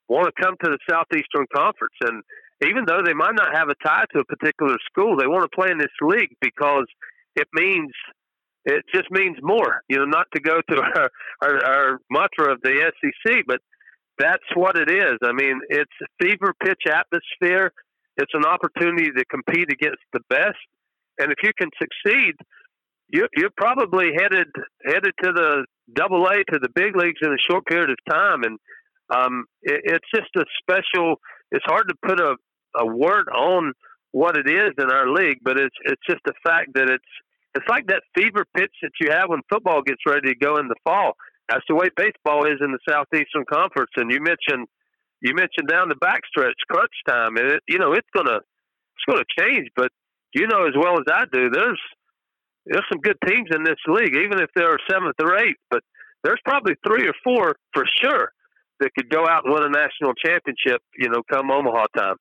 want 0.09 0.31
to 0.31 0.43
come 0.43 0.55
to 0.63 0.71
the 0.71 0.79
Southeastern 0.89 1.47
Conference, 1.55 1.97
and 2.03 2.23
even 2.63 2.85
though 2.87 3.03
they 3.05 3.15
might 3.15 3.35
not 3.35 3.55
have 3.55 3.69
a 3.69 3.75
tie 3.85 4.05
to 4.13 4.21
a 4.21 4.25
particular 4.25 4.77
school, 4.91 5.17
they 5.17 5.27
want 5.27 5.43
to 5.43 5.57
play 5.57 5.71
in 5.71 5.79
this 5.79 5.89
league 6.01 6.31
because 6.41 6.87
it 7.35 7.49
means 7.53 7.91
it 8.65 8.85
just 8.93 9.11
means 9.11 9.37
more. 9.43 9.83
You 9.89 9.99
know, 9.99 10.05
not 10.05 10.27
to 10.35 10.41
go 10.41 10.61
to 10.71 10.77
our, 10.97 11.11
our, 11.43 11.65
our 11.65 11.99
mantra 12.11 12.53
of 12.53 12.61
the 12.63 12.93
SEC, 13.01 13.45
but 13.47 13.61
that's 14.19 14.45
what 14.55 14.77
it 14.77 14.91
is. 14.91 15.19
I 15.23 15.33
mean, 15.33 15.61
it's 15.69 15.91
a 16.03 16.25
fever 16.25 16.55
pitch 16.63 16.83
atmosphere. 16.89 17.73
It's 18.17 18.33
an 18.35 18.45
opportunity 18.45 19.11
to 19.11 19.25
compete 19.27 19.71
against 19.71 20.03
the 20.13 20.21
best, 20.31 20.57
and 21.19 21.31
if 21.33 21.39
you 21.43 21.51
can 21.59 21.69
succeed, 21.79 22.35
you, 23.09 23.27
you're 23.37 23.51
probably 23.57 24.11
headed 24.17 24.49
headed 24.85 25.13
to 25.23 25.33
the 25.33 25.67
Double 25.93 26.27
A 26.27 26.39
to 26.53 26.59
the 26.61 26.69
big 26.75 26.97
leagues 26.97 27.21
in 27.23 27.31
a 27.31 27.51
short 27.51 27.67
period 27.67 27.91
of 27.91 27.97
time. 28.11 28.43
And 28.43 28.59
um, 29.11 29.45
it, 29.63 29.81
it's 29.85 30.09
just 30.15 30.31
a 30.37 30.45
special. 30.61 31.17
It's 31.53 31.65
hard 31.67 31.89
to 31.89 31.95
put 32.07 32.21
a, 32.21 32.37
a 32.77 32.87
word 32.87 33.29
on 33.29 33.73
what 34.13 34.37
it 34.37 34.49
is 34.49 34.73
in 34.79 34.91
our 34.91 35.09
league, 35.09 35.39
but 35.43 35.59
it's 35.59 35.77
it's 35.85 36.03
just 36.09 36.21
the 36.25 36.35
fact 36.43 36.71
that 36.75 36.89
it's 36.91 37.05
it's 37.55 37.69
like 37.69 37.87
that 37.87 38.03
fever 38.17 38.45
pitch 38.57 38.73
that 38.83 38.93
you 39.01 39.11
have 39.11 39.29
when 39.29 39.41
football 39.51 39.83
gets 39.83 40.01
ready 40.07 40.29
to 40.29 40.35
go 40.35 40.57
in 40.57 40.69
the 40.69 40.75
fall 40.85 41.13
that's 41.49 41.65
the 41.69 41.75
way 41.75 41.89
baseball 41.97 42.45
is 42.47 42.59
in 42.61 42.73
the 42.73 42.79
Southeastern 42.89 43.45
Conference. 43.51 43.91
And 43.97 44.11
you 44.11 44.21
mentioned 44.21 44.67
you 45.23 45.35
mentioned 45.35 45.69
down 45.69 45.89
the 45.89 45.97
backstretch, 45.97 46.59
crunch 46.69 46.93
time, 47.09 47.37
and 47.37 47.53
it, 47.53 47.63
you 47.69 47.79
know 47.79 47.93
it's 47.93 48.09
gonna 48.15 48.39
it's 48.39 49.07
gonna 49.09 49.25
change. 49.39 49.69
But 49.77 49.91
you 50.35 50.47
know 50.47 50.67
as 50.67 50.75
well 50.77 50.95
as 50.99 51.05
I 51.11 51.25
do, 51.33 51.51
there's 51.51 51.81
there's 52.67 52.85
some 52.91 53.01
good 53.01 53.17
teams 53.27 53.49
in 53.55 53.65
this 53.65 53.79
league, 53.87 54.17
even 54.17 54.41
if 54.41 54.51
they're 54.55 54.77
seventh 54.91 55.17
or 55.21 55.39
eighth. 55.39 55.61
But 55.71 55.83
there's 56.25 56.41
probably 56.45 56.75
three 56.87 57.07
or 57.07 57.15
four 57.23 57.57
for 57.73 57.85
sure 58.03 58.33
that 58.81 58.91
could 58.95 59.09
go 59.09 59.27
out 59.27 59.45
and 59.45 59.55
win 59.55 59.63
a 59.63 59.71
national 59.71 60.15
championship. 60.15 60.83
You 60.99 61.09
know, 61.09 61.23
come 61.31 61.51
Omaha 61.51 61.87
time. 61.97 62.17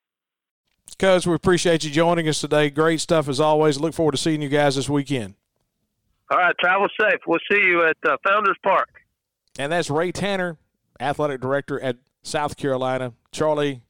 Coach, 1.00 1.28
we 1.28 1.34
appreciate 1.34 1.84
you 1.84 1.90
joining 1.90 2.28
us 2.30 2.40
today. 2.40 2.70
Great 2.70 3.02
stuff 3.02 3.28
as 3.28 3.40
always. 3.40 3.80
Look 3.80 3.94
forward 3.94 4.14
to 4.14 4.18
seeing 4.18 4.42
you 4.42 4.50
guys 4.50 4.76
this 4.76 4.88
weekend. 4.88 5.34
All 6.32 6.38
right, 6.38 6.56
travel 6.60 6.88
safe. 7.00 7.20
We'll 7.28 7.40
see 7.52 7.62
you 7.66 7.86
at 7.86 7.98
uh, 8.08 8.18
Founders 8.26 8.58
Park. 8.64 8.90
And 9.58 9.72
that's 9.72 9.90
Ray 9.90 10.12
Tanner, 10.12 10.58
athletic 11.00 11.42
director 11.42 11.80
at 11.80 11.98
South 12.24 12.58
Carolina. 12.58 13.14
Charlie, 13.32 13.84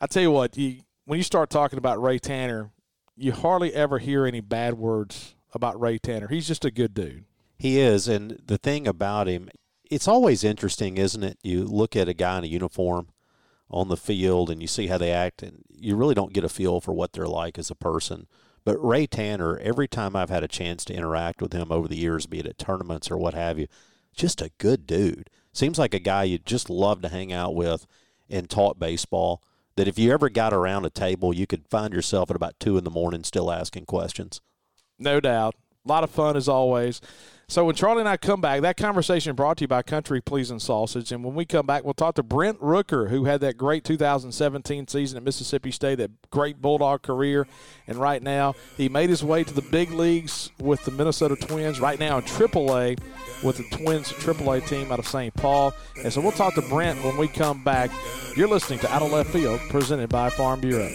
I 0.00 0.06
tell 0.06 0.22
you 0.22 0.30
what, 0.30 0.56
you, 0.56 0.82
when 1.04 1.18
you 1.18 1.24
start 1.24 1.50
talking 1.50 1.78
about 1.78 2.00
Ray 2.00 2.18
Tanner, 2.18 2.70
you 3.16 3.32
hardly 3.32 3.74
ever 3.74 3.98
hear 3.98 4.26
any 4.26 4.40
bad 4.40 4.74
words 4.74 5.34
about 5.52 5.80
Ray 5.80 5.98
Tanner. 5.98 6.28
He's 6.28 6.48
just 6.48 6.64
a 6.64 6.70
good 6.70 6.94
dude. 6.94 7.24
He 7.58 7.78
is, 7.78 8.08
and 8.08 8.40
the 8.44 8.58
thing 8.58 8.86
about 8.86 9.28
him, 9.28 9.48
it's 9.90 10.08
always 10.08 10.42
interesting, 10.42 10.96
isn't 10.96 11.22
it? 11.22 11.38
You 11.42 11.64
look 11.64 11.94
at 11.94 12.08
a 12.08 12.14
guy 12.14 12.38
in 12.38 12.44
a 12.44 12.48
uniform 12.48 13.08
on 13.70 13.88
the 13.88 13.96
field 13.96 14.50
and 14.50 14.60
you 14.60 14.68
see 14.68 14.86
how 14.86 14.98
they 14.98 15.12
act, 15.12 15.42
and 15.42 15.62
you 15.68 15.96
really 15.96 16.14
don't 16.14 16.32
get 16.32 16.44
a 16.44 16.48
feel 16.48 16.80
for 16.80 16.92
what 16.92 17.12
they're 17.12 17.26
like 17.26 17.58
as 17.58 17.70
a 17.70 17.74
person. 17.74 18.26
But 18.64 18.82
Ray 18.82 19.06
Tanner, 19.06 19.58
every 19.58 19.88
time 19.88 20.14
I've 20.14 20.30
had 20.30 20.44
a 20.44 20.48
chance 20.48 20.84
to 20.86 20.94
interact 20.94 21.42
with 21.42 21.52
him 21.52 21.72
over 21.72 21.88
the 21.88 21.96
years, 21.96 22.26
be 22.26 22.38
it 22.38 22.46
at 22.46 22.58
tournaments 22.58 23.10
or 23.10 23.16
what 23.16 23.34
have 23.34 23.58
you, 23.58 23.66
just 24.14 24.40
a 24.40 24.50
good 24.58 24.86
dude. 24.86 25.30
Seems 25.52 25.78
like 25.78 25.94
a 25.94 25.98
guy 25.98 26.24
you'd 26.24 26.46
just 26.46 26.70
love 26.70 27.02
to 27.02 27.08
hang 27.08 27.32
out 27.32 27.54
with 27.54 27.86
and 28.30 28.48
talk 28.48 28.78
baseball. 28.78 29.42
That 29.76 29.88
if 29.88 29.98
you 29.98 30.12
ever 30.12 30.28
got 30.28 30.52
around 30.52 30.84
a 30.84 30.90
table, 30.90 31.34
you 31.34 31.46
could 31.46 31.66
find 31.68 31.94
yourself 31.94 32.30
at 32.30 32.36
about 32.36 32.60
two 32.60 32.76
in 32.76 32.84
the 32.84 32.90
morning 32.90 33.24
still 33.24 33.50
asking 33.50 33.86
questions. 33.86 34.40
No 34.98 35.18
doubt. 35.18 35.54
A 35.84 35.88
lot 35.88 36.04
of 36.04 36.10
fun 36.10 36.36
as 36.36 36.48
always. 36.48 37.00
So 37.52 37.66
when 37.66 37.74
Charlie 37.74 38.00
and 38.00 38.08
I 38.08 38.16
come 38.16 38.40
back, 38.40 38.62
that 38.62 38.78
conversation 38.78 39.36
brought 39.36 39.58
to 39.58 39.64
you 39.64 39.68
by 39.68 39.82
Country 39.82 40.22
Pleasing 40.22 40.58
Sausage. 40.58 41.12
And 41.12 41.22
when 41.22 41.34
we 41.34 41.44
come 41.44 41.66
back, 41.66 41.84
we'll 41.84 41.92
talk 41.92 42.14
to 42.14 42.22
Brent 42.22 42.58
Rooker, 42.62 43.10
who 43.10 43.26
had 43.26 43.42
that 43.42 43.58
great 43.58 43.84
2017 43.84 44.88
season 44.88 45.18
at 45.18 45.22
Mississippi 45.22 45.70
State, 45.70 45.96
that 45.96 46.30
great 46.30 46.62
Bulldog 46.62 47.02
career. 47.02 47.46
And 47.86 47.98
right 47.98 48.22
now, 48.22 48.54
he 48.78 48.88
made 48.88 49.10
his 49.10 49.22
way 49.22 49.44
to 49.44 49.52
the 49.52 49.60
big 49.60 49.90
leagues 49.90 50.50
with 50.58 50.82
the 50.86 50.92
Minnesota 50.92 51.36
Twins. 51.36 51.78
Right 51.78 52.00
now 52.00 52.16
in 52.16 52.24
AAA 52.24 52.98
with 53.42 53.58
the 53.58 53.76
Twins 53.76 54.10
AAA 54.10 54.66
team 54.66 54.90
out 54.90 54.98
of 54.98 55.06
St. 55.06 55.34
Paul. 55.34 55.74
And 56.02 56.10
so 56.10 56.22
we'll 56.22 56.32
talk 56.32 56.54
to 56.54 56.62
Brent 56.62 57.04
when 57.04 57.18
we 57.18 57.28
come 57.28 57.62
back. 57.62 57.90
You're 58.34 58.48
listening 58.48 58.78
to 58.78 58.90
Out 58.90 59.02
of 59.02 59.12
Left 59.12 59.28
Field, 59.28 59.60
presented 59.68 60.08
by 60.08 60.30
Farm 60.30 60.62
Bureau. 60.62 60.88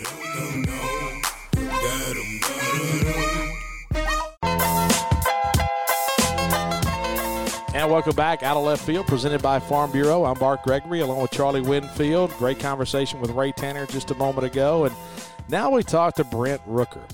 And 7.77 7.91
welcome 7.91 8.15
back, 8.15 8.41
Out 8.41 8.57
of 8.57 8.63
Left 8.63 8.83
Field, 8.83 9.05
presented 9.05 9.43
by 9.43 9.59
Farm 9.59 9.91
Bureau. 9.91 10.25
I'm 10.25 10.39
Bart 10.39 10.63
Gregory, 10.63 11.01
along 11.01 11.21
with 11.21 11.29
Charlie 11.29 11.61
Winfield. 11.61 12.31
Great 12.39 12.57
conversation 12.57 13.19
with 13.19 13.29
Ray 13.29 13.51
Tanner 13.51 13.85
just 13.85 14.09
a 14.09 14.15
moment 14.15 14.47
ago. 14.47 14.85
And 14.85 14.95
now 15.47 15.69
we 15.69 15.83
talk 15.83 16.15
to 16.15 16.23
Brent 16.23 16.59
Rooker. 16.67 17.07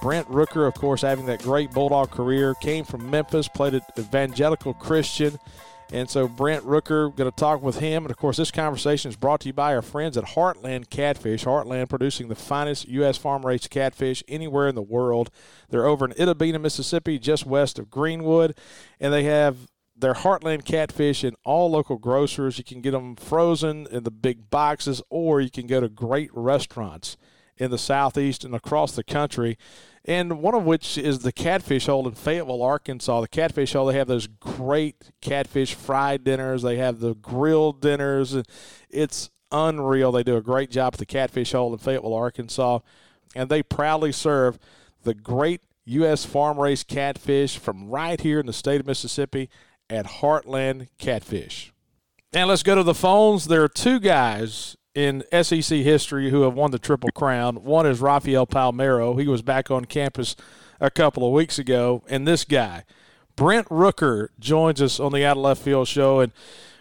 Brent 0.00 0.28
Rooker, 0.28 0.68
of 0.68 0.74
course, 0.74 1.02
having 1.02 1.26
that 1.26 1.42
great 1.42 1.72
Bulldog 1.72 2.12
career, 2.12 2.54
came 2.54 2.84
from 2.84 3.10
Memphis, 3.10 3.48
played 3.48 3.74
at 3.74 3.90
Evangelical 3.98 4.72
Christian. 4.74 5.36
And 5.92 6.08
so 6.08 6.28
Brent 6.28 6.64
Rooker, 6.64 7.14
going 7.16 7.28
to 7.28 7.36
talk 7.36 7.60
with 7.60 7.80
him. 7.80 8.04
And 8.04 8.10
of 8.12 8.16
course, 8.16 8.36
this 8.36 8.52
conversation 8.52 9.08
is 9.08 9.16
brought 9.16 9.40
to 9.40 9.48
you 9.48 9.52
by 9.52 9.74
our 9.74 9.82
friends 9.82 10.16
at 10.16 10.24
Heartland 10.24 10.90
Catfish. 10.90 11.44
Heartland 11.44 11.88
producing 11.88 12.28
the 12.28 12.36
finest 12.36 12.86
U.S. 12.86 13.18
farm 13.18 13.44
raised 13.44 13.68
catfish 13.68 14.22
anywhere 14.28 14.68
in 14.68 14.76
the 14.76 14.82
world. 14.82 15.30
They're 15.70 15.86
over 15.86 16.04
in 16.04 16.12
Itta 16.12 16.38
Bena, 16.38 16.60
Mississippi, 16.60 17.18
just 17.18 17.46
west 17.46 17.80
of 17.80 17.90
Greenwood. 17.90 18.56
And 19.00 19.12
they 19.12 19.24
have 19.24 19.56
their 20.04 20.12
Heartland 20.12 20.66
catfish 20.66 21.24
in 21.24 21.34
all 21.44 21.70
local 21.70 21.96
grocers. 21.96 22.58
You 22.58 22.64
can 22.64 22.82
get 22.82 22.90
them 22.90 23.16
frozen 23.16 23.86
in 23.90 24.04
the 24.04 24.10
big 24.10 24.50
boxes, 24.50 25.00
or 25.08 25.40
you 25.40 25.50
can 25.50 25.66
go 25.66 25.80
to 25.80 25.88
great 25.88 26.28
restaurants 26.34 27.16
in 27.56 27.70
the 27.70 27.78
southeast 27.78 28.44
and 28.44 28.54
across 28.54 28.92
the 28.92 29.02
country. 29.02 29.56
And 30.04 30.42
one 30.42 30.54
of 30.54 30.64
which 30.64 30.98
is 30.98 31.20
the 31.20 31.32
Catfish 31.32 31.86
Hole 31.86 32.06
in 32.06 32.14
Fayetteville, 32.14 32.62
Arkansas. 32.62 33.22
The 33.22 33.28
Catfish 33.28 33.72
Hole, 33.72 33.86
they 33.86 33.96
have 33.96 34.06
those 34.06 34.26
great 34.26 35.10
catfish 35.22 35.72
fried 35.72 36.22
dinners. 36.22 36.60
They 36.60 36.76
have 36.76 37.00
the 37.00 37.14
grilled 37.14 37.80
dinners. 37.80 38.36
It's 38.90 39.30
unreal. 39.50 40.12
They 40.12 40.22
do 40.22 40.36
a 40.36 40.42
great 40.42 40.70
job 40.70 40.92
at 40.92 40.98
the 40.98 41.06
Catfish 41.06 41.52
Hole 41.52 41.72
in 41.72 41.78
Fayetteville, 41.78 42.12
Arkansas. 42.12 42.80
And 43.34 43.48
they 43.48 43.62
proudly 43.62 44.12
serve 44.12 44.58
the 45.02 45.14
great 45.14 45.62
U.S. 45.86 46.26
farm 46.26 46.60
raised 46.60 46.88
catfish 46.88 47.56
from 47.56 47.88
right 47.88 48.20
here 48.20 48.40
in 48.40 48.46
the 48.46 48.52
state 48.52 48.80
of 48.80 48.86
Mississippi 48.86 49.48
at 49.90 50.06
Heartland 50.06 50.88
Catfish. 50.98 51.72
And 52.32 52.48
let's 52.48 52.62
go 52.62 52.74
to 52.74 52.82
the 52.82 52.94
phones. 52.94 53.46
There 53.46 53.62
are 53.62 53.68
two 53.68 54.00
guys 54.00 54.76
in 54.94 55.24
SEC 55.30 55.78
history 55.78 56.30
who 56.30 56.42
have 56.42 56.54
won 56.54 56.70
the 56.70 56.78
Triple 56.78 57.10
Crown. 57.10 57.62
One 57.64 57.86
is 57.86 58.00
Rafael 58.00 58.46
Palmeiro. 58.46 59.20
He 59.20 59.28
was 59.28 59.42
back 59.42 59.70
on 59.70 59.84
campus 59.84 60.36
a 60.80 60.90
couple 60.90 61.26
of 61.26 61.32
weeks 61.32 61.58
ago. 61.58 62.02
And 62.08 62.26
this 62.26 62.44
guy, 62.44 62.84
Brent 63.36 63.68
Rooker, 63.68 64.28
joins 64.38 64.80
us 64.80 64.98
on 64.98 65.12
the 65.12 65.24
Out 65.24 65.36
of 65.36 65.42
Left 65.42 65.62
Field 65.62 65.88
show. 65.88 66.20
And 66.20 66.32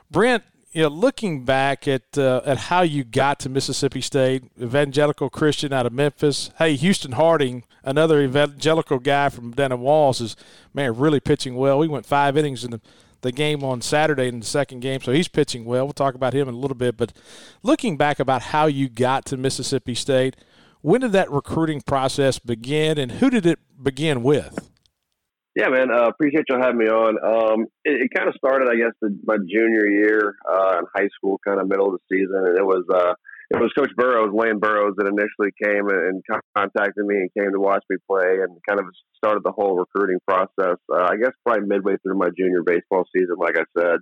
Brent, 0.09 0.43
you 0.73 0.81
know, 0.81 0.87
looking 0.87 1.45
back 1.45 1.87
at 1.87 2.17
uh, 2.17 2.41
at 2.45 2.57
how 2.57 2.81
you 2.81 3.03
got 3.03 3.39
to 3.41 3.49
Mississippi 3.49 4.01
State, 4.01 4.43
evangelical 4.59 5.29
Christian 5.29 5.71
out 5.71 5.85
of 5.85 5.93
Memphis. 5.93 6.49
Hey, 6.57 6.75
Houston 6.75 7.13
Harding, 7.13 7.63
another 7.83 8.21
evangelical 8.21 8.97
guy 8.97 9.29
from 9.29 9.51
down 9.51 9.79
Walls, 9.79 10.19
is 10.19 10.35
man 10.73 10.97
really 10.97 11.19
pitching 11.19 11.55
well. 11.55 11.77
We 11.77 11.87
went 11.87 12.07
five 12.07 12.35
innings 12.35 12.63
in 12.63 12.71
the, 12.71 12.81
the 13.21 13.31
game 13.31 13.63
on 13.63 13.81
Saturday 13.81 14.27
in 14.27 14.39
the 14.39 14.45
second 14.45 14.79
game, 14.79 14.99
so 15.01 15.11
he's 15.11 15.27
pitching 15.27 15.63
well. 15.63 15.85
We'll 15.85 15.93
talk 15.93 16.15
about 16.15 16.33
him 16.33 16.49
in 16.49 16.55
a 16.55 16.59
little 16.59 16.75
bit. 16.75 16.97
But 16.97 17.13
looking 17.61 17.95
back 17.95 18.19
about 18.19 18.41
how 18.41 18.65
you 18.65 18.89
got 18.89 19.25
to 19.27 19.37
Mississippi 19.37 19.93
State, 19.93 20.35
when 20.81 21.01
did 21.01 21.11
that 21.11 21.31
recruiting 21.31 21.81
process 21.81 22.39
begin, 22.39 22.97
and 22.97 23.13
who 23.13 23.29
did 23.29 23.45
it 23.45 23.59
begin 23.81 24.23
with? 24.23 24.72
Yeah, 25.55 25.69
man. 25.69 25.91
Uh, 25.91 26.07
appreciate 26.07 26.45
you 26.49 26.57
having 26.57 26.79
me 26.79 26.87
on. 26.87 27.13
Um, 27.21 27.67
it, 27.85 28.09
it 28.09 28.09
kind 28.15 28.27
of 28.27 28.33
started, 28.35 28.69
I 28.69 28.75
guess, 28.75 28.93
the, 29.01 29.13
my 29.23 29.37
junior 29.37 29.85
year 29.85 30.35
uh, 30.49 30.79
in 30.79 30.85
high 30.95 31.09
school, 31.15 31.39
kind 31.45 31.61
of 31.61 31.67
middle 31.67 31.93
of 31.93 31.99
the 31.99 32.05
season, 32.09 32.41
and 32.41 32.57
it 32.57 32.65
was 32.65 32.83
uh, 32.89 33.13
it 33.51 33.61
was 33.61 33.71
Coach 33.77 33.91
Burroughs, 33.95 34.33
Lane 34.33 34.57
Burroughs, 34.57 34.95
that 34.97 35.05
initially 35.05 35.53
came 35.61 35.85
and, 35.89 36.23
and 36.25 36.41
contacted 36.57 37.05
me 37.05 37.17
and 37.17 37.29
came 37.37 37.51
to 37.53 37.59
watch 37.59 37.83
me 37.87 37.97
play, 38.09 38.41
and 38.41 38.57
kind 38.67 38.79
of 38.79 38.87
started 39.15 39.43
the 39.43 39.51
whole 39.51 39.77
recruiting 39.77 40.17
process. 40.27 40.81
Uh, 40.89 41.05
I 41.05 41.17
guess 41.21 41.37
probably 41.45 41.67
midway 41.67 41.97
through 42.01 42.17
my 42.17 42.29
junior 42.35 42.63
baseball 42.65 43.05
season, 43.15 43.37
like 43.37 43.55
I 43.55 43.65
said. 43.77 43.99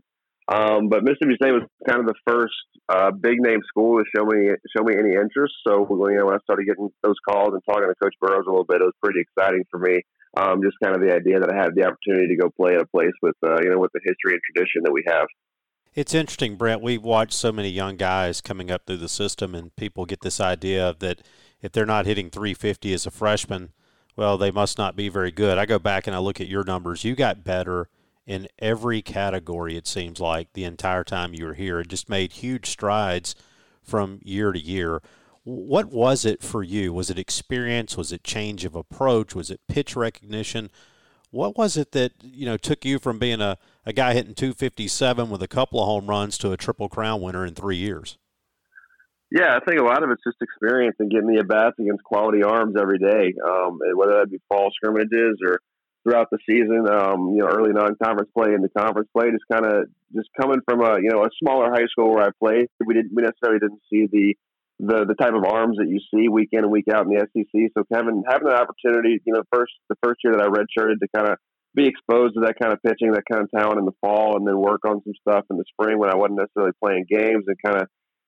Um, 0.47 0.87
but 0.87 1.03
Mississippi 1.03 1.35
State 1.35 1.51
was 1.51 1.67
kind 1.87 1.99
of 1.99 2.07
the 2.07 2.19
first 2.27 2.55
uh, 2.87 3.11
big 3.11 3.39
name 3.39 3.59
school 3.67 3.99
to 3.99 4.05
show 4.15 4.23
me 4.23 4.55
show 4.71 4.83
me 4.83 4.95
any 4.95 5.19
interest. 5.19 5.53
So 5.67 5.83
you 5.83 6.15
know, 6.15 6.31
when 6.31 6.35
I 6.35 6.43
started 6.47 6.63
getting 6.63 6.87
those 7.03 7.19
calls 7.27 7.51
and 7.51 7.61
talking 7.67 7.91
to 7.91 7.95
Coach 8.01 8.15
Burroughs 8.21 8.47
a 8.47 8.49
little 8.49 8.63
bit, 8.63 8.79
it 8.79 8.87
was 8.87 8.95
pretty 9.03 9.19
exciting 9.19 9.67
for 9.69 9.79
me 9.79 9.99
um, 10.37 10.61
just 10.63 10.77
kind 10.83 10.95
of 10.95 11.01
the 11.01 11.13
idea 11.13 11.39
that 11.39 11.51
I 11.51 11.55
had 11.55 11.75
the 11.75 11.85
opportunity 11.85 12.27
to 12.27 12.35
go 12.35 12.49
play 12.49 12.75
at 12.75 12.81
a 12.81 12.87
place 12.87 13.13
with 13.21 13.35
uh, 13.43 13.61
you 13.61 13.69
know 13.69 13.79
with 13.79 13.91
the 13.93 14.01
history 14.03 14.33
and 14.33 14.41
tradition 14.53 14.83
that 14.83 14.91
we 14.91 15.03
have. 15.07 15.27
It's 15.93 16.13
interesting, 16.13 16.55
Brent. 16.55 16.81
We've 16.81 17.03
watched 17.03 17.33
so 17.33 17.51
many 17.51 17.69
young 17.69 17.97
guys 17.97 18.39
coming 18.39 18.71
up 18.71 18.85
through 18.85 18.97
the 18.97 19.09
system, 19.09 19.53
and 19.53 19.75
people 19.75 20.05
get 20.05 20.21
this 20.21 20.39
idea 20.39 20.95
that 20.99 21.21
if 21.61 21.73
they're 21.73 21.85
not 21.85 22.05
hitting 22.05 22.29
350 22.29 22.93
as 22.93 23.05
a 23.05 23.11
freshman, 23.11 23.73
well, 24.15 24.37
they 24.37 24.51
must 24.51 24.77
not 24.77 24.95
be 24.95 25.09
very 25.09 25.31
good. 25.31 25.57
I 25.57 25.65
go 25.65 25.79
back 25.79 26.07
and 26.07 26.15
I 26.15 26.19
look 26.19 26.39
at 26.39 26.47
your 26.47 26.63
numbers. 26.63 27.03
You 27.03 27.13
got 27.13 27.43
better 27.43 27.89
in 28.25 28.47
every 28.59 29.01
category, 29.01 29.75
it 29.75 29.87
seems 29.87 30.19
like, 30.19 30.53
the 30.53 30.63
entire 30.63 31.03
time 31.03 31.33
you 31.33 31.45
were 31.45 31.55
here. 31.55 31.81
It 31.81 31.89
just 31.89 32.07
made 32.07 32.33
huge 32.33 32.67
strides 32.67 33.35
from 33.83 34.19
year 34.23 34.51
to 34.53 34.59
year. 34.59 35.01
What 35.43 35.91
was 35.91 36.23
it 36.23 36.43
for 36.43 36.61
you? 36.61 36.93
Was 36.93 37.09
it 37.09 37.17
experience? 37.17 37.97
Was 37.97 38.11
it 38.11 38.23
change 38.23 38.63
of 38.63 38.75
approach? 38.75 39.33
Was 39.33 39.49
it 39.49 39.59
pitch 39.67 39.95
recognition? 39.95 40.69
What 41.31 41.57
was 41.57 41.77
it 41.77 41.93
that 41.93 42.11
you 42.21 42.45
know 42.45 42.57
took 42.57 42.85
you 42.85 42.99
from 42.99 43.17
being 43.17 43.41
a, 43.41 43.57
a 43.85 43.93
guy 43.93 44.13
hitting 44.13 44.35
257 44.35 45.29
with 45.29 45.41
a 45.41 45.47
couple 45.47 45.79
of 45.79 45.87
home 45.87 46.07
runs 46.07 46.37
to 46.39 46.51
a 46.51 46.57
triple 46.57 46.89
crown 46.89 47.21
winner 47.21 47.45
in 47.45 47.55
three 47.55 47.77
years? 47.77 48.17
Yeah, 49.31 49.55
I 49.55 49.63
think 49.63 49.79
a 49.79 49.83
lot 49.83 50.03
of 50.03 50.11
it's 50.11 50.23
just 50.25 50.41
experience 50.41 50.97
and 50.99 51.09
getting 51.09 51.33
the 51.33 51.39
at 51.39 51.47
bats 51.47 51.79
against 51.79 52.03
quality 52.03 52.43
arms 52.43 52.75
every 52.77 52.99
day, 52.99 53.33
um, 53.41 53.79
whether 53.95 54.19
that 54.19 54.29
be 54.29 54.41
fall 54.49 54.69
scrimmages 54.75 55.39
or 55.41 55.61
throughout 56.03 56.27
the 56.31 56.37
season. 56.45 56.85
Um, 56.91 57.31
you 57.31 57.39
know, 57.39 57.47
early 57.47 57.71
non-conference 57.71 58.29
play 58.37 58.49
the 58.61 58.69
conference 58.77 59.07
play, 59.15 59.31
just 59.31 59.47
kind 59.49 59.65
of 59.65 59.87
just 60.13 60.27
coming 60.39 60.59
from 60.67 60.81
a 60.81 60.99
you 61.01 61.09
know 61.09 61.23
a 61.23 61.29
smaller 61.41 61.71
high 61.71 61.87
school 61.89 62.13
where 62.13 62.27
I 62.27 62.31
played, 62.37 62.67
we 62.85 62.93
didn't 62.93 63.11
we 63.15 63.23
necessarily 63.23 63.59
didn't 63.59 63.81
see 63.89 64.05
the 64.11 64.35
the 64.81 65.05
the 65.05 65.13
type 65.13 65.33
of 65.33 65.45
arms 65.45 65.77
that 65.77 65.87
you 65.87 66.01
see 66.09 66.27
week 66.27 66.49
in 66.51 66.65
and 66.65 66.71
week 66.71 66.85
out 66.91 67.05
in 67.05 67.13
the 67.13 67.21
SEC. 67.21 67.71
So 67.77 67.85
having 67.93 68.23
having 68.27 68.47
an 68.47 68.57
opportunity, 68.57 69.21
you 69.23 69.33
know, 69.33 69.43
first 69.53 69.73
the 69.89 69.95
first 70.03 70.21
year 70.23 70.33
that 70.33 70.41
I 70.41 70.49
redshirted 70.49 70.99
to 70.99 71.07
kind 71.15 71.29
of 71.29 71.37
be 71.75 71.87
exposed 71.87 72.33
to 72.35 72.41
that 72.41 72.59
kind 72.59 72.73
of 72.73 72.81
pitching, 72.83 73.13
that 73.13 73.23
kind 73.31 73.43
of 73.43 73.49
talent 73.55 73.79
in 73.79 73.85
the 73.85 73.95
fall, 74.01 74.35
and 74.35 74.45
then 74.45 74.57
work 74.57 74.81
on 74.85 75.01
some 75.03 75.13
stuff 75.21 75.45
in 75.49 75.57
the 75.57 75.63
spring 75.71 75.99
when 75.99 76.09
I 76.09 76.17
wasn't 76.17 76.39
necessarily 76.39 76.73
playing 76.83 77.05
games, 77.09 77.45
and 77.47 77.57
kind 77.63 77.81
of 77.81 77.87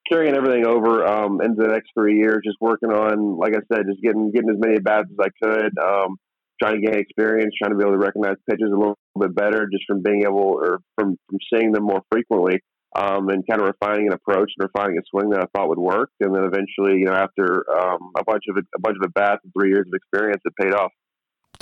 carrying 0.10 0.36
everything 0.36 0.66
over 0.66 1.06
um, 1.06 1.42
into 1.42 1.62
the 1.62 1.74
next 1.74 1.90
three 1.98 2.20
years. 2.20 2.42
Just 2.46 2.62
working 2.62 2.92
on, 2.92 3.38
like 3.38 3.54
I 3.56 3.66
said, 3.74 3.86
just 3.90 4.02
getting 4.02 4.32
getting 4.32 4.50
as 4.50 4.60
many 4.60 4.80
bats 4.80 5.10
as 5.10 5.20
I 5.20 5.32
could. 5.42 5.74
Um, 5.82 6.18
trying 6.62 6.80
to 6.80 6.86
gain 6.86 7.00
experience, 7.00 7.54
trying 7.58 7.72
to 7.72 7.78
be 7.78 7.84
able 7.84 7.98
to 7.98 8.06
recognize 8.06 8.38
pitches 8.48 8.70
a 8.72 8.78
little 8.78 8.98
bit 9.20 9.36
better, 9.36 9.68
just 9.72 9.84
from 9.88 10.04
being 10.04 10.24
able 10.24 10.56
or 10.62 10.80
from 10.96 11.18
from 11.28 11.40
seeing 11.52 11.72
them 11.72 11.84
more 11.84 12.02
frequently. 12.12 12.62
Um, 12.96 13.30
and 13.30 13.46
kind 13.48 13.62
of 13.62 13.68
refining 13.68 14.08
an 14.08 14.14
approach 14.14 14.52
and 14.58 14.70
refining 14.70 14.98
a 14.98 15.02
swing 15.10 15.30
that 15.32 15.42
I 15.42 15.46
thought 15.56 15.70
would 15.70 15.80
work. 15.80 16.10
And 16.20 16.34
then 16.34 16.44
eventually, 16.44 17.00
you 17.00 17.06
know, 17.06 17.14
after 17.14 17.66
um, 17.72 18.12
a 18.18 18.24
bunch 18.24 18.44
of 18.50 18.58
a 18.58 18.80
bunch 18.80 18.98
of 19.02 19.06
at 19.06 19.14
bats 19.14 19.42
and 19.44 19.54
three 19.54 19.70
years 19.70 19.88
of 19.88 19.94
experience, 19.94 20.42
it 20.46 20.54
paid 20.60 20.74
off. 20.74 20.92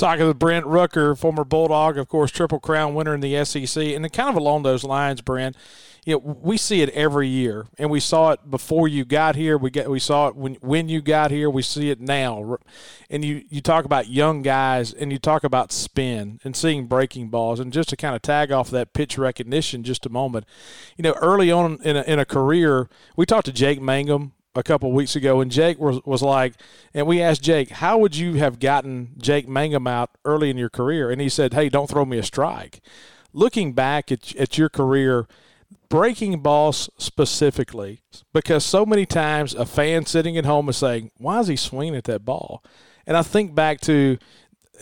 Talking 0.01 0.25
with 0.25 0.39
Brent 0.39 0.65
Rooker, 0.65 1.15
former 1.15 1.43
Bulldog, 1.43 1.95
of 1.95 2.07
course, 2.07 2.31
Triple 2.31 2.59
Crown 2.59 2.95
winner 2.95 3.13
in 3.13 3.19
the 3.21 3.45
SEC, 3.45 3.77
and 3.77 4.11
kind 4.11 4.29
of 4.29 4.35
along 4.35 4.63
those 4.63 4.83
lines, 4.83 5.21
Brent. 5.21 5.55
You 6.05 6.15
know, 6.15 6.37
we 6.41 6.57
see 6.57 6.81
it 6.81 6.89
every 6.89 7.27
year, 7.27 7.67
and 7.77 7.91
we 7.91 7.99
saw 7.99 8.31
it 8.31 8.49
before 8.49 8.87
you 8.87 9.05
got 9.05 9.35
here. 9.35 9.59
We 9.59 9.69
get 9.69 9.91
we 9.91 9.99
saw 9.99 10.29
it 10.29 10.35
when 10.35 10.55
when 10.55 10.89
you 10.89 11.03
got 11.03 11.29
here. 11.29 11.51
We 11.51 11.61
see 11.61 11.91
it 11.91 12.01
now, 12.01 12.57
and 13.11 13.23
you 13.23 13.43
you 13.47 13.61
talk 13.61 13.85
about 13.85 14.09
young 14.09 14.41
guys, 14.41 14.91
and 14.91 15.11
you 15.11 15.19
talk 15.19 15.43
about 15.43 15.71
spin 15.71 16.39
and 16.43 16.55
seeing 16.55 16.87
breaking 16.87 17.29
balls, 17.29 17.59
and 17.59 17.71
just 17.71 17.89
to 17.89 17.95
kind 17.95 18.15
of 18.15 18.23
tag 18.23 18.51
off 18.51 18.71
that 18.71 18.93
pitch 18.93 19.19
recognition, 19.19 19.83
just 19.83 20.07
a 20.07 20.09
moment. 20.09 20.47
You 20.97 21.03
know, 21.03 21.13
early 21.21 21.51
on 21.51 21.77
in 21.83 21.95
a, 21.95 22.01
in 22.01 22.17
a 22.17 22.25
career, 22.25 22.89
we 23.15 23.27
talked 23.27 23.45
to 23.45 23.53
Jake 23.53 23.79
Mangum 23.79 24.33
a 24.55 24.63
couple 24.63 24.91
weeks 24.91 25.15
ago, 25.15 25.39
and 25.39 25.49
Jake 25.49 25.79
was, 25.79 25.99
was 26.05 26.21
like, 26.21 26.53
and 26.93 27.07
we 27.07 27.21
asked 27.21 27.41
Jake, 27.41 27.69
how 27.69 27.97
would 27.97 28.15
you 28.15 28.33
have 28.35 28.59
gotten 28.59 29.11
Jake 29.17 29.47
Mangum 29.47 29.87
out 29.87 30.09
early 30.25 30.49
in 30.49 30.57
your 30.57 30.69
career? 30.69 31.09
And 31.09 31.21
he 31.21 31.29
said, 31.29 31.53
hey, 31.53 31.69
don't 31.69 31.89
throw 31.89 32.03
me 32.05 32.17
a 32.17 32.23
strike. 32.23 32.81
Looking 33.33 33.73
back 33.73 34.11
at, 34.11 34.35
at 34.35 34.57
your 34.57 34.67
career, 34.67 35.27
breaking 35.87 36.39
balls 36.41 36.89
specifically, 36.97 38.01
because 38.33 38.65
so 38.65 38.85
many 38.85 39.05
times 39.05 39.53
a 39.53 39.65
fan 39.65 40.05
sitting 40.05 40.37
at 40.37 40.45
home 40.45 40.67
is 40.67 40.77
saying, 40.77 41.11
why 41.17 41.39
is 41.39 41.47
he 41.47 41.55
swinging 41.55 41.95
at 41.95 42.03
that 42.05 42.25
ball? 42.25 42.61
And 43.07 43.15
I 43.15 43.23
think 43.23 43.55
back 43.55 43.79
to 43.81 44.17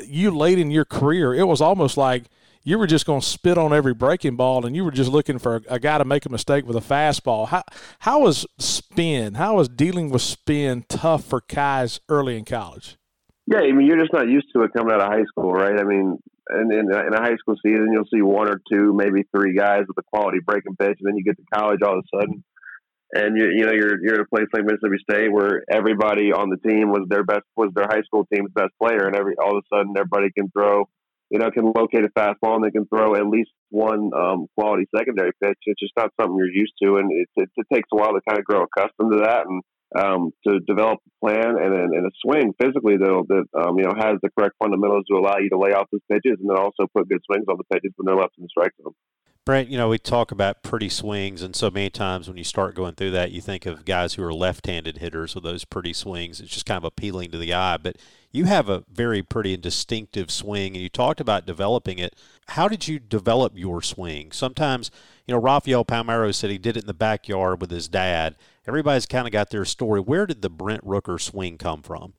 you 0.04 0.32
late 0.32 0.58
in 0.58 0.72
your 0.72 0.86
career, 0.86 1.34
it 1.34 1.48
was 1.48 1.62
almost 1.62 1.98
like– 1.98 2.24
you 2.64 2.78
were 2.78 2.88
just 2.88 3.06
going 3.06 3.22
to 3.22 3.26
spit 3.26 3.58
on 3.58 3.74
every 3.74 3.94
breaking 3.94 4.36
ball 4.36 4.66
and 4.66 4.76
you 4.76 4.84
were 4.84 4.92
just 4.92 5.12
looking 5.12 5.40
for 5.40 5.58
a, 5.58 5.62
a, 5.70 5.80
guy 5.80 5.98
to 5.98 6.06
make 6.06 6.26
a 6.26 6.30
mistake 6.30 6.66
with 6.66 6.76
a 6.76 6.82
fastball. 6.82 7.48
How 7.48 7.64
how 8.00 8.22
was 8.22 8.46
spin? 8.58 9.36
How 9.36 9.56
was 9.56 9.70
dealing 9.70 10.10
with 10.10 10.22
spin 10.22 10.86
tough 10.90 11.24
for 11.24 11.44
guys 11.48 12.00
early 12.10 12.38
in 12.38 12.46
college? 12.46 12.98
Yeah, 13.48 13.60
I 13.60 13.72
mean 13.72 13.88
you're 13.88 14.00
just 14.00 14.14
not 14.14 14.28
used 14.28 14.48
to 14.56 14.64
it 14.64 14.72
coming 14.76 14.94
out 14.94 15.02
of 15.02 15.08
high 15.08 15.26
school, 15.26 15.52
right? 15.52 15.80
I 15.80 15.84
mean, 15.84 16.20
in, 16.52 16.72
in, 16.72 16.92
in 16.92 17.14
a 17.14 17.22
high 17.22 17.36
school 17.38 17.56
season, 17.64 17.90
you'll 17.94 18.10
see 18.14 18.22
one 18.22 18.50
or 18.50 18.62
two, 18.72 18.94
maybe 18.94 19.24
three 19.36 19.56
guys 19.56 19.84
with 19.88 19.98
a 19.98 20.04
quality 20.04 20.40
breaking 20.46 20.76
pitch, 20.76 20.98
and 21.00 21.08
then 21.08 21.16
you 21.16 21.24
get 21.24 21.38
to 21.38 21.44
college 21.54 21.82
all 21.84 21.98
of 21.98 22.06
a 22.06 22.18
sudden, 22.18 22.44
and 23.14 23.38
you 23.38 23.50
you 23.56 23.66
know 23.66 23.72
you're 23.72 24.04
you're 24.04 24.16
at 24.16 24.22
a 24.22 24.26
place 24.26 24.48
like 24.54 24.64
Mississippi 24.66 24.98
State 25.10 25.32
where 25.32 25.64
everybody 25.72 26.32
on 26.32 26.50
the 26.50 26.58
team 26.58 26.90
was 26.90 27.08
their 27.10 27.24
best 27.24 27.44
was 27.56 27.72
their 27.74 27.88
high 27.90 28.02
school 28.02 28.28
team's 28.34 28.52
best 28.54 28.72
player, 28.82 29.08
and 29.08 29.16
every 29.16 29.36
all 29.38 29.58
of 29.58 29.64
a 29.64 29.76
sudden 29.76 29.94
everybody 29.98 30.30
can 30.32 30.50
throw 30.52 30.88
you 31.30 31.40
know, 31.40 31.52
can 31.52 31.72
locate 31.76 32.06
a 32.06 32.10
fastball 32.10 32.56
and 32.56 32.64
they 32.64 32.72
can 32.72 32.88
throw 32.88 33.16
at 33.16 33.28
least 33.28 33.52
one 33.70 34.12
um, 34.16 34.48
quality 34.58 34.88
secondary 34.96 35.32
pitch. 35.42 35.58
It's 35.66 35.80
just 35.80 35.94
not 35.96 36.12
something 36.20 36.38
you're 36.38 36.52
used 36.52 36.74
to, 36.84 36.98
and 36.98 37.12
it, 37.12 37.30
it, 37.36 37.50
it 37.56 37.68
takes 37.72 37.90
a 37.94 37.96
while 37.96 38.14
to 38.14 38.22
kind 38.28 38.40
of 38.40 38.46
grow 38.46 38.64
accustomed 38.64 39.12
to 39.12 39.20
that 39.20 39.46
and 39.48 39.62
um, 39.98 40.32
to 40.48 40.60
develop 40.68 41.00
a 41.00 41.26
plan 41.26 41.58
and, 41.58 41.74
and, 41.74 41.94
and 41.94 42.06
a 42.06 42.12
swing 42.24 42.54
physically 42.62 42.98
though 42.98 43.26
that 43.28 43.46
um, 43.60 43.78
you 43.78 43.84
know 43.84 43.94
has 43.98 44.18
the 44.22 44.30
correct 44.38 44.54
fundamentals 44.62 45.06
to 45.10 45.18
allow 45.18 45.38
you 45.40 45.50
to 45.50 45.58
lay 45.58 45.74
off 45.74 45.88
those 45.92 46.06
pitches 46.12 46.38
and 46.40 46.50
then 46.50 46.58
also 46.58 46.86
put 46.96 47.10
good 47.10 47.22
swings 47.26 47.46
on 47.50 47.58
the 47.58 47.64
pitches 47.74 47.92
when 47.98 48.06
they're 48.06 48.22
left 48.22 48.38
in 48.38 48.44
the 48.44 48.50
strike 48.50 48.74
zone. 48.82 48.94
Brent, 49.46 49.70
you 49.70 49.80
know, 49.80 49.90
we 49.90 49.98
talk 49.98 50.32
about 50.32 50.62
pretty 50.62 50.90
swings, 50.90 51.42
and 51.42 51.56
so 51.56 51.72
many 51.72 51.90
times 51.90 52.28
when 52.28 52.38
you 52.38 52.44
start 52.44 52.76
going 52.76 52.94
through 52.94 53.10
that, 53.12 53.32
you 53.32 53.42
think 53.42 53.66
of 53.66 53.84
guys 53.84 54.14
who 54.14 54.24
are 54.24 54.34
left 54.34 54.68
handed 54.68 55.00
hitters 55.00 55.34
with 55.34 55.44
those 55.44 55.66
pretty 55.66 55.92
swings. 55.92 56.40
It's 56.40 56.54
just 56.54 56.68
kind 56.68 56.78
of 56.78 56.84
appealing 56.84 57.32
to 57.32 57.38
the 57.40 57.52
eye. 57.52 57.78
But 57.78 57.96
you 58.32 58.46
have 58.46 58.70
a 58.70 58.84
very 58.94 59.24
pretty 59.24 59.56
and 59.56 59.64
distinctive 59.64 60.30
swing, 60.30 60.76
and 60.76 60.84
you 60.84 60.90
talked 60.90 61.20
about 61.20 61.48
developing 61.48 61.98
it. 61.98 62.16
How 62.50 62.68
did 62.68 62.88
you 62.88 63.00
develop 63.00 63.58
your 63.58 63.82
swing? 63.82 64.32
Sometimes, 64.32 64.92
you 65.26 65.34
know, 65.34 65.42
Rafael 65.42 65.84
Palmeiro 65.84 66.34
said 66.36 66.52
he 66.52 66.60
did 66.60 66.78
it 66.78 66.84
in 66.84 66.88
the 66.88 66.94
backyard 66.94 67.60
with 67.60 67.72
his 67.72 67.88
dad. 67.88 68.36
Everybody's 68.68 69.08
kind 69.08 69.26
of 69.26 69.32
got 69.32 69.50
their 69.50 69.66
story. 69.66 70.00
Where 70.00 70.28
did 70.28 70.44
the 70.44 70.52
Brent 70.52 70.86
Rooker 70.86 71.20
swing 71.20 71.58
come 71.58 71.82
from? 71.82 72.14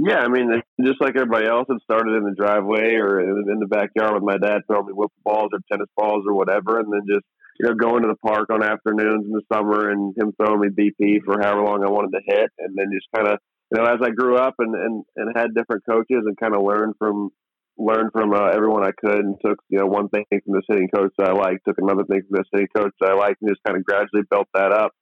Yeah, 0.00 0.24
I 0.24 0.28
mean, 0.28 0.48
just 0.80 0.96
like 1.02 1.14
everybody 1.14 1.46
else, 1.46 1.66
it 1.68 1.82
started 1.84 2.16
in 2.16 2.24
the 2.24 2.32
driveway 2.32 2.96
or 2.96 3.20
in 3.20 3.60
the 3.60 3.68
backyard 3.68 4.14
with 4.14 4.22
my 4.24 4.38
dad 4.38 4.62
throwing 4.66 4.86
me 4.86 4.94
wiffle 4.96 5.20
balls 5.24 5.50
or 5.52 5.60
tennis 5.70 5.92
balls 5.94 6.24
or 6.26 6.32
whatever, 6.32 6.80
and 6.80 6.90
then 6.90 7.04
just 7.06 7.26
you 7.60 7.68
know 7.68 7.74
going 7.74 8.00
to 8.02 8.08
the 8.08 8.16
park 8.26 8.48
on 8.48 8.64
afternoons 8.64 9.26
in 9.28 9.32
the 9.32 9.44
summer 9.52 9.90
and 9.90 10.16
him 10.16 10.32
throwing 10.40 10.60
me 10.60 10.68
BP 10.72 11.20
for 11.26 11.36
however 11.42 11.64
long 11.64 11.84
I 11.84 11.90
wanted 11.90 12.16
to 12.16 12.24
hit, 12.24 12.48
and 12.58 12.72
then 12.78 12.88
just 12.96 13.12
kind 13.14 13.28
of 13.28 13.40
you 13.70 13.76
know 13.76 13.92
as 13.92 14.00
I 14.00 14.08
grew 14.08 14.38
up 14.38 14.54
and 14.58 14.74
and 14.74 15.04
and 15.16 15.36
had 15.36 15.54
different 15.54 15.84
coaches 15.84 16.24
and 16.24 16.34
kind 16.40 16.56
of 16.56 16.64
learned 16.64 16.94
from 16.98 17.28
learned 17.76 18.12
from 18.12 18.32
uh, 18.32 18.48
everyone 18.56 18.86
I 18.86 18.96
could 18.96 19.20
and 19.20 19.36
took 19.44 19.58
you 19.68 19.80
know 19.80 19.86
one 19.86 20.08
thing 20.08 20.24
from 20.30 20.54
the 20.54 20.62
hitting 20.66 20.88
coach 20.88 21.12
that 21.18 21.28
I 21.28 21.32
liked, 21.32 21.68
took 21.68 21.76
another 21.76 22.04
thing 22.04 22.22
from 22.24 22.40
the 22.40 22.44
hitting 22.52 22.72
coach 22.74 22.94
that 23.00 23.10
I 23.10 23.14
liked, 23.20 23.42
and 23.42 23.50
just 23.50 23.60
kind 23.66 23.76
of 23.76 23.84
gradually 23.84 24.24
built 24.30 24.48
that 24.54 24.72
up 24.72 24.92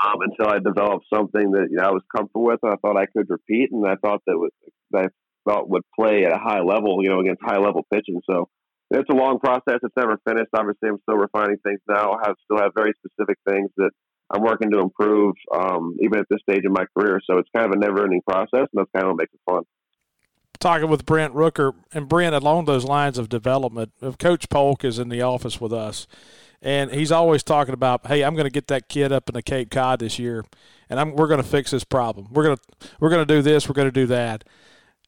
um, 0.00 0.20
until 0.20 0.48
I 0.48 0.58
developed 0.58 1.06
something 1.12 1.52
that 1.52 1.68
you 1.70 1.76
know, 1.76 1.84
I 1.84 1.90
was 1.90 2.02
comfortable 2.14 2.44
with 2.44 2.60
and 2.62 2.72
I 2.72 2.76
thought 2.76 2.96
I 2.96 3.06
could 3.06 3.28
repeat, 3.28 3.70
and 3.72 3.86
I 3.86 3.96
thought 3.96 4.22
that, 4.26 4.38
was, 4.38 4.50
that 4.92 5.04
I 5.04 5.50
thought 5.50 5.68
would 5.68 5.82
play 5.98 6.24
at 6.24 6.32
a 6.32 6.38
high 6.38 6.60
level, 6.60 6.98
you 7.02 7.08
know, 7.08 7.20
against 7.20 7.42
high 7.42 7.58
level 7.58 7.86
pitching. 7.92 8.20
So 8.28 8.48
it's 8.90 9.08
a 9.10 9.14
long 9.14 9.38
process. 9.38 9.80
It's 9.82 9.96
never 9.96 10.18
finished. 10.26 10.50
Obviously, 10.54 10.88
I'm 10.88 10.98
still 11.02 11.16
refining 11.16 11.58
things 11.64 11.80
now. 11.88 12.12
I 12.12 12.26
have 12.26 12.36
still 12.44 12.58
have 12.58 12.72
very 12.74 12.92
specific 13.04 13.38
things 13.48 13.70
that 13.76 13.90
I'm 14.30 14.42
working 14.42 14.70
to 14.70 14.80
improve, 14.80 15.34
um, 15.54 15.96
even 16.00 16.18
at 16.18 16.26
this 16.30 16.40
stage 16.48 16.64
in 16.64 16.72
my 16.72 16.84
career. 16.96 17.20
So 17.28 17.38
it's 17.38 17.48
kind 17.54 17.66
of 17.66 17.72
a 17.72 17.78
never-ending 17.78 18.22
process, 18.26 18.48
and 18.52 18.68
that's 18.74 18.90
kind 18.94 19.04
of 19.04 19.10
what 19.10 19.18
makes 19.18 19.34
it 19.34 19.40
fun. 19.48 19.62
Talking 20.58 20.88
with 20.88 21.04
Brent 21.04 21.34
Rooker, 21.34 21.72
and 21.92 22.08
Brent, 22.08 22.34
along 22.34 22.64
those 22.64 22.84
lines 22.84 23.18
of 23.18 23.28
development, 23.28 23.92
Coach 24.18 24.48
Polk 24.48 24.84
is 24.84 24.98
in 24.98 25.08
the 25.08 25.20
office 25.20 25.60
with 25.60 25.72
us 25.72 26.06
and 26.62 26.92
he's 26.92 27.10
always 27.10 27.42
talking 27.42 27.74
about, 27.74 28.06
"Hey, 28.06 28.22
I'm 28.22 28.34
going 28.34 28.46
to 28.46 28.50
get 28.50 28.68
that 28.68 28.88
kid 28.88 29.12
up 29.12 29.28
in 29.28 29.34
the 29.34 29.42
Cape 29.42 29.70
Cod 29.70 29.98
this 29.98 30.18
year, 30.18 30.44
and 30.88 31.00
I'm, 31.00 31.14
we're 31.14 31.26
going 31.26 31.42
to 31.42 31.48
fix 31.48 31.72
this 31.72 31.84
problem. 31.84 32.28
We're 32.30 32.44
going 32.44 32.56
to 32.56 32.88
we're 33.00 33.10
going 33.10 33.26
to 33.26 33.34
do 33.34 33.42
this. 33.42 33.68
We're 33.68 33.74
going 33.74 33.88
to 33.88 33.92
do 33.92 34.06
that." 34.06 34.44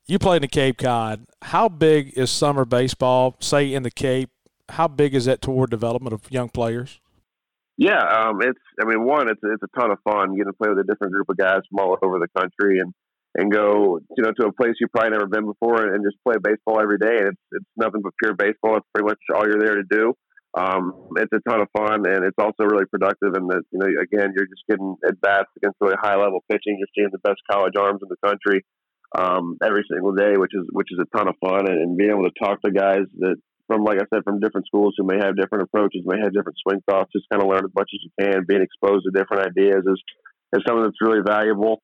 You 0.07 0.19
played 0.19 0.37
in 0.37 0.43
the 0.43 0.49
Cape 0.49 0.77
Cod. 0.77 1.25
How 1.41 1.69
big 1.69 2.13
is 2.19 2.31
summer 2.31 2.67
baseball? 2.67 3.37
Say 3.41 3.73
in 3.73 3.85
the 3.85 3.91
Cape, 3.91 4.29
how 4.69 4.87
big 4.87 5.15
is 5.15 5.25
that 5.25 5.41
toward 5.41 5.71
development 5.71 6.13
of 6.13 6.31
young 6.31 6.51
players? 6.51 7.01
Yeah, 7.79 8.03
um, 8.03 8.41
it's. 8.43 8.61
I 8.81 8.85
mean, 8.85 9.05
one, 9.05 9.31
it's 9.31 9.41
it's 9.43 9.63
a 9.63 9.81
ton 9.81 9.91
of 9.91 9.99
fun 10.05 10.37
getting 10.37 10.53
to 10.53 10.53
play 10.53 10.69
with 10.69 10.79
a 10.79 10.85
different 10.85 11.15
group 11.15 11.29
of 11.31 11.37
guys 11.37 11.61
from 11.71 11.79
all 11.79 11.97
over 12.03 12.19
the 12.19 12.29
country 12.39 12.81
and 12.81 12.93
and 13.37 13.51
go 13.51 13.99
you 14.17 14.23
know 14.23 14.33
to 14.39 14.47
a 14.47 14.53
place 14.53 14.75
you've 14.79 14.93
probably 14.93 15.11
never 15.11 15.27
been 15.27 15.47
before 15.47 15.83
and 15.83 16.05
just 16.05 16.23
play 16.23 16.37
baseball 16.43 16.81
every 16.81 16.99
day. 16.99 17.19
And 17.19 17.29
it's 17.29 17.41
it's 17.53 17.67
nothing 17.77 18.03
but 18.03 18.13
pure 18.23 18.35
baseball. 18.35 18.77
It's 18.77 18.87
pretty 18.93 19.07
much 19.07 19.19
all 19.35 19.47
you're 19.47 19.59
there 19.59 19.77
to 19.77 19.85
do 19.89 20.15
um, 20.57 21.11
it's 21.17 21.33
a 21.33 21.43
ton 21.49 21.61
of 21.61 21.69
fun 21.77 22.07
and 22.07 22.25
it's 22.25 22.39
also 22.39 22.63
really 22.65 22.87
productive. 22.87 23.35
And 23.35 23.51
that 23.51 23.63
you 23.73 23.79
know, 23.79 23.87
again, 23.87 24.33
you're 24.37 24.47
just 24.47 24.63
getting 24.69 24.95
at 25.07 25.21
bats 25.21 25.51
against 25.57 25.79
really 25.81 25.99
high 26.01 26.17
level 26.17 26.45
pitching. 26.51 26.79
You're 26.79 26.95
seeing 26.95 27.11
the 27.11 27.19
best 27.19 27.41
college 27.51 27.75
arms 27.77 28.01
in 28.03 28.09
the 28.09 28.21
country 28.25 28.65
um, 29.19 29.59
every 29.63 29.85
single 29.91 30.15
day, 30.15 30.37
which 30.37 30.55
is 30.55 30.67
which 30.71 30.89
is 30.91 30.99
a 31.03 31.17
ton 31.17 31.29
of 31.29 31.35
fun. 31.43 31.67
And, 31.67 31.79
and 31.81 31.97
being 31.97 32.11
able 32.11 32.25
to 32.25 32.39
talk 32.39 32.63
to 32.63 32.71
guys 32.71 33.07
that 33.19 33.37
from, 33.67 33.83
like 33.83 33.99
I 33.99 34.07
said, 34.13 34.23
from 34.25 34.41
different 34.41 34.67
schools 34.67 34.95
who 34.97 35.05
may 35.05 35.17
have 35.17 35.37
different 35.37 35.65
approaches, 35.65 36.03
may 36.05 36.21
have 36.23 36.35
different 36.35 36.59
swing 36.63 36.83
thoughts, 36.89 37.11
just 37.13 37.27
kind 37.33 37.43
of 37.43 37.49
learn 37.49 37.65
as 37.65 37.75
much 37.75 37.89
as 37.91 38.01
you 38.05 38.13
can. 38.21 38.45
Being 38.47 38.63
exposed 38.63 39.07
to 39.07 39.11
different 39.11 39.47
ideas 39.49 39.83
is 39.87 40.01
is 40.55 40.63
something 40.67 40.85
that's 40.85 41.01
really 41.01 41.23
valuable. 41.25 41.83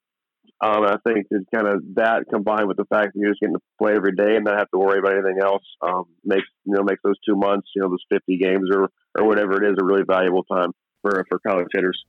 Um, 0.62 0.84
I 0.84 0.96
think 1.06 1.26
it's 1.30 1.46
kind 1.54 1.66
of 1.66 1.82
that 1.94 2.24
combined 2.30 2.68
with 2.68 2.76
the 2.76 2.84
fact 2.84 3.14
that 3.14 3.20
you're 3.20 3.30
just 3.30 3.40
getting 3.40 3.56
to 3.56 3.62
play 3.78 3.94
every 3.94 4.14
day 4.14 4.36
and 4.36 4.44
not 4.44 4.58
have 4.58 4.70
to 4.72 4.78
worry 4.78 4.98
about 4.98 5.14
anything 5.14 5.38
else 5.42 5.62
um, 5.80 6.04
makes 6.22 6.46
you 6.64 6.74
know 6.74 6.82
makes 6.82 7.00
those 7.02 7.18
two 7.26 7.34
months, 7.34 7.68
you 7.74 7.80
know, 7.80 7.88
those 7.88 8.04
50 8.10 8.36
games 8.36 8.68
or 8.70 8.90
or 9.18 9.26
whatever 9.26 9.62
it 9.62 9.70
is, 9.70 9.76
a 9.80 9.84
really 9.84 10.04
valuable 10.06 10.44
time 10.44 10.72
for 11.00 11.24
for 11.28 11.38
college 11.38 11.68
hitters. 11.72 12.04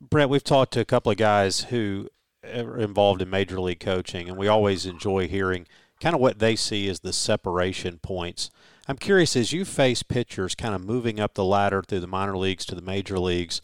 Brent, 0.00 0.30
we've 0.30 0.42
talked 0.42 0.72
to 0.72 0.80
a 0.80 0.84
couple 0.84 1.12
of 1.12 1.18
guys 1.18 1.60
who 1.64 2.08
are 2.44 2.78
involved 2.78 3.22
in 3.22 3.30
major 3.30 3.60
league 3.60 3.78
coaching, 3.78 4.28
and 4.28 4.36
we 4.36 4.48
always 4.48 4.84
enjoy 4.84 5.28
hearing 5.28 5.66
kind 6.00 6.16
of 6.16 6.20
what 6.20 6.40
they 6.40 6.56
see 6.56 6.88
as 6.88 7.00
the 7.00 7.12
separation 7.12 7.98
points. 7.98 8.50
I'm 8.88 8.96
curious 8.96 9.36
as 9.36 9.52
you 9.52 9.64
face 9.64 10.02
pitchers 10.02 10.56
kind 10.56 10.74
of 10.74 10.84
moving 10.84 11.20
up 11.20 11.34
the 11.34 11.44
ladder 11.44 11.82
through 11.82 12.00
the 12.00 12.08
minor 12.08 12.36
leagues 12.36 12.66
to 12.66 12.74
the 12.74 12.82
major 12.82 13.20
leagues, 13.20 13.62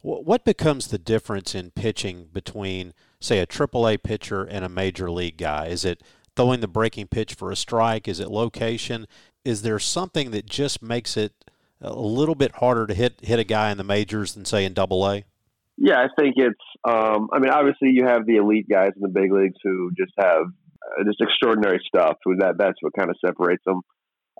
what 0.00 0.44
becomes 0.44 0.86
the 0.86 0.98
difference 0.98 1.54
in 1.54 1.70
pitching 1.70 2.28
between 2.32 2.94
say 3.20 3.38
a 3.38 3.46
AAA 3.46 4.02
pitcher 4.02 4.44
and 4.44 4.64
a 4.64 4.68
major 4.68 5.10
league 5.10 5.36
guy? 5.36 5.66
Is 5.66 5.84
it 5.84 6.02
throwing 6.36 6.60
the 6.60 6.68
breaking 6.68 7.08
pitch 7.08 7.34
for 7.34 7.50
a 7.50 7.56
strike? 7.56 8.06
Is 8.08 8.20
it 8.20 8.30
location? 8.30 9.06
Is 9.44 9.62
there 9.62 9.78
something 9.78 10.30
that 10.30 10.46
just 10.46 10.82
makes 10.82 11.16
it 11.16 11.32
a 11.80 11.94
little 11.94 12.34
bit 12.34 12.56
harder 12.56 12.86
to 12.86 12.94
hit 12.94 13.20
hit 13.22 13.38
a 13.38 13.44
guy 13.44 13.70
in 13.70 13.78
the 13.78 13.84
majors 13.84 14.34
than 14.34 14.44
say 14.44 14.64
in 14.64 14.74
Double 14.74 15.08
A? 15.08 15.24
Yeah, 15.76 16.00
I 16.00 16.08
think 16.20 16.34
it's. 16.36 16.56
Um, 16.88 17.28
I 17.32 17.38
mean, 17.38 17.50
obviously 17.50 17.90
you 17.90 18.04
have 18.04 18.26
the 18.26 18.36
elite 18.36 18.68
guys 18.68 18.90
in 18.96 19.02
the 19.02 19.08
big 19.08 19.32
leagues 19.32 19.58
who 19.62 19.90
just 19.96 20.12
have 20.18 20.42
uh, 20.42 21.04
just 21.04 21.20
extraordinary 21.20 21.80
stuff. 21.86 22.16
That 22.38 22.56
that's 22.58 22.78
what 22.80 22.92
kind 22.98 23.10
of 23.10 23.16
separates 23.24 23.62
them. 23.64 23.82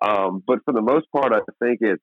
Um, 0.03 0.43
but 0.47 0.61
for 0.65 0.73
the 0.73 0.83
most 0.83 1.07
part, 1.13 1.33
I 1.33 1.41
think 1.63 1.79
it's 1.81 2.03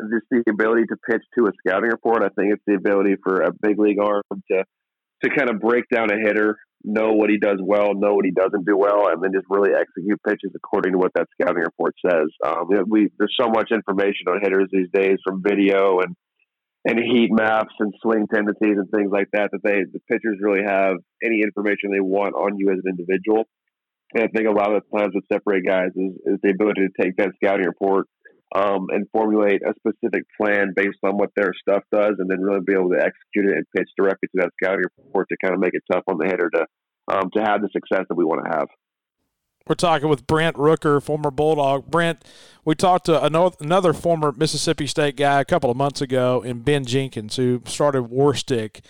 just 0.00 0.26
the 0.30 0.44
ability 0.48 0.84
to 0.86 0.96
pitch 1.10 1.22
to 1.36 1.46
a 1.46 1.50
scouting 1.58 1.90
report. 1.90 2.22
I 2.22 2.28
think 2.28 2.52
it's 2.52 2.62
the 2.66 2.74
ability 2.74 3.16
for 3.22 3.42
a 3.42 3.52
big 3.52 3.78
league 3.78 4.00
arm 4.00 4.22
to 4.50 4.64
to 5.24 5.30
kind 5.30 5.50
of 5.50 5.60
break 5.60 5.84
down 5.92 6.10
a 6.10 6.16
hitter, 6.16 6.56
know 6.84 7.12
what 7.12 7.30
he 7.30 7.38
does 7.38 7.58
well, 7.60 7.94
know 7.94 8.14
what 8.14 8.24
he 8.24 8.30
doesn't 8.30 8.64
do 8.64 8.76
well, 8.76 9.08
and 9.08 9.22
then 9.22 9.32
just 9.32 9.46
really 9.50 9.70
execute 9.74 10.20
pitches 10.22 10.52
according 10.54 10.92
to 10.92 10.98
what 10.98 11.12
that 11.14 11.26
scouting 11.32 11.62
report 11.62 11.94
says. 12.04 12.28
Um, 12.44 12.68
we 12.88 13.10
there's 13.18 13.34
so 13.38 13.48
much 13.48 13.70
information 13.72 14.28
on 14.28 14.40
hitters 14.42 14.68
these 14.72 14.88
days 14.92 15.18
from 15.24 15.42
video 15.42 16.00
and 16.00 16.14
any 16.88 17.02
heat 17.02 17.30
maps 17.32 17.74
and 17.80 17.92
swing 18.00 18.26
tendencies 18.32 18.76
and 18.78 18.88
things 18.90 19.10
like 19.12 19.28
that. 19.32 19.50
That 19.52 19.62
they 19.64 19.82
the 19.92 20.00
pitchers 20.08 20.38
really 20.40 20.64
have 20.66 20.96
any 21.24 21.42
information 21.42 21.90
they 21.90 22.00
want 22.00 22.34
on 22.34 22.56
you 22.56 22.70
as 22.70 22.78
an 22.84 22.96
individual. 22.98 23.44
And 24.14 24.24
I 24.24 24.28
think 24.28 24.48
a 24.48 24.52
lot 24.52 24.72
of 24.72 24.82
the 24.82 24.98
times 24.98 25.14
what 25.14 25.24
separate 25.30 25.66
guys 25.66 25.90
is, 25.94 26.12
is 26.24 26.38
the 26.42 26.50
ability 26.50 26.86
to 26.86 27.02
take 27.02 27.16
that 27.16 27.32
scouting 27.36 27.66
report 27.66 28.06
um, 28.54 28.86
and 28.90 29.06
formulate 29.12 29.62
a 29.62 29.74
specific 29.78 30.24
plan 30.40 30.72
based 30.74 30.98
on 31.04 31.16
what 31.16 31.30
their 31.36 31.52
stuff 31.60 31.82
does, 31.92 32.14
and 32.18 32.30
then 32.30 32.40
really 32.40 32.60
be 32.66 32.72
able 32.72 32.90
to 32.90 32.96
execute 32.96 33.46
it 33.50 33.56
and 33.56 33.66
pitch 33.76 33.88
directly 33.96 34.28
to 34.28 34.42
that 34.42 34.50
scouting 34.60 34.84
report 34.96 35.28
to 35.28 35.36
kind 35.42 35.54
of 35.54 35.60
make 35.60 35.74
it 35.74 35.82
tough 35.90 36.04
on 36.08 36.18
the 36.18 36.26
hitter 36.26 36.50
to 36.54 36.66
um, 37.10 37.30
to 37.34 37.42
have 37.42 37.62
the 37.62 37.68
success 37.72 38.04
that 38.08 38.14
we 38.14 38.24
want 38.24 38.44
to 38.44 38.50
have. 38.50 38.68
We're 39.68 39.74
talking 39.74 40.08
with 40.08 40.26
Brent 40.26 40.56
Rooker, 40.56 41.02
former 41.02 41.30
Bulldog. 41.30 41.90
Brent, 41.90 42.24
we 42.64 42.74
talked 42.74 43.04
to 43.06 43.22
another 43.22 43.92
former 43.92 44.32
Mississippi 44.32 44.86
State 44.86 45.16
guy 45.16 45.40
a 45.40 45.44
couple 45.44 45.70
of 45.70 45.76
months 45.76 46.00
ago, 46.00 46.40
in 46.40 46.60
Ben 46.60 46.86
Jenkins, 46.86 47.36
who 47.36 47.60
started 47.66 48.04
Warstic. 48.04 48.80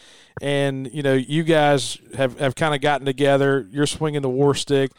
And 0.41 0.89
you 0.95 1.03
know, 1.03 1.15
you 1.15 1.43
guys 1.43 1.99
have 2.17 2.39
have 2.39 2.55
kind 2.55 2.77
of 2.77 2.81
gotten 2.81 3.07
together. 3.07 3.67
You're 3.73 3.87
swinging 3.87 4.23
the 4.23 4.29
Warstic 4.29 4.91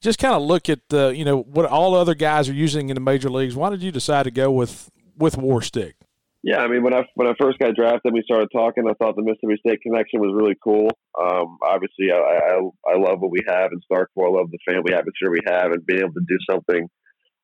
just 0.00 0.18
kind 0.18 0.34
of 0.34 0.42
look 0.42 0.68
at 0.68 0.80
the 0.88 1.08
you 1.08 1.24
know 1.24 1.40
what 1.40 1.66
all 1.66 1.94
other 1.94 2.14
guys 2.14 2.48
are 2.48 2.54
using 2.54 2.88
in 2.88 2.94
the 2.94 3.00
major 3.00 3.30
leagues. 3.30 3.54
Why 3.54 3.70
did 3.70 3.82
you 3.82 3.92
decide 3.92 4.24
to 4.24 4.30
go 4.30 4.50
with 4.50 4.90
with 5.16 5.36
Warstic? 5.36 5.94
Yeah, 6.42 6.58
I 6.58 6.68
mean 6.68 6.82
when 6.82 6.94
I 6.94 7.04
when 7.14 7.28
I 7.28 7.34
first 7.38 7.58
got 7.58 7.74
drafted, 7.74 8.14
we 8.14 8.22
started 8.24 8.48
talking. 8.52 8.84
I 8.88 8.94
thought 8.94 9.16
the 9.16 9.22
Mississippi 9.22 9.60
State 9.66 9.82
connection 9.82 10.20
was 10.20 10.32
really 10.34 10.56
cool. 10.62 10.88
Um, 11.20 11.58
obviously, 11.62 12.12
I, 12.12 12.16
I, 12.16 12.94
I 12.94 12.96
love 12.96 13.20
what 13.20 13.30
we 13.30 13.40
have 13.46 13.70
in 13.72 13.80
Starkville. 13.90 14.26
I 14.26 14.38
love 14.40 14.50
the 14.50 14.58
family 14.66 14.94
atmosphere 14.94 15.30
we 15.30 15.42
have, 15.46 15.72
and 15.72 15.84
being 15.84 16.00
able 16.00 16.14
to 16.14 16.24
do 16.26 16.38
something 16.50 16.88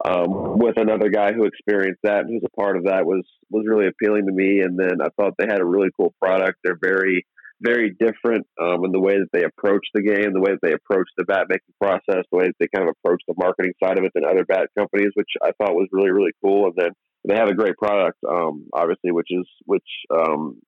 um, 0.05 0.59
with 0.59 0.79
another 0.79 1.09
guy 1.09 1.33
who 1.33 1.45
experienced 1.45 2.01
that 2.03 2.21
and 2.21 2.31
who's 2.31 2.45
a 2.45 2.61
part 2.61 2.77
of 2.77 2.85
that 2.85 3.05
was 3.07 3.25
was 3.51 3.65
really 3.69 3.87
appealing 3.87 4.27
to 4.27 4.33
me. 4.33 4.61
And 4.61 4.79
then 4.79 5.01
I 5.03 5.09
thought 5.17 5.35
they 5.39 5.47
had 5.49 5.61
a 5.61 5.65
really 5.65 5.89
cool 5.97 6.15
product. 6.21 6.59
They're 6.63 6.79
very 6.81 7.27
very 7.61 7.95
different 7.99 8.47
um, 8.61 8.85
in 8.85 8.93
the 8.93 9.01
way 9.01 9.15
that 9.19 9.31
they 9.33 9.45
approach 9.45 9.87
the 9.95 10.03
game, 10.03 10.33
the 10.33 10.41
way 10.41 10.53
that 10.53 10.61
they 10.63 10.73
approach 10.73 11.09
the 11.17 11.25
bat 11.25 11.47
making 11.49 11.75
process, 11.81 12.25
the 12.31 12.39
way 12.39 12.47
that 12.47 12.57
they 12.61 12.69
kind 12.75 12.89
of 12.89 12.95
approach 12.99 13.23
the 13.27 13.35
marketing 13.37 13.73
side 13.83 13.99
of 13.99 14.05
it 14.05 14.13
than 14.15 14.25
other 14.25 14.45
bat 14.45 14.69
companies, 14.77 15.13
which 15.15 15.31
I 15.43 15.53
thought 15.59 15.75
was 15.75 15.89
really 15.93 16.11
really 16.11 16.33
cool. 16.45 16.67
And 16.67 16.75
then 16.77 16.91
they 17.27 17.35
have 17.35 17.49
a 17.49 17.55
great 17.55 17.77
product, 17.77 18.19
um, 18.29 18.67
obviously, 18.73 19.11
which 19.13 19.29
is 19.31 19.47
which 19.65 19.89
um, 20.15 20.61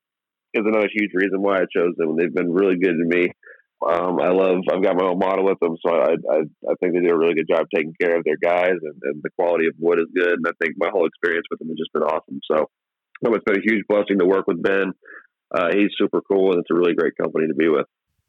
is 0.54 0.64
another 0.64 0.88
huge 0.92 1.10
reason 1.14 1.42
why 1.42 1.58
I 1.58 1.66
chose 1.74 1.94
them. 1.96 2.16
They've 2.16 2.34
been 2.34 2.52
really 2.52 2.78
good 2.78 2.96
to 2.96 3.04
me. 3.04 3.32
Um, 3.86 4.18
I 4.18 4.30
love. 4.30 4.58
I've 4.72 4.82
got 4.82 4.96
my 4.96 5.06
own 5.06 5.20
model 5.20 5.44
with 5.44 5.60
them, 5.60 5.76
so 5.86 5.94
I, 5.94 6.16
I, 6.32 6.38
I 6.68 6.74
think 6.80 6.94
they 6.94 7.00
do 7.00 7.14
a 7.14 7.18
really 7.18 7.34
good 7.34 7.48
job 7.48 7.66
taking 7.72 7.94
care 8.00 8.18
of 8.18 8.24
their 8.24 8.40
guys, 8.42 8.74
and, 8.82 8.96
and 9.04 9.22
the 9.22 9.30
quality 9.38 9.68
of 9.68 9.74
wood 9.78 10.00
is 10.00 10.10
good. 10.12 10.34
And 10.34 10.46
I 10.48 10.50
think 10.60 10.74
my 10.78 10.88
whole 10.90 11.06
experience 11.06 11.46
with 11.48 11.60
them 11.60 11.68
has 11.68 11.78
just 11.78 11.92
been 11.92 12.02
awesome. 12.02 12.40
So 12.50 12.66
it's 13.22 13.44
been 13.44 13.60
a 13.60 13.62
huge 13.62 13.84
blessing 13.88 14.18
to 14.18 14.26
work 14.26 14.48
with 14.48 14.62
Ben 14.62 14.92
uh, 15.50 15.68
he's 15.72 15.90
super 15.96 16.20
cool, 16.20 16.52
and 16.52 16.60
it's 16.60 16.70
a 16.70 16.74
really 16.74 16.94
great 16.94 17.16
company 17.16 17.46
to 17.46 17.54
be 17.54 17.68
with. 17.68 17.86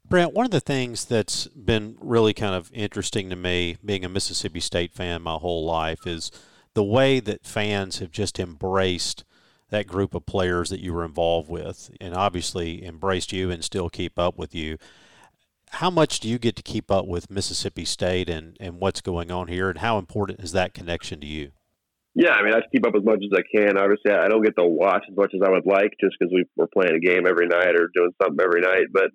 Brent, 0.07 0.33
one 0.33 0.45
of 0.45 0.51
the 0.51 0.59
things 0.59 1.05
that's 1.05 1.47
been 1.47 1.95
really 1.99 2.33
kind 2.33 2.55
of 2.55 2.71
interesting 2.73 3.29
to 3.29 3.35
me, 3.35 3.77
being 3.85 4.03
a 4.03 4.09
Mississippi 4.09 4.59
State 4.59 4.93
fan 4.93 5.21
my 5.21 5.35
whole 5.35 5.65
life, 5.65 6.07
is 6.07 6.31
the 6.73 6.83
way 6.83 7.19
that 7.19 7.45
fans 7.45 7.99
have 7.99 8.11
just 8.11 8.39
embraced 8.39 9.23
that 9.69 9.85
group 9.85 10.15
of 10.15 10.25
players 10.25 10.69
that 10.71 10.79
you 10.79 10.93
were 10.93 11.05
involved 11.05 11.49
with, 11.49 11.91
and 12.01 12.15
obviously 12.15 12.83
embraced 12.83 13.31
you 13.31 13.51
and 13.51 13.63
still 13.63 13.89
keep 13.89 14.17
up 14.17 14.37
with 14.37 14.55
you. 14.55 14.77
How 15.71 15.91
much 15.91 16.19
do 16.19 16.27
you 16.27 16.39
get 16.39 16.55
to 16.55 16.63
keep 16.63 16.89
up 16.89 17.05
with 17.05 17.29
Mississippi 17.29 17.85
State 17.85 18.29
and, 18.29 18.57
and 18.59 18.79
what's 18.79 19.01
going 19.01 19.29
on 19.29 19.47
here, 19.47 19.69
and 19.69 19.77
how 19.77 19.99
important 19.99 20.39
is 20.39 20.53
that 20.53 20.73
connection 20.73 21.19
to 21.21 21.27
you? 21.27 21.51
Yeah, 22.15 22.31
I 22.31 22.43
mean, 22.43 22.53
I 22.53 22.61
keep 22.73 22.85
up 22.85 22.95
as 22.97 23.03
much 23.05 23.21
as 23.23 23.31
I 23.37 23.43
can. 23.55 23.77
Obviously, 23.77 24.11
I 24.11 24.27
don't 24.27 24.43
get 24.43 24.57
to 24.57 24.65
watch 24.65 25.05
as 25.09 25.15
much 25.15 25.31
as 25.33 25.41
I 25.45 25.51
would 25.51 25.65
like, 25.65 25.93
just 26.01 26.15
because 26.19 26.33
we, 26.33 26.43
we're 26.57 26.67
playing 26.73 26.95
a 26.95 26.99
game 26.99 27.27
every 27.27 27.47
night 27.47 27.75
or 27.75 27.89
doing 27.93 28.11
something 28.21 28.43
every 28.43 28.61
night. 28.61 28.87
But 28.91 29.11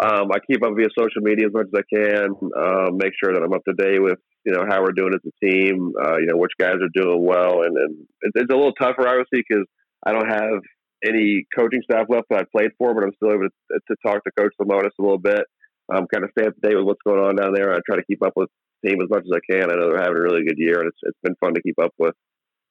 um, 0.00 0.32
I 0.32 0.38
keep 0.50 0.64
up 0.64 0.72
via 0.74 0.88
social 0.98 1.22
media 1.22 1.46
as 1.46 1.52
much 1.52 1.66
as 1.72 1.78
I 1.78 1.94
can. 1.94 2.28
Um, 2.34 2.96
make 2.96 3.12
sure 3.22 3.32
that 3.32 3.42
I'm 3.42 3.52
up 3.52 3.62
to 3.68 3.74
date 3.74 4.02
with 4.02 4.18
you 4.44 4.52
know 4.52 4.64
how 4.68 4.82
we're 4.82 4.96
doing 4.96 5.12
as 5.14 5.20
a 5.22 5.46
team. 5.46 5.92
Uh, 6.00 6.18
you 6.18 6.26
know 6.26 6.36
which 6.36 6.52
guys 6.58 6.76
are 6.82 6.92
doing 6.94 7.24
well, 7.24 7.62
and, 7.62 7.76
and 7.76 8.06
it's, 8.22 8.34
it's 8.34 8.52
a 8.52 8.56
little 8.56 8.72
tougher 8.72 9.06
obviously 9.06 9.44
because 9.46 9.66
I 10.04 10.12
don't 10.12 10.28
have 10.28 10.60
any 11.06 11.44
coaching 11.56 11.82
staff 11.84 12.06
left 12.08 12.26
that 12.30 12.40
I 12.40 12.44
played 12.50 12.70
for, 12.78 12.94
but 12.94 13.04
I'm 13.04 13.12
still 13.16 13.32
able 13.32 13.48
to, 13.48 13.78
to 13.88 13.96
talk 14.04 14.24
to 14.24 14.30
Coach 14.36 14.52
Lemonis 14.60 14.96
a 14.98 15.02
little 15.02 15.18
bit. 15.18 15.44
Um, 15.92 16.06
kind 16.12 16.24
of 16.24 16.30
stay 16.30 16.46
up 16.46 16.54
to 16.54 16.60
date 16.60 16.76
with 16.76 16.84
what's 16.84 17.02
going 17.06 17.20
on 17.20 17.36
down 17.36 17.52
there. 17.52 17.74
I 17.74 17.78
try 17.86 17.96
to 17.96 18.04
keep 18.04 18.24
up 18.24 18.32
with 18.36 18.48
team 18.84 19.00
as 19.02 19.08
much 19.08 19.24
as 19.24 19.32
I 19.32 19.52
can. 19.52 19.70
I 19.70 19.74
know 19.74 19.90
they're 19.90 20.02
having 20.02 20.18
a 20.18 20.22
really 20.22 20.44
good 20.44 20.58
year, 20.58 20.80
and 20.80 20.88
it's 20.88 20.98
it's 21.02 21.18
been 21.22 21.36
fun 21.36 21.54
to 21.54 21.62
keep 21.62 21.78
up 21.78 21.92
with. 21.98 22.14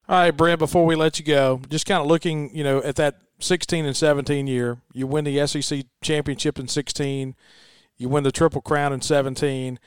All 0.08 0.18
right, 0.18 0.30
Brent. 0.30 0.58
Before 0.58 0.84
we 0.84 0.96
let 0.96 1.18
you 1.18 1.24
go, 1.24 1.60
just 1.68 1.86
kind 1.86 2.00
of 2.00 2.06
looking, 2.06 2.54
you 2.54 2.62
know, 2.62 2.82
at 2.82 2.96
that 2.96 3.20
16 3.40 3.86
and 3.86 3.96
17 3.96 4.46
year, 4.46 4.78
you 4.92 5.06
win 5.06 5.24
the 5.24 5.46
SEC 5.46 5.86
championship 6.02 6.58
in 6.58 6.68
16, 6.68 7.34
you 7.96 8.08
win 8.08 8.24
the 8.24 8.32
Triple 8.32 8.60
Crown 8.60 8.92
in 8.92 9.00
17, 9.00 9.78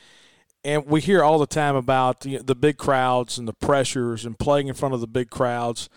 and 0.63 0.85
we 0.87 1.01
hear 1.01 1.23
all 1.23 1.37
the 1.37 1.45
time 1.45 1.75
about 1.75 2.21
the, 2.21 2.37
the 2.37 2.55
big 2.55 2.77
crowds 2.77 3.37
and 3.37 3.47
the 3.47 3.53
pressures 3.53 4.25
and 4.25 4.39
playing 4.39 4.67
in 4.67 4.73
front 4.73 4.95
of 4.95 5.01
the 5.01 5.07
big 5.07 5.29
crowds. 5.29 5.87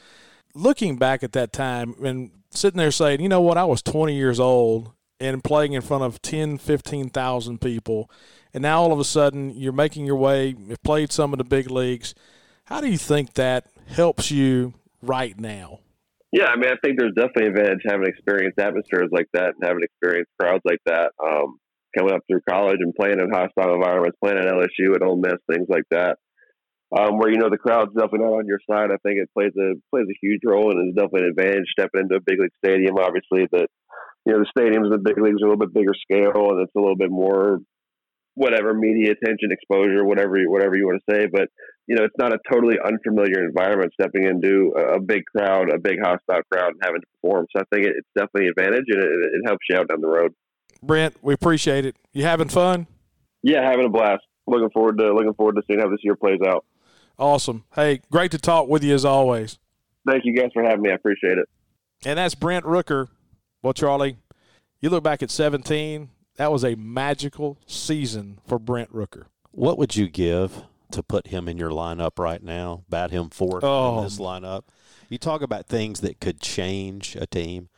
Looking 0.55 0.97
back 0.97 1.23
at 1.23 1.33
that 1.33 1.53
time 1.53 1.95
and 2.05 2.31
sitting 2.51 2.79
there 2.79 2.91
saying, 2.91 3.21
you 3.21 3.29
know 3.29 3.41
what, 3.41 3.57
I 3.57 3.65
was 3.65 3.83
20 3.83 4.15
years 4.15 4.39
old 4.39 4.93
and 5.21 5.45
playing 5.45 5.75
in 5.75 5.83
front 5.83 6.03
of 6.03 6.23
10, 6.23 6.59
15,000 6.59 7.61
people 7.61 8.11
and 8.53 8.63
now 8.63 8.83
all 8.83 8.93
of 8.93 8.99
a 8.99 9.05
sudden 9.05 9.51
you're 9.51 9.73
making 9.73 10.07
your 10.07 10.17
way, 10.17 10.57
you've 10.59 10.83
played 10.83 11.13
some 11.13 11.33
of 11.33 11.39
the 11.39 11.45
big 11.45 11.71
leagues. 11.71 12.15
How 12.65 12.81
do 12.81 12.89
you 12.89 12.99
think 12.99 13.35
that 13.35 13.67
helps 13.87 14.31
you 14.31 14.75
right 15.03 15.39
now? 15.39 15.81
Yeah, 16.33 16.47
I 16.47 16.57
mean, 16.57 16.71
I 16.71 16.77
think 16.83 16.99
there's 16.99 17.15
definitely 17.15 17.47
an 17.47 17.57
advantage 17.57 17.83
having 17.85 18.07
experienced 18.07 18.59
atmospheres 18.59 19.11
like 19.11 19.27
that 19.33 19.55
and 19.55 19.65
having 19.65 19.83
experienced 19.83 20.31
crowds 20.39 20.63
like 20.65 20.79
that. 20.87 21.11
Um, 21.23 21.59
coming 21.97 22.15
up 22.15 22.23
through 22.31 22.41
college 22.49 22.79
and 22.79 22.95
playing 22.95 23.19
in 23.19 23.31
hostile 23.33 23.75
environments, 23.75 24.17
playing 24.23 24.39
at 24.39 24.47
LSU 24.47 24.95
at 24.95 25.03
Ole 25.03 25.17
Miss, 25.17 25.43
things 25.51 25.67
like 25.69 25.83
that. 25.91 26.19
Um, 26.97 27.19
where 27.19 27.31
you 27.31 27.39
know 27.39 27.51
the 27.51 27.59
crowd's 27.59 27.95
definitely 27.95 28.27
not 28.27 28.39
on 28.39 28.47
your 28.47 28.61
side. 28.69 28.91
I 28.91 28.99
think 29.03 29.19
it 29.19 29.31
plays 29.35 29.53
a 29.59 29.75
plays 29.91 30.07
a 30.11 30.19
huge 30.23 30.43
role 30.45 30.71
and 30.71 30.91
is 30.91 30.95
definitely 30.95 31.31
an 31.31 31.35
advantage 31.39 31.67
stepping 31.71 32.03
into 32.03 32.17
a 32.17 32.21
big 32.21 32.41
league 32.41 32.55
stadium. 32.65 32.97
Obviously, 32.99 33.47
that 33.51 33.69
you 34.27 34.33
know 34.33 34.39
the 34.41 34.61
stadiums 34.61 34.87
in 34.87 34.91
the 34.91 34.99
big 34.99 35.19
leagues 35.19 35.43
are 35.43 35.47
a 35.47 35.51
little 35.51 35.67
bit 35.67 35.75
bigger 35.75 35.95
scale 35.95 36.51
and 36.51 36.61
it's 36.61 36.75
a 36.77 36.81
little 36.81 36.97
bit 36.97 37.11
more 37.11 37.61
whatever 38.35 38.73
media 38.73 39.13
attention, 39.13 39.51
exposure, 39.53 40.05
whatever 40.05 40.37
whatever 40.47 40.77
you 40.77 40.87
want 40.87 41.03
to 41.07 41.15
say. 41.15 41.27
But 41.31 41.49
you 41.87 41.97
know, 41.97 42.05
it's 42.05 42.15
not 42.19 42.33
a 42.33 42.39
totally 42.51 42.77
unfamiliar 42.83 43.45
environment 43.45 43.93
stepping 44.01 44.25
into 44.25 44.73
a, 44.77 44.97
a 44.97 45.01
big 45.01 45.25
crowd, 45.27 45.71
a 45.73 45.79
big 45.79 45.99
hostile 46.03 46.43
crowd, 46.51 46.73
and 46.73 46.81
having 46.83 47.01
to 47.01 47.07
perform. 47.21 47.47
So 47.55 47.63
I 47.63 47.65
think 47.75 47.87
it, 47.87 47.95
it's 47.97 48.09
definitely 48.17 48.47
an 48.47 48.55
advantage, 48.57 48.87
and 48.89 49.03
it, 49.03 49.11
it 49.11 49.43
helps 49.47 49.65
you 49.69 49.77
out 49.77 49.89
down 49.89 50.01
the 50.01 50.09
road. 50.09 50.35
Brent, 50.83 51.17
we 51.23 51.35
appreciate 51.35 51.85
it. 51.85 51.97
You 52.13 52.25
having 52.25 52.49
fun? 52.49 52.87
Yeah, 53.43 53.69
having 53.69 53.87
a 53.87 53.91
blast. 53.91 54.23
Looking 54.47 54.71
forward 54.71 54.99
to 54.99 55.13
looking 55.13 55.35
forward 55.35 55.57
to 55.57 55.63
seeing 55.67 55.81
how 55.81 55.89
this 55.89 56.01
year 56.03 56.17
plays 56.17 56.41
out. 56.47 56.65
Awesome. 57.19 57.65
Hey, 57.75 58.01
great 58.11 58.31
to 58.31 58.39
talk 58.39 58.69
with 58.69 58.83
you 58.83 58.95
as 58.95 59.05
always. 59.05 59.59
Thank 60.09 60.25
you 60.25 60.35
guys 60.35 60.49
for 60.55 60.63
having 60.63 60.81
me. 60.81 60.91
I 60.91 60.95
appreciate 60.95 61.37
it. 61.37 61.49
And 62.05 62.19
that's 62.19 62.35
Brent 62.35 62.65
Rooker. 62.65 63.09
Well, 63.63 63.75
Charlie, 63.75 64.17
you 64.81 64.89
look 64.89 65.05
back 65.05 65.23
at 65.23 65.31
17, 65.31 66.09
that 66.37 66.51
was 66.51 66.65
a 66.65 66.75
magical 66.77 67.59
season 67.67 68.39
for 68.47 68.59
Brent 68.59 68.91
Rooker. 68.91 69.25
What 69.51 69.77
would 69.77 69.97
you 69.97 70.09
give 70.09 70.63
to 70.93 71.03
put 71.03 71.27
him 71.27 71.47
in 71.47 71.59
your 71.59 71.71
lineup 71.71 72.19
right 72.19 72.43
now? 72.43 72.85
Bat 72.89 73.11
him 73.11 73.29
fourth 73.29 73.63
oh. 73.63 73.99
in 73.99 74.05
this 74.05 74.19
lineup. 74.19 74.63
You 75.11 75.19
talk 75.19 75.43
about 75.43 75.67
things 75.67 76.01
that 76.01 76.21
could 76.21 76.41
change 76.41 77.17
a 77.17 77.27
team. 77.27 77.69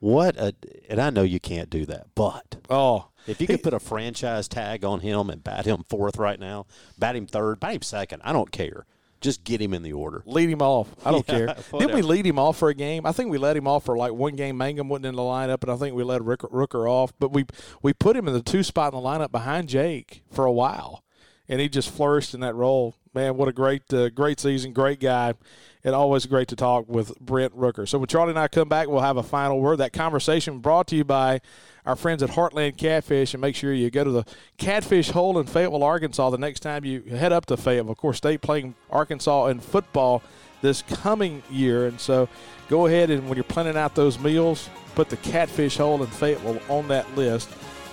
What 0.00 0.36
a 0.36 0.54
and 0.88 1.00
I 1.00 1.10
know 1.10 1.22
you 1.22 1.40
can't 1.40 1.70
do 1.70 1.86
that, 1.86 2.06
but 2.14 2.56
oh, 2.68 3.08
if 3.26 3.40
you 3.40 3.46
could 3.46 3.62
put 3.62 3.74
a 3.74 3.78
franchise 3.78 4.48
tag 4.48 4.84
on 4.84 5.00
him 5.00 5.28
and 5.28 5.44
bat 5.44 5.66
him 5.66 5.84
fourth 5.88 6.16
right 6.16 6.40
now, 6.40 6.66
bat 6.98 7.16
him 7.16 7.26
third, 7.26 7.60
bat 7.60 7.74
him 7.74 7.82
second, 7.82 8.22
I 8.24 8.32
don't 8.32 8.50
care. 8.50 8.86
Just 9.20 9.44
get 9.44 9.60
him 9.60 9.74
in 9.74 9.82
the 9.82 9.92
order. 9.92 10.22
Lead 10.24 10.48
him 10.48 10.62
off. 10.62 10.88
I 11.04 11.10
don't 11.10 11.28
yeah, 11.28 11.34
care. 11.34 11.56
Didn't 11.78 11.94
we 11.94 12.02
lead 12.02 12.26
him 12.26 12.38
off 12.38 12.56
for 12.56 12.70
a 12.70 12.74
game? 12.74 13.04
I 13.04 13.12
think 13.12 13.30
we 13.30 13.38
let 13.38 13.56
him 13.56 13.66
off 13.66 13.84
for 13.84 13.96
like 13.96 14.12
one 14.12 14.34
game. 14.34 14.56
Mangum 14.56 14.88
wasn't 14.88 15.06
in 15.06 15.14
the 15.16 15.22
lineup, 15.22 15.62
and 15.62 15.70
I 15.70 15.76
think 15.76 15.94
we 15.94 16.04
let 16.04 16.22
Rooker 16.22 16.90
off. 16.90 17.12
But 17.18 17.32
we 17.32 17.46
we 17.82 17.92
put 17.92 18.16
him 18.16 18.28
in 18.28 18.34
the 18.34 18.42
two 18.42 18.62
spot 18.62 18.94
in 18.94 19.00
the 19.00 19.06
lineup 19.06 19.30
behind 19.30 19.68
Jake 19.68 20.22
for 20.30 20.44
a 20.46 20.52
while, 20.52 21.04
and 21.48 21.60
he 21.60 21.68
just 21.68 21.90
flourished 21.90 22.34
in 22.34 22.40
that 22.40 22.54
role. 22.54 22.94
Man, 23.12 23.36
what 23.36 23.48
a 23.48 23.52
great 23.52 23.92
uh, 23.92 24.08
great 24.10 24.38
season, 24.38 24.72
great 24.72 25.00
guy 25.00 25.34
and 25.82 25.94
always 25.94 26.26
great 26.26 26.46
to 26.48 26.56
talk 26.56 26.88
with 26.88 27.18
Brent 27.18 27.56
Rooker. 27.56 27.88
So 27.88 27.98
when 27.98 28.06
Charlie 28.06 28.30
and 28.30 28.38
I 28.38 28.46
come 28.46 28.68
back, 28.68 28.86
we'll 28.86 29.00
have 29.00 29.16
a 29.16 29.22
final 29.22 29.60
word. 29.60 29.78
That 29.78 29.92
conversation 29.92 30.58
brought 30.58 30.86
to 30.88 30.96
you 30.96 31.04
by 31.04 31.40
our 31.86 31.96
friends 31.96 32.22
at 32.22 32.30
Heartland 32.30 32.76
Catfish, 32.76 33.34
and 33.34 33.40
make 33.40 33.56
sure 33.56 33.72
you 33.72 33.90
go 33.90 34.04
to 34.04 34.10
the 34.10 34.24
Catfish 34.58 35.10
Hole 35.10 35.38
in 35.38 35.46
Fayetteville, 35.46 35.82
Arkansas, 35.82 36.30
the 36.30 36.38
next 36.38 36.60
time 36.60 36.84
you 36.84 37.02
head 37.02 37.32
up 37.32 37.46
to 37.46 37.56
Fayetteville. 37.56 37.92
Of 37.92 37.98
course, 37.98 38.18
State 38.18 38.42
playing 38.42 38.74
Arkansas 38.90 39.46
in 39.46 39.58
football 39.58 40.22
this 40.60 40.82
coming 40.82 41.42
year, 41.50 41.86
and 41.86 41.98
so 41.98 42.28
go 42.68 42.86
ahead 42.86 43.10
and 43.10 43.26
when 43.28 43.36
you're 43.36 43.44
planning 43.44 43.76
out 43.76 43.94
those 43.94 44.20
meals, 44.20 44.68
put 44.94 45.08
the 45.08 45.16
Catfish 45.16 45.78
Hole 45.78 46.02
in 46.02 46.10
Fayetteville 46.10 46.60
on 46.68 46.86
that 46.88 47.16
list 47.16 47.48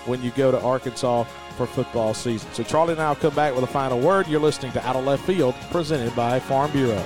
when 0.05 0.21
you 0.21 0.31
go 0.31 0.51
to 0.51 0.61
Arkansas 0.61 1.25
for 1.57 1.65
football 1.65 2.13
season. 2.13 2.49
So 2.53 2.63
Charlie 2.63 2.93
and 2.93 3.01
I 3.01 3.09
will 3.09 3.15
come 3.15 3.35
back 3.35 3.53
with 3.53 3.63
a 3.63 3.67
final 3.67 3.99
word. 3.99 4.27
You're 4.27 4.39
listening 4.39 4.71
to 4.73 4.87
Out 4.87 4.95
of 4.95 5.05
Left 5.05 5.25
Field, 5.25 5.55
presented 5.71 6.15
by 6.15 6.39
Farm 6.39 6.71
Bureau. 6.71 7.03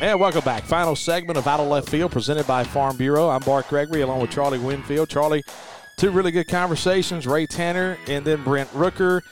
And 0.00 0.20
welcome 0.20 0.44
back. 0.44 0.64
Final 0.64 0.96
segment 0.96 1.38
of 1.38 1.46
Out 1.46 1.60
of 1.60 1.68
Left 1.68 1.88
Field 1.88 2.12
presented 2.12 2.46
by 2.46 2.62
Farm 2.62 2.96
Bureau. 2.96 3.30
I'm 3.30 3.40
Bart 3.40 3.68
Gregory 3.68 4.02
along 4.02 4.20
with 4.20 4.30
Charlie 4.30 4.58
Winfield. 4.58 5.08
Charlie, 5.08 5.42
two 5.96 6.10
really 6.10 6.30
good 6.30 6.48
conversations 6.48 7.26
Ray 7.26 7.46
Tanner 7.46 7.96
and 8.06 8.24
then 8.24 8.42
Brent 8.42 8.68
Rooker. 8.72 9.22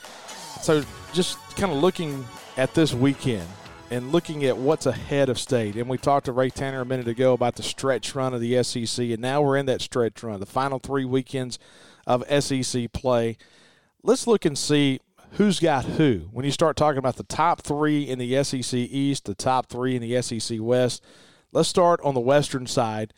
So 0.61 0.83
just 1.13 1.37
kind 1.57 1.71
of 1.71 1.77
looking 1.79 2.25
at 2.57 2.73
this 2.73 2.93
weekend, 2.93 3.47
and 3.91 4.11
looking 4.11 4.43
at 4.45 4.57
what's 4.57 4.85
ahead 4.85 5.29
of 5.29 5.37
state. 5.37 5.75
And 5.75 5.87
we 5.87 5.97
talked 5.97 6.25
to 6.25 6.31
Ray 6.31 6.49
Tanner 6.49 6.81
a 6.81 6.85
minute 6.85 7.07
ago 7.07 7.33
about 7.33 7.55
the 7.55 7.63
stretch 7.63 8.15
run 8.15 8.33
of 8.33 8.41
the 8.41 8.63
SEC, 8.63 9.05
and 9.05 9.19
now 9.19 9.41
we're 9.41 9.57
in 9.57 9.65
that 9.67 9.81
stretch 9.81 10.23
run, 10.23 10.39
the 10.39 10.45
final 10.45 10.79
three 10.79 11.05
weekends 11.05 11.59
of 12.07 12.23
SEC 12.43 12.91
play. 12.93 13.37
Let's 14.01 14.27
look 14.27 14.45
and 14.45 14.57
see 14.57 14.99
who's 15.33 15.59
got 15.59 15.85
who. 15.85 16.29
When 16.31 16.45
you 16.45 16.51
start 16.51 16.75
talking 16.75 16.99
about 16.99 17.15
the 17.15 17.23
top 17.23 17.61
three 17.61 18.03
in 18.03 18.19
the 18.19 18.43
SEC 18.43 18.73
East, 18.73 19.25
the 19.25 19.35
top 19.35 19.67
three 19.67 19.95
in 19.95 20.01
the 20.01 20.21
SEC 20.21 20.57
West, 20.61 21.03
let's 21.51 21.69
start 21.69 21.99
on 22.03 22.13
the 22.13 22.19
Western 22.19 22.67
side. 22.67 23.13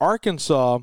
Arkansas 0.00 0.80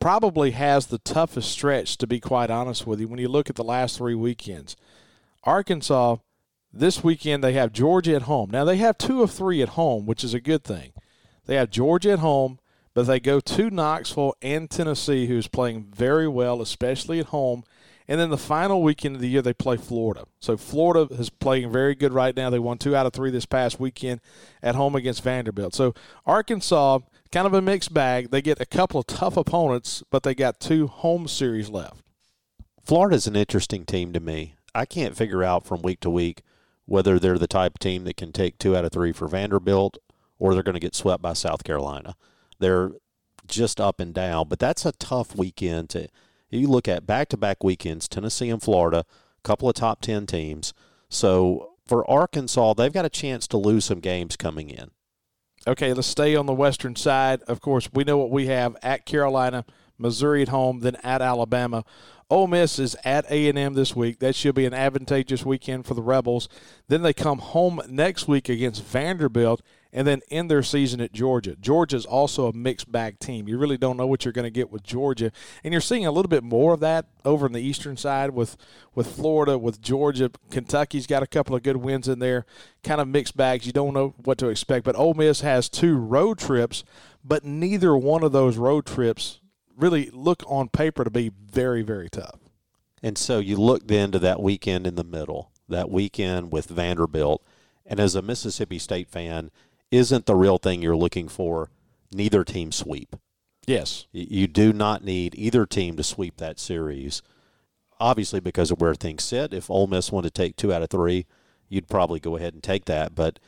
probably 0.00 0.52
has 0.52 0.86
the 0.86 0.98
toughest 0.98 1.50
stretch, 1.50 1.96
to 1.98 2.06
be 2.06 2.20
quite 2.20 2.50
honest 2.50 2.86
with 2.86 3.00
you, 3.00 3.08
when 3.08 3.18
you 3.18 3.28
look 3.28 3.48
at 3.50 3.56
the 3.56 3.64
last 3.64 3.98
three 3.98 4.14
weekends. 4.14 4.76
Arkansas, 5.44 6.16
this 6.78 7.02
weekend, 7.02 7.42
they 7.42 7.52
have 7.54 7.72
Georgia 7.72 8.14
at 8.14 8.22
home. 8.22 8.50
Now, 8.50 8.64
they 8.64 8.76
have 8.76 8.98
two 8.98 9.22
of 9.22 9.30
three 9.30 9.62
at 9.62 9.70
home, 9.70 10.06
which 10.06 10.24
is 10.24 10.34
a 10.34 10.40
good 10.40 10.64
thing. 10.64 10.92
They 11.46 11.56
have 11.56 11.70
Georgia 11.70 12.12
at 12.12 12.18
home, 12.20 12.58
but 12.94 13.06
they 13.06 13.20
go 13.20 13.40
to 13.40 13.70
Knoxville 13.70 14.34
and 14.42 14.70
Tennessee, 14.70 15.26
who's 15.26 15.48
playing 15.48 15.86
very 15.94 16.26
well, 16.26 16.60
especially 16.60 17.20
at 17.20 17.26
home 17.26 17.64
and 18.08 18.20
then 18.20 18.30
the 18.30 18.38
final 18.38 18.82
weekend 18.82 19.16
of 19.16 19.20
the 19.20 19.28
year, 19.28 19.42
they 19.42 19.52
play 19.52 19.76
Florida. 19.76 20.26
So 20.38 20.56
Florida 20.56 21.12
is 21.14 21.28
playing 21.28 21.72
very 21.72 21.94
good 21.94 22.12
right 22.12 22.36
now. 22.36 22.50
They 22.50 22.58
won 22.58 22.78
two 22.78 22.94
out 22.94 23.06
of 23.06 23.12
three 23.12 23.30
this 23.30 23.46
past 23.46 23.80
weekend 23.80 24.20
at 24.62 24.76
home 24.76 24.94
against 24.94 25.22
Vanderbilt. 25.22 25.74
So 25.74 25.92
Arkansas, 26.24 27.00
kind 27.32 27.46
of 27.46 27.54
a 27.54 27.62
mixed 27.62 27.92
bag. 27.92 28.30
They 28.30 28.42
get 28.42 28.60
a 28.60 28.66
couple 28.66 29.00
of 29.00 29.06
tough 29.06 29.36
opponents, 29.36 30.04
but 30.10 30.22
they 30.22 30.34
got 30.34 30.60
two 30.60 30.86
home 30.86 31.26
series 31.26 31.68
left. 31.68 32.02
Florida's 32.84 33.26
an 33.26 33.34
interesting 33.34 33.84
team 33.84 34.12
to 34.12 34.20
me. 34.20 34.54
I 34.72 34.84
can't 34.84 35.16
figure 35.16 35.42
out 35.42 35.66
from 35.66 35.82
week 35.82 36.00
to 36.00 36.10
week 36.10 36.42
whether 36.86 37.18
they're 37.18 37.38
the 37.38 37.46
type 37.46 37.74
of 37.74 37.78
team 37.80 38.04
that 38.04 38.16
can 38.16 38.32
take 38.32 38.58
two 38.58 38.76
out 38.76 38.84
of 38.84 38.92
three 38.92 39.12
for 39.12 39.28
Vanderbilt 39.28 39.98
or 40.38 40.54
they're 40.54 40.62
going 40.62 40.74
to 40.74 40.80
get 40.80 40.94
swept 40.94 41.22
by 41.22 41.32
South 41.32 41.64
Carolina. 41.64 42.16
They're 42.58 42.92
just 43.46 43.80
up 43.80 44.00
and 44.00 44.14
down, 44.14 44.48
but 44.48 44.58
that's 44.58 44.84
a 44.86 44.92
tough 44.92 45.36
weekend 45.36 45.90
to– 45.90 46.08
you 46.50 46.68
look 46.68 46.88
at 46.88 47.06
back 47.06 47.28
to 47.30 47.36
back 47.36 47.64
weekends, 47.64 48.08
Tennessee 48.08 48.50
and 48.50 48.62
Florida, 48.62 48.98
a 48.98 49.42
couple 49.42 49.68
of 49.68 49.74
top 49.74 50.00
10 50.00 50.26
teams. 50.26 50.72
So 51.08 51.72
for 51.86 52.08
Arkansas, 52.10 52.74
they've 52.74 52.92
got 52.92 53.04
a 53.04 53.10
chance 53.10 53.46
to 53.48 53.56
lose 53.56 53.84
some 53.84 54.00
games 54.00 54.36
coming 54.36 54.70
in. 54.70 54.90
Okay, 55.66 55.92
let's 55.92 56.06
stay 56.06 56.36
on 56.36 56.46
the 56.46 56.54
western 56.54 56.94
side. 56.94 57.42
Of 57.42 57.60
course, 57.60 57.88
we 57.92 58.04
know 58.04 58.18
what 58.18 58.30
we 58.30 58.46
have 58.46 58.76
at 58.82 59.04
Carolina, 59.04 59.64
Missouri 59.98 60.42
at 60.42 60.48
home, 60.48 60.80
then 60.80 60.96
at 61.02 61.22
Alabama. 61.22 61.84
Ole 62.28 62.48
Miss 62.48 62.80
is 62.80 62.96
at 63.04 63.24
A&M 63.30 63.74
this 63.74 63.94
week. 63.94 64.18
That 64.18 64.34
should 64.34 64.56
be 64.56 64.66
an 64.66 64.74
advantageous 64.74 65.46
weekend 65.46 65.86
for 65.86 65.94
the 65.94 66.02
Rebels. 66.02 66.48
Then 66.88 67.02
they 67.02 67.12
come 67.12 67.38
home 67.38 67.80
next 67.88 68.26
week 68.26 68.48
against 68.48 68.82
Vanderbilt 68.82 69.62
and 69.92 70.08
then 70.08 70.20
end 70.28 70.50
their 70.50 70.64
season 70.64 71.00
at 71.00 71.12
Georgia. 71.12 71.54
Georgia 71.54 71.96
is 71.96 72.04
also 72.04 72.48
a 72.48 72.52
mixed 72.52 72.90
bag 72.90 73.20
team. 73.20 73.46
You 73.46 73.58
really 73.58 73.78
don't 73.78 73.96
know 73.96 74.08
what 74.08 74.24
you're 74.24 74.32
going 74.32 74.44
to 74.44 74.50
get 74.50 74.72
with 74.72 74.82
Georgia, 74.82 75.30
and 75.62 75.72
you're 75.72 75.80
seeing 75.80 76.04
a 76.04 76.10
little 76.10 76.28
bit 76.28 76.42
more 76.42 76.74
of 76.74 76.80
that 76.80 77.06
over 77.24 77.46
in 77.46 77.52
the 77.52 77.60
eastern 77.60 77.96
side 77.96 78.30
with 78.30 78.56
with 78.94 79.06
Florida, 79.06 79.56
with 79.56 79.80
Georgia. 79.80 80.30
Kentucky's 80.50 81.06
got 81.06 81.22
a 81.22 81.28
couple 81.28 81.54
of 81.54 81.62
good 81.62 81.76
wins 81.76 82.08
in 82.08 82.18
there. 82.18 82.44
Kind 82.82 83.00
of 83.00 83.06
mixed 83.06 83.36
bags. 83.36 83.66
You 83.66 83.72
don't 83.72 83.94
know 83.94 84.14
what 84.24 84.36
to 84.38 84.48
expect. 84.48 84.84
But 84.84 84.96
Ole 84.96 85.14
Miss 85.14 85.42
has 85.42 85.68
two 85.68 85.96
road 85.96 86.38
trips, 86.38 86.82
but 87.24 87.44
neither 87.44 87.96
one 87.96 88.24
of 88.24 88.32
those 88.32 88.58
road 88.58 88.84
trips 88.84 89.40
really 89.76 90.10
look 90.12 90.42
on 90.46 90.68
paper 90.68 91.04
to 91.04 91.10
be 91.10 91.30
very 91.30 91.82
very 91.82 92.08
tough. 92.08 92.40
And 93.02 93.18
so 93.18 93.38
you 93.38 93.56
look 93.56 93.86
then 93.86 94.10
to 94.12 94.18
that 94.20 94.42
weekend 94.42 94.86
in 94.86 94.94
the 94.94 95.04
middle, 95.04 95.52
that 95.68 95.90
weekend 95.90 96.50
with 96.50 96.66
Vanderbilt. 96.66 97.44
And 97.84 98.00
as 98.00 98.14
a 98.14 98.22
Mississippi 98.22 98.78
State 98.78 99.08
fan, 99.08 99.50
isn't 99.90 100.26
the 100.26 100.34
real 100.34 100.58
thing 100.58 100.82
you're 100.82 100.96
looking 100.96 101.28
for, 101.28 101.70
neither 102.12 102.42
team 102.42 102.72
sweep. 102.72 103.14
Yes. 103.66 104.06
You 104.12 104.46
do 104.46 104.72
not 104.72 105.04
need 105.04 105.34
either 105.36 105.66
team 105.66 105.96
to 105.96 106.02
sweep 106.02 106.38
that 106.38 106.58
series. 106.58 107.22
Obviously, 107.98 108.40
because 108.40 108.70
of 108.70 108.80
where 108.80 108.94
things 108.94 109.24
sit. 109.24 109.54
If 109.54 109.70
Ole 109.70 109.86
Miss 109.86 110.12
wanted 110.12 110.34
to 110.34 110.42
take 110.42 110.56
two 110.56 110.72
out 110.72 110.82
of 110.82 110.90
three, 110.90 111.26
you'd 111.68 111.88
probably 111.88 112.20
go 112.20 112.36
ahead 112.36 112.54
and 112.54 112.62
take 112.62 112.84
that. 112.86 113.14
But 113.14 113.38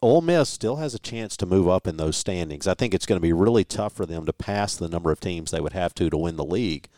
Ole 0.00 0.20
Miss 0.20 0.48
still 0.48 0.76
has 0.76 0.94
a 0.94 0.98
chance 0.98 1.36
to 1.36 1.46
move 1.46 1.68
up 1.68 1.86
in 1.86 1.96
those 1.96 2.16
standings. 2.16 2.68
I 2.68 2.74
think 2.74 2.94
it's 2.94 3.06
going 3.06 3.16
to 3.16 3.26
be 3.26 3.32
really 3.32 3.64
tough 3.64 3.92
for 3.92 4.06
them 4.06 4.26
to 4.26 4.32
pass 4.32 4.76
the 4.76 4.88
number 4.88 5.10
of 5.10 5.20
teams 5.20 5.50
they 5.50 5.60
would 5.60 5.72
have 5.72 5.94
to 5.94 6.08
to 6.08 6.16
win 6.16 6.36
the 6.36 6.44
league. 6.44 6.88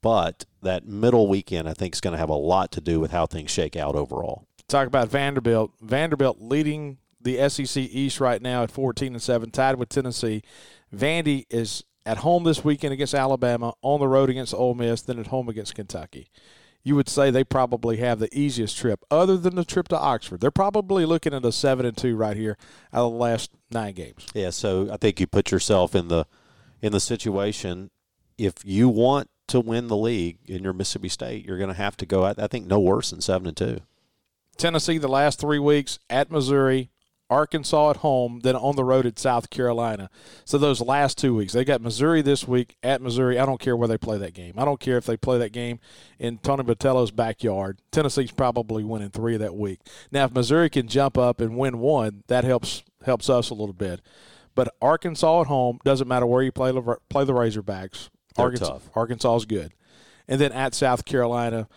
But 0.00 0.44
that 0.62 0.86
middle 0.86 1.26
weekend, 1.26 1.68
I 1.68 1.74
think, 1.74 1.94
is 1.94 2.00
going 2.00 2.12
to 2.12 2.18
have 2.18 2.28
a 2.28 2.34
lot 2.34 2.70
to 2.72 2.80
do 2.80 3.00
with 3.00 3.10
how 3.10 3.26
things 3.26 3.50
shake 3.50 3.74
out 3.74 3.96
overall. 3.96 4.46
Talk 4.68 4.86
about 4.86 5.08
Vanderbilt. 5.08 5.72
Vanderbilt 5.80 6.40
leading 6.40 6.98
the 7.20 7.48
SEC 7.48 7.82
East 7.82 8.20
right 8.20 8.40
now 8.40 8.62
at 8.62 8.70
14 8.70 9.14
and 9.14 9.22
7, 9.22 9.50
tied 9.50 9.76
with 9.76 9.88
Tennessee. 9.88 10.42
Vandy 10.94 11.46
is 11.50 11.82
at 12.04 12.18
home 12.18 12.44
this 12.44 12.62
weekend 12.62 12.92
against 12.92 13.14
Alabama, 13.14 13.74
on 13.82 13.98
the 13.98 14.06
road 14.06 14.30
against 14.30 14.54
Ole 14.54 14.74
Miss, 14.74 15.02
then 15.02 15.18
at 15.18 15.26
home 15.26 15.48
against 15.48 15.74
Kentucky. 15.74 16.30
You 16.86 16.94
would 16.94 17.08
say 17.08 17.32
they 17.32 17.42
probably 17.42 17.96
have 17.96 18.20
the 18.20 18.28
easiest 18.32 18.78
trip, 18.78 19.02
other 19.10 19.36
than 19.36 19.56
the 19.56 19.64
trip 19.64 19.88
to 19.88 19.98
Oxford. 19.98 20.40
They're 20.40 20.52
probably 20.52 21.04
looking 21.04 21.34
at 21.34 21.44
a 21.44 21.50
seven 21.50 21.84
and 21.84 21.96
two 21.96 22.14
right 22.14 22.36
here 22.36 22.56
out 22.92 23.06
of 23.06 23.12
the 23.12 23.18
last 23.18 23.50
nine 23.72 23.94
games. 23.94 24.24
Yeah, 24.34 24.50
so 24.50 24.88
I 24.92 24.96
think 24.96 25.18
you 25.18 25.26
put 25.26 25.50
yourself 25.50 25.96
in 25.96 26.06
the 26.06 26.26
in 26.80 26.92
the 26.92 27.00
situation. 27.00 27.90
If 28.38 28.64
you 28.64 28.88
want 28.88 29.30
to 29.48 29.58
win 29.58 29.88
the 29.88 29.96
league 29.96 30.38
in 30.46 30.62
your 30.62 30.72
Mississippi 30.72 31.08
State, 31.08 31.44
you're 31.44 31.58
going 31.58 31.70
to 31.70 31.74
have 31.74 31.96
to 31.96 32.06
go. 32.06 32.24
I 32.24 32.46
think 32.46 32.68
no 32.68 32.78
worse 32.78 33.10
than 33.10 33.20
seven 33.20 33.48
and 33.48 33.56
two. 33.56 33.80
Tennessee 34.56 34.98
the 34.98 35.08
last 35.08 35.40
three 35.40 35.58
weeks 35.58 35.98
at 36.08 36.30
Missouri, 36.30 36.90
Arkansas 37.28 37.90
at 37.90 37.96
home, 37.98 38.40
then 38.42 38.54
on 38.54 38.76
the 38.76 38.84
road 38.84 39.06
at 39.06 39.18
South 39.18 39.50
Carolina. 39.50 40.08
So 40.44 40.58
those 40.58 40.80
last 40.80 41.18
two 41.18 41.34
weeks, 41.34 41.52
they 41.52 41.64
got 41.64 41.80
Missouri 41.80 42.22
this 42.22 42.46
week 42.46 42.76
at 42.82 43.02
Missouri. 43.02 43.38
I 43.38 43.46
don't 43.46 43.60
care 43.60 43.76
where 43.76 43.88
they 43.88 43.98
play 43.98 44.18
that 44.18 44.34
game. 44.34 44.54
I 44.56 44.64
don't 44.64 44.80
care 44.80 44.96
if 44.96 45.06
they 45.06 45.16
play 45.16 45.38
that 45.38 45.52
game 45.52 45.80
in 46.18 46.38
Tony 46.38 46.62
Vitello's 46.62 47.10
backyard. 47.10 47.80
Tennessee's 47.90 48.30
probably 48.30 48.84
winning 48.84 49.10
three 49.10 49.34
of 49.34 49.40
that 49.40 49.56
week. 49.56 49.80
Now, 50.12 50.26
if 50.26 50.32
Missouri 50.32 50.70
can 50.70 50.88
jump 50.88 51.18
up 51.18 51.40
and 51.40 51.56
win 51.56 51.78
one, 51.78 52.22
that 52.28 52.44
helps 52.44 52.84
helps 53.04 53.28
us 53.30 53.50
a 53.50 53.54
little 53.54 53.72
bit. 53.74 54.00
But 54.54 54.74
Arkansas 54.80 55.42
at 55.42 55.46
home 55.48 55.78
doesn't 55.84 56.08
matter 56.08 56.26
where 56.26 56.42
you 56.42 56.52
play 56.52 56.72
play 57.08 57.24
the 57.24 57.32
Razorbacks. 57.32 58.08
They're 58.36 58.46
Arkansas, 58.46 58.68
tough. 58.68 58.90
Arkansas 58.94 59.36
is 59.36 59.44
good, 59.46 59.72
and 60.28 60.40
then 60.40 60.52
at 60.52 60.74
South 60.74 61.04
Carolina 61.04 61.68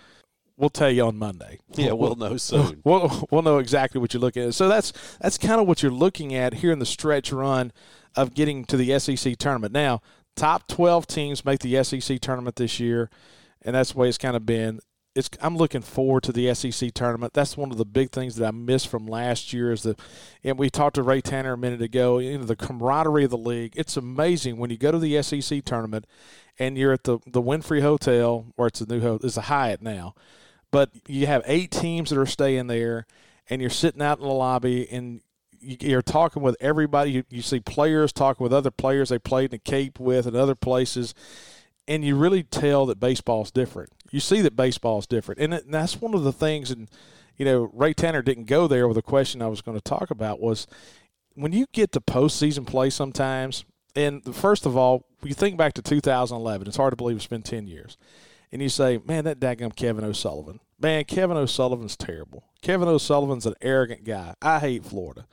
we'll 0.59 0.69
tell 0.69 0.91
you 0.91 1.05
on 1.05 1.17
Monday. 1.17 1.59
Yeah, 1.75 1.93
we'll, 1.93 2.15
know 2.15 2.37
soon. 2.37 2.81
We'll, 2.83 3.27
we'll 3.31 3.41
know 3.41 3.57
exactly 3.57 3.99
what 3.99 4.13
you're 4.13 4.21
looking 4.21 4.43
at. 4.43 4.53
So 4.53 4.67
that's 4.67 4.93
that's 5.19 5.37
kind 5.37 5.59
of 5.59 5.67
what 5.67 5.81
you're 5.81 5.91
looking 5.91 6.35
at 6.35 6.55
here 6.55 6.71
in 6.71 6.79
the 6.79 6.85
stretch 6.85 7.31
run 7.31 7.71
of 8.15 8.33
getting 8.33 8.65
to 8.65 8.77
the 8.77 8.99
SEC 8.99 9.37
tournament. 9.37 9.73
Now, 9.73 10.01
top 10.35 10.67
12 10.67 11.07
teams 11.07 11.45
make 11.45 11.61
the 11.61 11.83
SEC 11.83 12.19
tournament 12.19 12.57
this 12.57 12.79
year, 12.79 13.09
and 13.63 13.75
that's 13.75 13.93
the 13.93 13.99
way 13.99 14.09
it's 14.09 14.17
kind 14.17 14.35
of 14.35 14.45
been. 14.45 14.79
It's, 15.15 15.29
I'm 15.41 15.57
looking 15.57 15.81
forward 15.81 16.23
to 16.23 16.31
the 16.31 16.53
SEC 16.53 16.93
tournament. 16.93 17.33
That's 17.33 17.57
one 17.57 17.71
of 17.71 17.77
the 17.77 17.85
big 17.85 18.11
things 18.11 18.35
that 18.35 18.47
I 18.47 18.51
missed 18.51 18.87
from 18.87 19.07
last 19.07 19.53
year. 19.53 19.71
Is 19.71 19.83
the, 19.83 19.95
and 20.43 20.57
we 20.57 20.69
talked 20.69 20.95
to 20.95 21.03
Ray 21.03 21.21
Tanner 21.21 21.53
a 21.53 21.57
minute 21.57 21.81
ago. 21.81 22.19
You 22.19 22.37
know, 22.37 22.43
the 22.43 22.55
camaraderie 22.55 23.23
of 23.23 23.31
the 23.31 23.37
league. 23.37 23.73
It's 23.75 23.97
amazing 23.97 24.57
when 24.57 24.69
you 24.69 24.77
go 24.77 24.91
to 24.91 24.99
the 24.99 25.21
SEC 25.23 25.63
tournament, 25.63 26.05
and 26.57 26.77
you're 26.77 26.93
at 26.93 27.05
the 27.05 27.19
the 27.25 27.41
Wynfrey 27.41 27.81
Hotel, 27.81 28.45
or 28.57 28.67
it's 28.67 28.81
a 28.81 28.85
new 28.85 28.99
hotel, 28.99 29.25
it's 29.25 29.37
a 29.37 29.41
Hyatt 29.41 29.81
now 29.81 30.15
but 30.71 30.89
you 31.07 31.27
have 31.27 31.43
eight 31.45 31.71
teams 31.71 32.09
that 32.09 32.19
are 32.19 32.25
staying 32.25 32.67
there, 32.67 33.05
and 33.49 33.61
you're 33.61 33.69
sitting 33.69 34.01
out 34.01 34.19
in 34.19 34.25
the 34.25 34.33
lobby 34.33 34.87
and 34.91 35.21
you're 35.61 36.01
talking 36.01 36.41
with 36.41 36.55
everybody. 36.59 37.11
You, 37.11 37.23
you 37.29 37.41
see 37.41 37.59
players 37.59 38.13
talking 38.13 38.43
with 38.43 38.53
other 38.53 38.71
players 38.71 39.09
they 39.09 39.19
played 39.19 39.45
in 39.45 39.51
the 39.51 39.57
Cape 39.59 39.99
with 39.99 40.25
and 40.25 40.35
other 40.35 40.55
places, 40.55 41.13
and 41.87 42.03
you 42.03 42.15
really 42.15 42.43
tell 42.43 42.85
that 42.85 42.99
baseball's 42.99 43.51
different. 43.51 43.91
You 44.11 44.19
see 44.19 44.41
that 44.41 44.55
baseball's 44.55 45.07
different, 45.07 45.41
and, 45.41 45.53
it, 45.53 45.65
and 45.65 45.73
that's 45.73 45.99
one 45.99 46.13
of 46.13 46.23
the 46.23 46.33
things. 46.33 46.71
And 46.71 46.89
you 47.37 47.45
know, 47.45 47.69
Ray 47.73 47.93
Tanner 47.93 48.21
didn't 48.21 48.45
go 48.45 48.67
there 48.67 48.87
with 48.87 48.97
a 48.97 49.01
question 49.01 49.41
I 49.41 49.47
was 49.47 49.61
going 49.61 49.77
to 49.77 49.83
talk 49.83 50.11
about 50.11 50.39
was 50.39 50.67
when 51.35 51.53
you 51.53 51.65
get 51.71 51.91
to 51.93 52.01
postseason 52.01 52.65
play 52.65 52.89
sometimes. 52.89 53.65
And 53.95 54.35
first 54.35 54.67
of 54.67 54.77
all, 54.77 55.07
you 55.23 55.33
think 55.33 55.57
back 55.57 55.73
to 55.73 55.81
2011. 55.81 56.67
It's 56.67 56.77
hard 56.77 56.91
to 56.91 56.95
believe 56.95 57.17
it's 57.17 57.25
been 57.25 57.41
10 57.41 57.67
years 57.67 57.97
and 58.51 58.61
you 58.61 58.69
say, 58.69 58.99
man, 59.05 59.25
that 59.25 59.39
daggum 59.39 59.75
Kevin 59.75 60.03
O'Sullivan. 60.03 60.59
Man, 60.79 61.03
Kevin 61.03 61.37
O'Sullivan's 61.37 61.97
terrible. 61.97 62.45
Kevin 62.61 62.87
O'Sullivan's 62.87 63.45
an 63.45 63.55
arrogant 63.61 64.03
guy. 64.03 64.33
I 64.41 64.59
hate 64.59 64.85
Florida. 64.85 65.27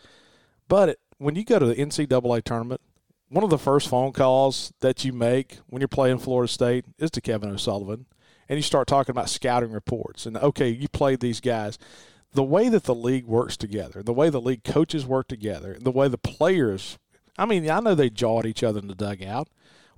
But 0.68 0.88
it, 0.90 1.00
when 1.18 1.34
you 1.34 1.44
go 1.44 1.58
to 1.58 1.66
the 1.66 1.74
NCAA 1.76 2.42
tournament, 2.42 2.80
one 3.28 3.44
of 3.44 3.50
the 3.50 3.58
first 3.58 3.88
phone 3.88 4.12
calls 4.12 4.72
that 4.80 5.04
you 5.04 5.12
make 5.12 5.58
when 5.66 5.80
you're 5.80 5.88
playing 5.88 6.18
Florida 6.18 6.52
State 6.52 6.84
is 6.98 7.10
to 7.12 7.20
Kevin 7.20 7.50
O'Sullivan. 7.50 8.06
And 8.48 8.56
you 8.56 8.62
start 8.62 8.86
talking 8.86 9.10
about 9.10 9.28
scouting 9.28 9.72
reports. 9.72 10.26
And, 10.26 10.36
okay, 10.36 10.68
you 10.68 10.88
played 10.88 11.20
these 11.20 11.40
guys. 11.40 11.78
the 12.32 12.44
way 12.44 12.68
that 12.68 12.84
the 12.84 12.94
league 12.94 13.26
works 13.26 13.56
together, 13.56 14.02
the 14.02 14.12
way 14.12 14.28
the 14.28 14.40
league 14.40 14.62
coaches 14.62 15.06
work 15.06 15.26
together, 15.26 15.76
the 15.80 15.90
way 15.90 16.06
the 16.06 16.18
players. 16.18 16.98
I 17.38 17.46
mean, 17.46 17.68
I 17.68 17.80
know 17.80 17.94
they 17.94 18.10
jawed 18.10 18.46
each 18.46 18.62
other 18.62 18.78
in 18.78 18.88
the 18.88 18.94
dugout. 18.94 19.48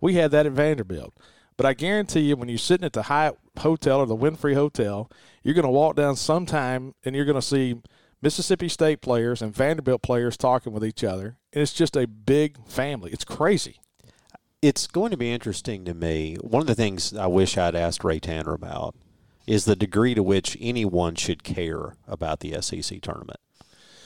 We 0.01 0.15
had 0.15 0.31
that 0.31 0.47
at 0.47 0.53
Vanderbilt. 0.53 1.15
But 1.59 1.67
I 1.67 1.75
guarantee 1.75 2.21
you, 2.21 2.37
when 2.37 2.49
you're 2.49 2.57
sitting 2.57 2.87
at 2.87 2.93
the 2.93 3.03
Hyatt 3.03 3.37
Hotel 3.59 3.99
or 3.99 4.07
the 4.07 4.17
Wynfrey 4.17 4.55
Hotel, 4.55 5.11
you're 5.43 5.57
going 5.57 5.65
to 5.65 5.71
walk 5.71 5.97
down 5.97 6.15
sometime 6.15 6.95
and 7.05 7.17
you're 7.17 7.25
going 7.25 7.35
to 7.35 7.43
see 7.43 7.83
Mississippi 8.23 8.69
State 8.69 9.03
players 9.03 9.43
and 9.43 9.53
Vanderbilt 9.53 10.01
players 10.01 10.37
talking 10.37 10.73
with 10.73 10.85
each 10.85 11.03
other. 11.03 11.37
And 11.53 11.61
it's 11.61 11.73
just 11.73 11.97
a 11.97 12.07
big 12.07 12.65
family. 12.69 13.11
It's 13.11 13.25
crazy. 13.25 13.81
It's 14.63 14.87
going 14.87 15.11
to 15.11 15.17
be 15.17 15.33
interesting 15.33 15.85
to 15.85 15.95
me. 15.95 16.37
One 16.37 16.61
of 16.61 16.69
the 16.69 16.77
things 16.77 17.13
I 17.13 17.27
wish 17.27 17.59
I'd 17.59 17.75
asked 17.75 18.05
Ray 18.05 18.21
Tanner 18.21 18.55
about 18.55 18.95
is 19.49 19.65
the 19.65 19.77
degree 19.77 20.15
to 20.15 20.23
which 20.23 20.57
anyone 20.61 21.17
should 21.17 21.43
care 21.43 21.97
about 22.07 22.39
the 22.39 22.63
SEC 22.63 23.01
tournament. 23.01 23.41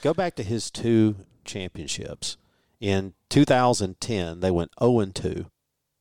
Go 0.01 0.15
back 0.15 0.37
to 0.37 0.43
his 0.43 0.71
two 0.71 1.17
championships. 1.45 2.39
In 2.81 3.13
2010, 3.29 4.41
they 4.41 4.51
went 4.51 4.71
0 4.81 5.05
2 5.05 5.47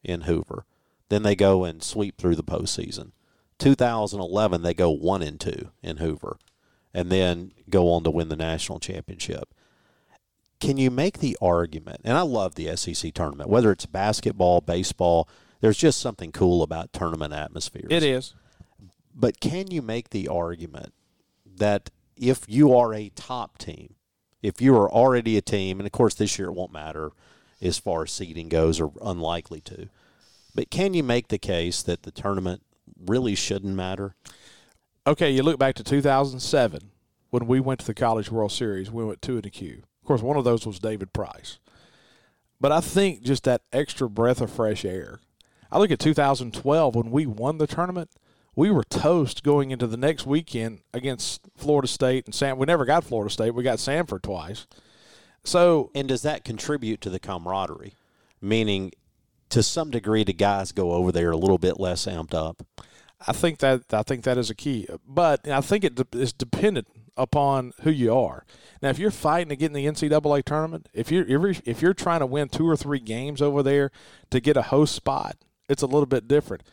in 0.04 0.22
Hoover. 0.22 0.66
Then 1.12 1.24
they 1.24 1.36
go 1.36 1.66
and 1.66 1.84
sweep 1.84 2.18
through 2.18 2.38
the 2.38 2.43
postseason. 2.43 3.12
2011, 3.59 4.62
they 4.62 4.74
go 4.74 4.89
1 4.89 5.22
and 5.22 5.38
2 5.41 5.70
in 5.84 5.97
Hoover 5.97 6.38
and 6.93 7.09
then 7.09 7.51
go 7.70 7.91
on 7.91 8.05
to 8.05 8.09
win 8.09 8.30
the 8.30 8.38
national 8.38 8.80
championship. 8.80 9.53
Can 10.62 10.78
you 10.78 10.89
make 10.89 11.18
the 11.18 11.38
argument? 11.41 11.99
And 12.05 12.18
I 12.18 12.22
love 12.22 12.55
the 12.55 12.74
SEC 12.78 13.14
tournament, 13.14 13.49
whether 13.49 13.74
it's 13.74 13.86
basketball, 13.86 14.62
baseball, 14.62 15.28
there's 15.59 15.78
just 15.78 15.99
something 15.99 16.32
cool 16.32 16.64
about 16.64 16.93
tournament 16.93 17.34
atmospheres. 17.34 17.88
It 17.89 18.03
is. 18.03 18.34
But 19.14 19.41
can 19.41 19.70
you 19.70 19.82
make 19.82 20.12
the 20.12 20.30
argument 20.30 20.93
that 21.45 21.89
if 22.16 22.45
you 22.47 22.74
are 22.74 22.93
a 22.93 23.09
top 23.09 23.57
team, 23.57 23.95
if 24.41 24.62
you 24.62 24.78
are 24.78 24.89
already 24.89 25.36
a 25.36 25.41
team, 25.41 25.82
and 25.82 25.86
of 25.86 25.91
course 25.91 26.14
this 26.14 26.39
year 26.39 26.47
it 26.47 26.53
won't 26.53 26.72
matter 26.72 27.12
as 27.62 27.78
far 27.78 28.03
as 28.03 28.12
seeding 28.12 28.47
goes 28.47 28.80
or 28.80 28.93
unlikely 29.01 29.59
to, 29.59 29.89
but 30.54 30.70
can 30.70 30.93
you 30.93 31.04
make 31.04 31.30
the 31.30 31.38
case 31.38 31.82
that 31.84 32.04
the 32.04 32.12
tournament 32.12 32.64
really 33.06 33.36
shouldn't 33.36 33.76
matter? 33.76 34.16
Okay, 35.08 35.32
you 35.32 35.43
look 35.43 35.58
back 35.58 35.76
to 35.76 35.84
2007 35.84 36.91
when 37.30 37.47
we 37.47 37.60
went 37.60 37.80
to 37.80 37.86
the 37.86 37.93
College 37.93 38.32
World 38.32 38.52
Series. 38.52 38.91
We 38.91 39.04
went 39.04 39.22
two 39.22 39.38
in 39.38 39.41
the 39.41 39.49
queue. 39.49 39.84
Of 40.02 40.08
course, 40.08 40.22
one 40.22 40.38
of 40.38 40.43
those 40.43 40.66
was 40.66 40.80
David 40.80 41.14
Price. 41.14 41.60
But 42.60 42.72
I 42.72 42.82
think 42.82 43.24
just 43.24 43.43
that 43.45 43.64
extra 43.74 44.08
breath 44.08 44.41
of 44.41 44.52
fresh 44.52 44.86
air. 44.86 45.20
I 45.72 45.80
look 45.80 45.89
at 45.89 45.99
2012 45.99 46.95
when 46.95 47.10
we 47.10 47.26
won 47.26 47.58
the 47.58 47.66
tournament. 47.66 48.12
We 48.56 48.70
were 48.70 48.84
toast 48.84 49.43
going 49.43 49.72
into 49.72 49.88
the 49.88 49.97
next 49.97 50.28
weekend 50.28 50.82
against 50.93 51.47
Florida 51.56 51.88
State 51.88 52.26
and 52.26 52.36
Sam. 52.36 52.58
We 52.58 52.66
never 52.66 52.86
got 52.86 53.06
Florida 53.06 53.32
State. 53.32 53.56
We 53.56 53.64
got 53.64 53.78
Samford 53.78 54.22
twice. 54.22 54.68
So, 55.43 55.89
and 55.95 56.08
does 56.08 56.22
that 56.22 56.43
contribute 56.43 57.02
to 57.02 57.10
the 57.10 57.20
camaraderie? 57.20 57.95
Meaning, 58.41 58.91
to 59.52 59.64
some 59.64 59.91
degree, 59.91 60.24
the 60.24 60.34
guys 60.34 60.72
go 60.72 60.93
over 60.93 61.12
there 61.12 61.32
a 61.32 61.38
little 61.38 61.58
bit 61.58 61.80
less 61.80 62.06
amped 62.06 62.34
up. 62.34 62.66
I 63.26 63.34
think 63.34 63.60
that 63.60 63.93
I 63.93 64.02
think 64.02 64.24
that 64.24 64.38
is 64.38 64.49
a 64.49 64.56
key, 64.56 64.88
but 65.08 65.47
I 65.47 65.62
think 65.62 65.84
it 65.84 65.99
is 66.14 66.34
dependent 66.34 66.88
upon 67.16 67.74
who 67.82 67.91
you 67.91 68.16
are. 68.16 68.45
Now, 68.82 68.89
if 68.89 68.97
you're 68.97 69.12
fighting 69.12 69.49
to 69.49 69.56
get 69.56 69.68
in 69.68 69.74
the 69.74 69.86
NCAA 69.86 70.43
tournament, 70.43 70.89
if 70.93 71.12
you're 71.12 71.26
if 71.66 71.82
you're 71.82 71.93
trying 71.93 72.22
to 72.22 72.26
win 72.26 72.49
two 72.49 72.68
or 72.68 72.76
three 72.76 72.99
games 72.99 73.41
over 73.41 73.62
there 73.62 73.91
to 74.32 74.39
get 74.39 74.58
a 74.58 74.64
host 74.64 74.95
spot, 74.95 75.38
it's 75.70 75.84
a 75.84 75.88
little 75.88 76.08
bit 76.08 76.28
different. 76.28 76.64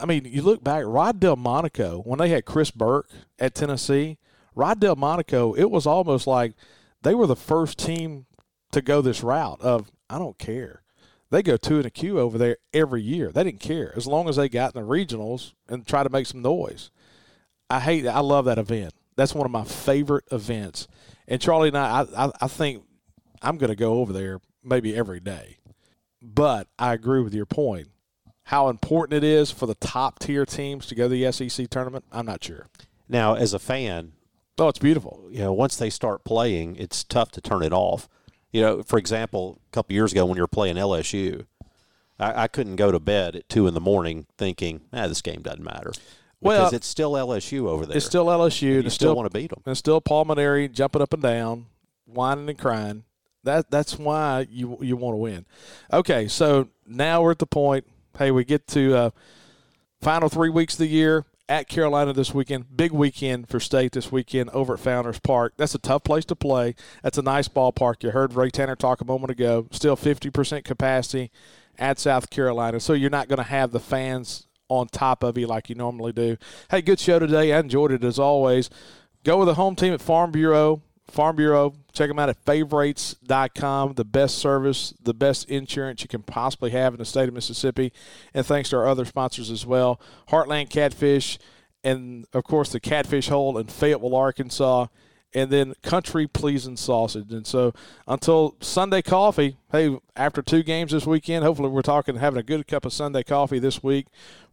I 0.00 0.06
mean, 0.06 0.24
you 0.24 0.42
look 0.42 0.64
back, 0.64 0.84
Rod 0.86 1.20
Delmonico 1.20 2.02
when 2.04 2.18
they 2.18 2.30
had 2.30 2.44
Chris 2.44 2.70
Burke 2.70 3.08
at 3.38 3.54
Tennessee. 3.54 4.18
Rod 4.56 4.80
Delmonico, 4.80 5.54
it 5.56 5.70
was 5.70 5.86
almost 5.86 6.26
like 6.26 6.54
they 7.02 7.14
were 7.14 7.26
the 7.26 7.36
first 7.36 7.78
team 7.78 8.26
to 8.72 8.82
go 8.82 9.00
this 9.00 9.22
route 9.22 9.60
of 9.60 9.90
I 10.10 10.18
don't 10.18 10.38
care. 10.38 10.83
They 11.34 11.42
go 11.42 11.56
two 11.56 11.78
and 11.78 11.86
a 11.86 11.90
Q 11.90 12.20
over 12.20 12.38
there 12.38 12.58
every 12.72 13.02
year. 13.02 13.32
They 13.32 13.42
didn't 13.42 13.58
care 13.58 13.92
as 13.96 14.06
long 14.06 14.28
as 14.28 14.36
they 14.36 14.48
got 14.48 14.76
in 14.76 14.80
the 14.80 14.88
regionals 14.88 15.52
and 15.68 15.84
try 15.84 16.04
to 16.04 16.08
make 16.08 16.26
some 16.26 16.42
noise. 16.42 16.92
I 17.68 17.80
hate 17.80 18.02
that. 18.02 18.14
I 18.14 18.20
love 18.20 18.44
that 18.44 18.56
event. 18.56 18.94
That's 19.16 19.34
one 19.34 19.44
of 19.44 19.50
my 19.50 19.64
favorite 19.64 20.26
events. 20.30 20.86
And 21.26 21.40
Charlie 21.40 21.68
and 21.68 21.76
I, 21.76 22.06
I, 22.16 22.30
I 22.42 22.46
think 22.46 22.84
I'm 23.42 23.58
going 23.58 23.70
to 23.70 23.76
go 23.76 23.94
over 23.94 24.12
there 24.12 24.40
maybe 24.62 24.94
every 24.94 25.18
day. 25.18 25.58
But 26.22 26.68
I 26.78 26.92
agree 26.92 27.20
with 27.20 27.34
your 27.34 27.46
point. 27.46 27.88
How 28.44 28.68
important 28.68 29.16
it 29.16 29.24
is 29.24 29.50
for 29.50 29.66
the 29.66 29.74
top 29.74 30.20
tier 30.20 30.46
teams 30.46 30.86
to 30.86 30.94
go 30.94 31.08
to 31.08 31.08
the 31.08 31.32
SEC 31.32 31.68
tournament, 31.68 32.04
I'm 32.12 32.26
not 32.26 32.44
sure. 32.44 32.68
Now, 33.08 33.34
as 33.34 33.52
a 33.52 33.58
fan, 33.58 34.12
oh, 34.56 34.68
it's 34.68 34.78
beautiful. 34.78 35.26
You 35.32 35.40
know, 35.40 35.52
once 35.52 35.74
they 35.74 35.90
start 35.90 36.22
playing, 36.22 36.76
it's 36.76 37.02
tough 37.02 37.32
to 37.32 37.40
turn 37.40 37.64
it 37.64 37.72
off. 37.72 38.08
You 38.54 38.60
know, 38.60 38.82
for 38.84 39.00
example, 39.00 39.58
a 39.66 39.70
couple 39.74 39.94
years 39.94 40.12
ago 40.12 40.24
when 40.26 40.36
you 40.36 40.42
were 40.42 40.46
playing 40.46 40.76
LSU, 40.76 41.44
I, 42.20 42.44
I 42.44 42.46
couldn't 42.46 42.76
go 42.76 42.92
to 42.92 43.00
bed 43.00 43.34
at 43.34 43.48
two 43.48 43.66
in 43.66 43.74
the 43.74 43.80
morning 43.80 44.26
thinking, 44.38 44.82
"Ah, 44.92 45.08
this 45.08 45.22
game 45.22 45.42
doesn't 45.42 45.64
matter." 45.64 45.90
Because 45.90 46.00
well, 46.40 46.74
it's 46.74 46.86
still 46.86 47.14
LSU 47.14 47.66
over 47.66 47.84
there. 47.84 47.96
It's 47.96 48.06
still 48.06 48.26
LSU. 48.26 48.76
And 48.76 48.84
you 48.84 48.90
still, 48.90 49.08
still 49.08 49.16
want 49.16 49.32
to 49.32 49.36
beat 49.36 49.50
them. 49.50 49.60
And 49.66 49.76
still 49.76 50.00
Paul 50.00 50.26
Mainieri 50.26 50.70
jumping 50.70 51.02
up 51.02 51.12
and 51.12 51.22
down, 51.22 51.66
whining 52.06 52.48
and 52.48 52.56
crying. 52.56 53.02
That 53.42 53.72
that's 53.72 53.98
why 53.98 54.46
you 54.48 54.78
you 54.80 54.96
want 54.96 55.14
to 55.14 55.18
win. 55.18 55.46
Okay, 55.92 56.28
so 56.28 56.68
now 56.86 57.22
we're 57.22 57.32
at 57.32 57.40
the 57.40 57.46
point. 57.46 57.86
Hey, 58.16 58.30
we 58.30 58.44
get 58.44 58.68
to 58.68 58.94
uh, 58.96 59.10
final 60.00 60.28
three 60.28 60.50
weeks 60.50 60.74
of 60.74 60.78
the 60.78 60.86
year 60.86 61.24
at 61.48 61.68
Carolina 61.68 62.12
this 62.12 62.32
weekend. 62.32 62.76
Big 62.76 62.92
weekend 62.92 63.48
for 63.48 63.60
State 63.60 63.92
this 63.92 64.10
weekend 64.10 64.50
over 64.50 64.74
at 64.74 64.80
Founders 64.80 65.18
Park. 65.18 65.54
That's 65.56 65.74
a 65.74 65.78
tough 65.78 66.04
place 66.04 66.24
to 66.26 66.36
play. 66.36 66.74
That's 67.02 67.18
a 67.18 67.22
nice 67.22 67.48
ballpark. 67.48 68.02
You 68.02 68.10
heard 68.10 68.34
Ray 68.34 68.50
Tanner 68.50 68.76
talk 68.76 69.00
a 69.00 69.04
moment 69.04 69.30
ago. 69.30 69.66
Still 69.70 69.96
50% 69.96 70.64
capacity 70.64 71.30
at 71.78 71.98
South 71.98 72.30
Carolina, 72.30 72.80
so 72.80 72.92
you're 72.92 73.10
not 73.10 73.28
going 73.28 73.38
to 73.38 73.42
have 73.42 73.72
the 73.72 73.80
fans 73.80 74.46
on 74.68 74.86
top 74.86 75.22
of 75.22 75.36
you 75.36 75.46
like 75.46 75.68
you 75.68 75.74
normally 75.74 76.12
do. 76.12 76.36
Hey, 76.70 76.82
good 76.82 77.00
show 77.00 77.18
today. 77.18 77.52
I 77.52 77.58
enjoyed 77.58 77.92
it 77.92 78.04
as 78.04 78.18
always. 78.18 78.70
Go 79.24 79.38
with 79.38 79.48
the 79.48 79.54
home 79.54 79.76
team 79.76 79.92
at 79.92 80.00
Farm 80.00 80.30
Bureau. 80.30 80.82
Farm 81.06 81.36
Bureau, 81.36 81.74
check 81.94 82.08
them 82.08 82.18
out 82.18 82.28
at 82.28 82.36
favorites.com. 82.44 83.94
The 83.94 84.04
best 84.04 84.38
service, 84.38 84.94
the 85.02 85.14
best 85.14 85.48
insurance 85.48 86.02
you 86.02 86.08
can 86.08 86.22
possibly 86.22 86.70
have 86.70 86.94
in 86.94 86.98
the 86.98 87.04
state 87.04 87.28
of 87.28 87.34
Mississippi. 87.34 87.92
And 88.34 88.44
thanks 88.44 88.70
to 88.70 88.76
our 88.76 88.86
other 88.86 89.04
sponsors 89.04 89.50
as 89.50 89.64
well 89.64 90.00
Heartland 90.28 90.70
Catfish, 90.70 91.38
and 91.82 92.26
of 92.32 92.44
course 92.44 92.70
the 92.70 92.80
Catfish 92.80 93.28
Hole 93.28 93.56
in 93.58 93.66
Fayetteville, 93.66 94.14
Arkansas 94.14 94.86
and 95.34 95.50
then 95.50 95.74
country 95.82 96.26
pleasing 96.26 96.76
sausage. 96.76 97.32
And 97.32 97.46
so 97.46 97.74
until 98.06 98.56
Sunday 98.60 99.02
coffee, 99.02 99.56
hey, 99.72 99.98
after 100.14 100.42
two 100.42 100.62
games 100.62 100.92
this 100.92 101.06
weekend, 101.06 101.44
hopefully 101.44 101.68
we're 101.68 101.82
talking 101.82 102.16
having 102.16 102.38
a 102.38 102.44
good 102.44 102.66
cup 102.68 102.84
of 102.86 102.92
Sunday 102.92 103.24
coffee 103.24 103.58
this 103.58 103.82
week. 103.82 104.06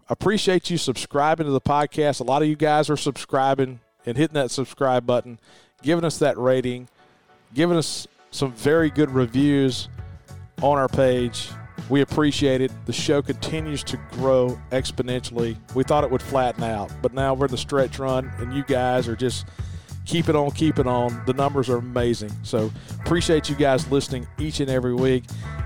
Appreciate 0.09 0.69
you 0.69 0.77
subscribing 0.77 1.45
to 1.45 1.51
the 1.51 1.61
podcast. 1.61 2.19
A 2.19 2.23
lot 2.23 2.41
of 2.41 2.47
you 2.47 2.55
guys 2.55 2.89
are 2.89 2.97
subscribing 2.97 3.79
and 4.05 4.17
hitting 4.17 4.33
that 4.33 4.51
subscribe 4.51 5.05
button, 5.05 5.39
giving 5.83 6.03
us 6.03 6.17
that 6.17 6.37
rating, 6.37 6.89
giving 7.54 7.78
us 7.78 8.08
some 8.32 8.52
very 8.54 8.89
good 8.89 9.10
reviews 9.12 9.89
on 10.62 10.78
our 10.78 10.88
page. 10.88 11.49
We 11.89 12.02
appreciate 12.02 12.62
it. 12.62 12.72
The 12.86 12.93
show 12.93 13.22
continues 13.22 13.84
to 13.86 13.97
grow 14.12 14.60
exponentially. 14.72 15.58
We 15.76 15.84
thought 15.84 16.04
it 16.04 16.12
would 16.12 16.22
flatten 16.22 16.64
out, 16.64 16.91
but 17.02 17.14
now 17.14 17.34
we're 17.34 17.47
in 17.47 17.52
the 17.52 17.58
stretch 17.58 17.99
run, 17.99 18.32
and 18.38 18.54
you 18.54 18.64
guys 18.64 19.08
are 19.08 19.16
just– 19.16 19.47
keep 20.06 20.30
it 20.30 20.36
on, 20.36 20.52
keep 20.52 20.80
it 20.80 20.88
on. 20.88 21.24
The 21.26 21.34
numbers 21.34 21.70
are 21.70 21.78
amazing. 21.78 22.32
So 22.43 22.72
appreciate 22.99 23.49
you 23.49 23.56
guys 23.56 23.89
listening 23.91 24.28
each 24.39 24.60
and 24.60 24.70
every 24.70 24.93
week. 24.93 25.24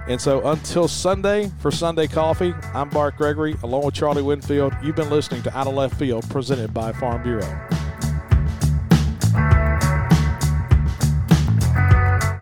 And 0.08 0.22
so 0.22 0.46
until 0.48 0.88
Sunday 0.88 1.52
for 1.60 1.72
Sunday 1.72 2.08
Coffee, 2.08 2.54
I'm 2.74 2.90
Bart 2.90 3.18
Gregory 3.18 3.56
along 3.64 3.86
with 3.86 3.96
Charlie 3.96 4.22
Winfield. 4.22 4.74
You've 4.84 4.96
been 4.96 5.10
listening 5.10 5.42
to 5.44 5.58
Out 5.58 5.68
of 5.68 5.74
Left 5.74 5.98
Field 5.98 6.30
presented 6.30 6.74
by 6.74 6.92
Farm 6.94 7.24
Bureau. 7.24 7.42